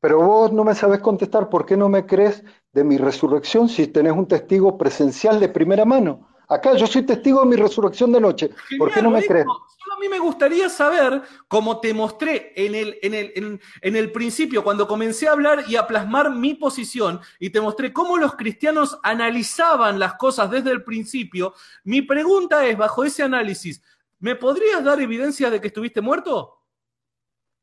[0.00, 3.88] pero vos no me sabés contestar, ¿por qué no me crees de mi resurrección si
[3.88, 6.28] tenés un testigo presencial de primera mano?
[6.52, 8.50] Acá yo soy testigo de mi resurrección de noche.
[8.78, 9.46] ¿Por qué no me crees?
[9.46, 14.12] Solo a mí me gustaría saber, como te mostré en el, en, el, en, el
[14.12, 18.34] principio, cuando comencé a hablar y a plasmar mi posición, y te mostré cómo los
[18.34, 21.54] cristianos analizaban las cosas desde el principio,
[21.84, 23.82] mi pregunta es, bajo ese análisis,
[24.20, 26.58] ¿me podrías dar evidencia de que estuviste muerto?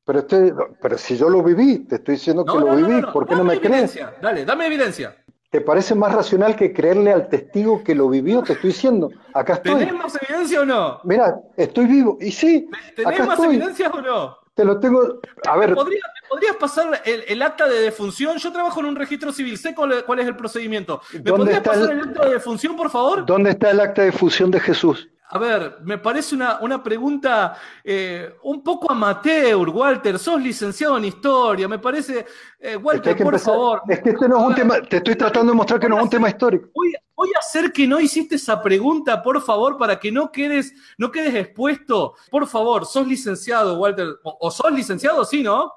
[0.03, 3.35] Pero, este, pero si yo lo viví, te estoy diciendo que lo viví, ¿por qué
[3.35, 3.97] no me crees?
[4.19, 5.15] Dale, dame evidencia.
[5.49, 8.43] ¿Te parece más racional que creerle al testigo que lo vivió?
[8.43, 9.09] Te estoy diciendo.
[9.33, 9.79] Acá estoy.
[9.79, 10.99] ¿Tenés más evidencia o no?
[11.03, 12.17] Mira, estoy vivo.
[12.21, 12.69] Y sí.
[12.95, 14.37] ¿Tenés más evidencia o no?
[14.53, 15.19] Te lo tengo.
[15.47, 15.73] A ver.
[15.73, 18.37] podrías, pasar el, acta de defunción?
[18.37, 21.01] Yo trabajo en un registro civil, sé cuál, es el procedimiento.
[21.13, 23.25] ¿Me podrías pasar el, acta de defunción, por favor?
[23.25, 25.09] ¿Dónde está el acta de defunción de Jesús?
[25.31, 30.17] A ver, me parece una, una pregunta eh, un poco amateur, Walter.
[30.17, 32.25] Sos licenciado en historia, me parece.
[32.59, 33.83] Eh, Walter, por favor.
[33.87, 34.81] Es que este no es un tema.
[34.81, 36.69] Te estoy tratando de mostrar que no es un tema histórico.
[36.73, 41.11] Voy, a hacer que no hiciste esa pregunta, por favor, para que no quedes, no
[41.11, 42.15] quedes expuesto.
[42.31, 44.07] Por favor, sos licenciado, Walter.
[44.23, 45.71] O, sos licenciado, sí, ¿no?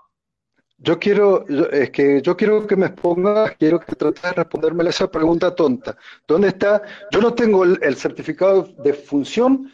[0.85, 4.89] Yo quiero, es que yo quiero que me expongas, quiero que trates de responderme a
[4.89, 5.97] esa pregunta tonta.
[6.27, 6.83] ¿Dónde está?
[7.13, 9.71] Yo no tengo el, certificado de función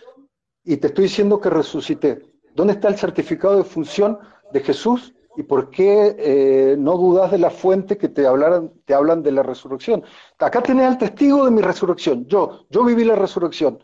[0.64, 2.20] y te estoy diciendo que resucité.
[2.54, 4.18] ¿Dónde está el certificado de función
[4.52, 8.92] de Jesús y por qué eh, no dudas de la fuente que te, hablaran, te
[8.92, 10.04] hablan de la resurrección?
[10.38, 12.26] Acá tenés el testigo de mi resurrección.
[12.26, 13.82] Yo, yo viví la resurrección.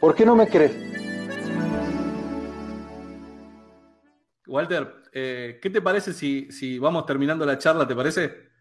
[0.00, 0.72] ¿Por qué no me crees?
[4.46, 7.86] Walter, eh, ¿qué te parece si, si vamos terminando la charla?
[7.86, 8.52] ¿Te parece?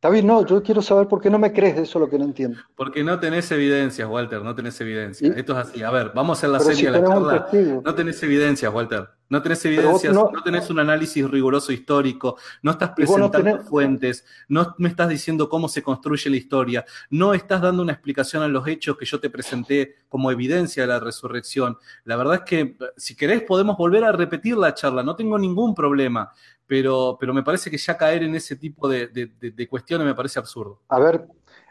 [0.00, 2.18] Está bien, no, yo quiero saber por qué no me crees, eso es lo que
[2.18, 2.58] no entiendo.
[2.74, 5.36] Porque no tenés evidencias, Walter, no tenés evidencias.
[5.36, 5.82] Esto es así.
[5.82, 7.48] A ver, vamos a hacer la serie de la charla.
[7.84, 9.10] No tenés evidencias, Walter.
[9.28, 13.68] No tenés evidencias, no, no, tenés un análisis riguroso histórico, no estás presentando no tenés...
[13.68, 18.42] fuentes, no me estás diciendo cómo se construye la historia, no estás dando una explicación
[18.42, 21.78] a los hechos que yo te presenté como evidencia de la resurrección.
[22.04, 25.74] La verdad es que si querés podemos volver a repetir la charla, no tengo ningún
[25.74, 26.30] problema
[26.70, 30.14] pero, pero me parece que ya caer en ese tipo de, de, de cuestiones me
[30.14, 30.78] parece absurdo.
[30.88, 31.26] A ver,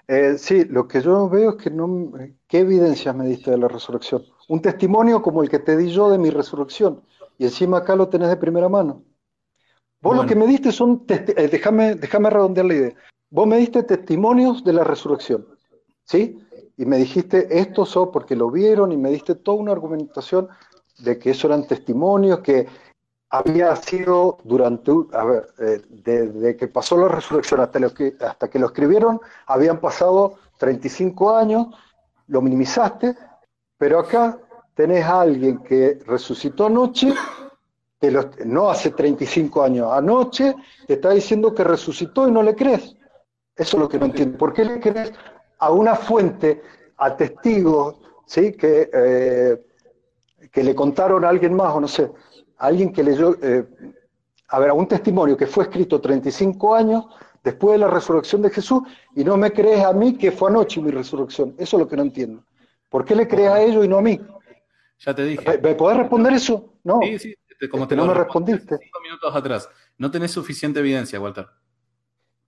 [0.09, 2.11] eh, sí, lo que yo veo es que no...
[2.45, 4.25] ¿Qué evidencias me diste de la resurrección?
[4.49, 7.01] Un testimonio como el que te di yo de mi resurrección,
[7.37, 9.03] y encima acá lo tenés de primera mano.
[10.01, 10.23] Vos bueno.
[10.23, 11.05] lo que me diste son...
[11.07, 12.95] Eh, déjame, déjame redondear la idea.
[13.29, 15.47] Vos me diste testimonios de la resurrección,
[16.03, 16.39] ¿sí?
[16.79, 20.47] Y me dijiste, estos son porque lo vieron, y me diste toda una argumentación
[20.99, 22.67] de que eso eran testimonios, que
[23.29, 28.49] había sido durante, a ver, eh, desde que pasó la resurrección hasta, lo que, hasta
[28.49, 31.67] que lo escribieron, habían pasado 35 años,
[32.27, 33.13] lo minimizaste,
[33.77, 34.39] pero acá
[34.73, 37.13] tenés a alguien que resucitó anoche,
[37.99, 40.55] los, no hace 35 años, anoche
[40.87, 42.95] te está diciendo que resucitó y no le crees.
[43.53, 44.37] Eso es lo que no entiendo.
[44.37, 45.11] ¿Por qué le crees
[45.59, 46.61] a una fuente,
[46.97, 47.95] a testigos,
[48.25, 48.53] ¿sí?
[48.53, 49.61] que, eh,
[50.51, 52.11] que le contaron a alguien más o no sé?
[52.59, 53.65] alguien que leyó, eh,
[54.49, 57.05] a ver, a un testimonio que fue escrito 35 años
[57.43, 58.83] después de la resurrección de Jesús
[59.15, 61.55] y no me crees a mí que fue anoche mi resurrección.
[61.57, 62.43] Eso es lo que no entiendo.
[62.89, 64.19] ¿Por qué le crees a ellos y no a mí?
[64.99, 65.59] Ya te dije.
[65.61, 66.73] ¿Me podés responder eso?
[66.83, 66.99] No.
[67.01, 67.35] Sí, sí,
[67.69, 68.77] como te no lo me respondiste.
[68.77, 69.69] Cinco minutos atrás.
[69.97, 71.47] No tenés suficiente evidencia, Walter.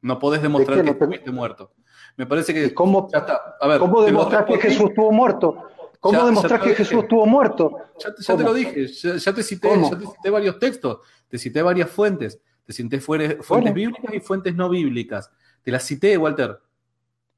[0.01, 1.71] No podés demostrar ¿De que no estuviste muerto.
[2.17, 2.65] Me parece que.
[2.65, 3.55] ¿Y cómo, ya está.
[3.59, 5.67] A ver, ¿cómo demostrar que Jesús estuvo muerto?
[5.99, 7.77] ¿Cómo Ya- demostrar ya que Jesús estuvo muerto?
[7.99, 8.49] Ya, te- ya te ¿Cómo?
[8.49, 9.91] lo dije, ya, te cité, ¿Cómo?
[9.91, 10.97] ya te cité varios textos,
[11.29, 15.31] te cité varias fuentes, te cité fuentes bíblicas y fuentes no bíblicas.
[15.63, 16.59] Te las cité, Walter.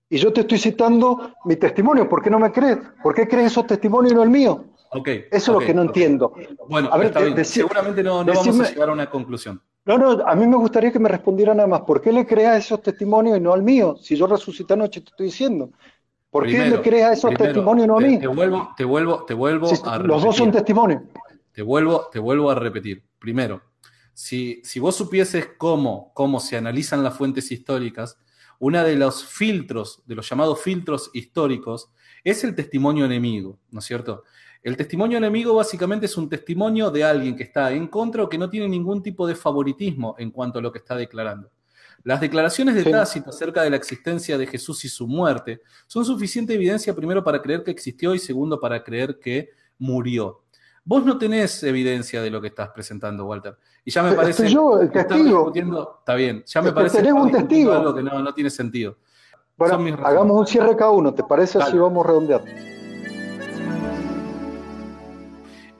[0.10, 2.08] Y yo te estoy citando mi testimonio.
[2.08, 2.78] ¿Por qué no me crees?
[3.02, 4.66] ¿Por qué crees esos testimonios y no el mío?
[4.92, 5.08] Ok.
[5.08, 6.34] Eso es lo que no entiendo.
[6.70, 7.44] Bueno, A ver, está bien.
[7.44, 9.62] Seguramente no, no vamos a llegar a una conclusión.
[9.86, 11.82] No, no, a mí me gustaría que me respondiera nada más.
[11.82, 13.98] ¿Por qué le creas a esos testimonios y no al mío?
[14.00, 15.72] Si yo resucité anoche, te estoy diciendo.
[16.30, 18.20] ¿Por qué le creas a esos primero, testimonios y no a mí?
[18.20, 20.62] Te vuelvo, te vuelvo, te vuelvo Si a los dos son repetir.
[20.62, 21.02] testimonios.
[21.52, 23.04] Te vuelvo, te vuelvo a repetir.
[23.20, 23.62] Primero,
[24.14, 28.18] si, si vos supieses cómo, cómo se analizan las fuentes históricas,
[28.60, 31.92] uno de los filtros, de los llamados filtros históricos,
[32.24, 34.24] es el testimonio enemigo, ¿no es cierto?
[34.64, 38.38] El testimonio enemigo básicamente es un testimonio de alguien que está en contra o que
[38.38, 41.50] no tiene ningún tipo de favoritismo en cuanto a lo que está declarando.
[42.04, 42.92] Las declaraciones de Sí.
[42.92, 47.42] Tácito acerca de la existencia de Jesús y su muerte son suficiente evidencia primero para
[47.42, 50.42] creer que existió y segundo para creer que murió.
[50.86, 53.58] Vos no tenés evidencia de lo que estás presentando, Walter.
[53.86, 55.24] Y ya me Estoy parece yo, el testigo.
[55.24, 57.72] discutiendo- está bien, ya me Es parece que estás un testigo.
[57.74, 58.98] algo que no, no tiene sentido.
[59.58, 61.58] Bueno, hagamos un cierre cada uno, ¿te parece?
[61.60, 62.46] Así vamos redondeando.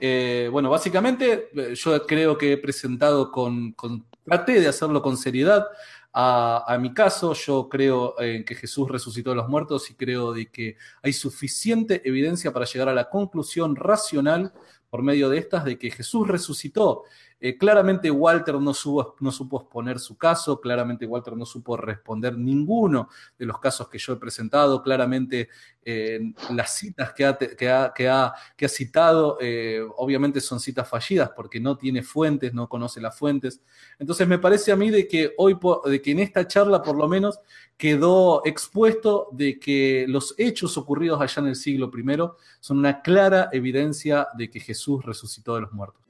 [0.06, 3.74] Eh, bueno, básicamente eh, yo creo que he presentado con,
[4.22, 5.66] traté de hacerlo con seriedad.
[6.12, 10.50] A, mi caso, yo creo en que Jesús resucitó de los muertos y creo de
[10.50, 14.52] que hay suficiente evidencia para llegar a la conclusión racional
[14.90, 17.04] por medio de estas de que Jesús resucitó.
[17.46, 22.38] Eh, claramente Walter no, supo- no supo exponer su caso, claramente Walter no supo responder
[22.38, 25.50] ninguno de los casos que yo he presentado, claramente
[25.84, 26.20] eh,
[26.54, 30.88] las citas que ha, que ha- que ha- que ha citado, eh, obviamente son citas
[30.88, 33.60] fallidas porque no tiene fuentes, no conoce las fuentes.
[33.98, 37.06] Entonces me parece a mí de que hoy, de que en esta charla por lo
[37.08, 37.38] menos
[37.76, 42.16] quedó expuesto de que los hechos ocurridos allá en el siglo I
[42.60, 46.03] son una clara evidencia de que Jesús resucitó de los muertos.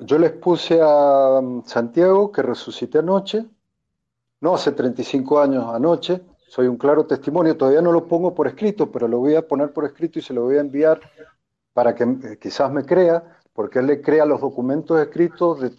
[0.00, 3.44] Yo les puse a um, Santiago que resucité anoche,
[4.40, 8.90] no hace 35 años anoche, soy un claro testimonio, todavía no lo pongo por escrito,
[8.90, 11.00] pero lo voy a poner por escrito y se lo voy a enviar
[11.74, 15.72] para que eh, quizás me crea, porque él le crea los documentos escritos, de,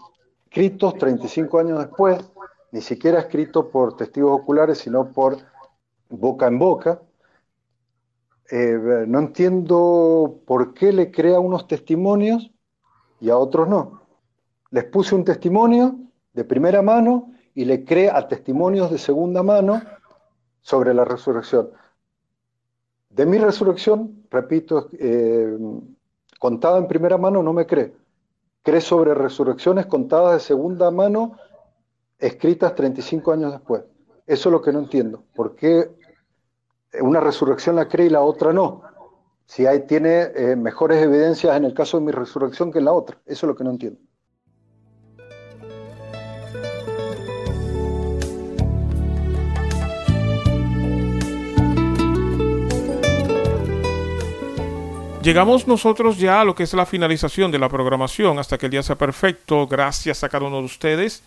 [0.45, 2.19] escritos 35 años después,
[2.71, 5.37] ni siquiera escritos por testigos oculares, sino por
[6.09, 7.01] boca en boca.
[8.51, 12.51] Eh, no entiendo por qué le crea unos testimonios
[13.19, 14.00] y a otros no.
[14.71, 15.99] Les puse un testimonio
[16.33, 19.81] de primera mano y le creé a testimonios de segunda mano
[20.61, 21.71] sobre la resurrección.
[23.09, 25.57] De mi resurrección, repito, eh,
[26.39, 27.93] contada en primera mano no me cree.
[28.63, 31.37] Cree sobre resurrecciones contadas de segunda mano,
[32.17, 33.83] escritas 35 años después.
[34.25, 35.25] Eso es lo que no entiendo.
[35.35, 35.91] ¿Por qué
[37.01, 38.83] una resurrección la cree y la otra no?
[39.45, 42.93] Si hay, tiene eh, mejores evidencias en el caso de mi resurrección que en la
[42.93, 43.17] otra.
[43.25, 43.99] Eso es lo que no entiendo.
[55.21, 58.71] Llegamos nosotros ya a lo que es la finalización de la programación hasta que el
[58.71, 59.67] día sea perfecto.
[59.67, 61.21] Gracias a cada uno de ustedes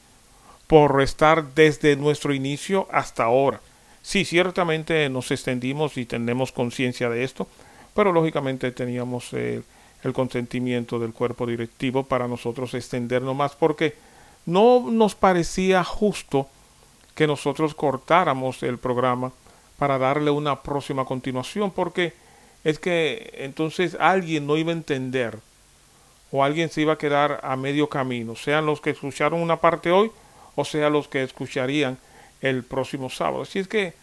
[0.66, 3.60] por estar desde nuestro inicio hasta ahora.
[4.02, 7.46] Sí, ciertamente nos extendimos y tenemos conciencia de esto,
[7.94, 9.62] pero lógicamente teníamos el
[10.12, 13.94] consentimiento del cuerpo directivo para nosotros extendernos más porque
[14.44, 16.48] no nos parecía justo
[17.14, 19.30] que nosotros cortáramos el programa
[19.78, 22.23] para darle una próxima continuación porque
[22.65, 25.39] es que entonces alguien no iba a entender
[26.32, 29.93] o alguien se iba a quedar a medio camino, sean los que escucharon una parte
[29.93, 30.11] hoy
[30.55, 31.99] o sea los que escucharían
[32.41, 33.43] el próximo sábado.
[33.43, 33.95] Así es que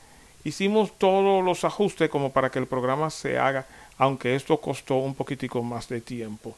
[0.44, 3.66] hicimos todos los ajustes como para que el programa se haga,
[3.98, 6.58] aunque esto costó un poquitico más de tiempo.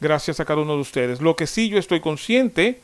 [0.00, 1.20] Gracias a cada uno de ustedes.
[1.20, 2.80] Lo que sí yo estoy consciente,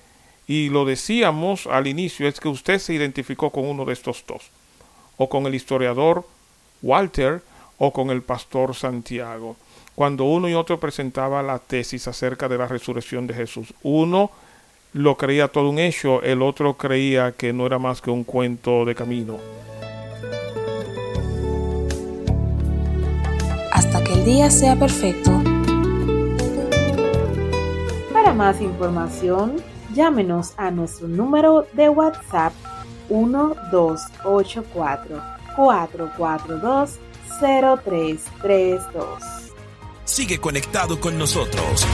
[0.46, 4.50] y lo decíamos al inicio, es que usted se identificó con uno de estos dos,
[5.18, 6.26] o con el historiador
[6.80, 7.42] Walter,
[7.84, 9.56] o con el pastor Santiago,
[9.96, 13.74] cuando uno y otro presentaba la tesis acerca de la resurrección de Jesús.
[13.82, 14.30] Uno
[14.92, 18.84] lo creía todo un hecho, el otro creía que no era más que un cuento
[18.84, 19.38] de camino.
[23.72, 25.32] Hasta que el día sea perfecto.
[28.12, 29.56] Para más información,
[29.92, 32.52] llámenos a nuestro número de WhatsApp
[33.10, 35.20] 1284
[35.56, 37.00] 442
[37.42, 39.52] 0332.
[40.04, 41.84] Sigue conectado con nosotros.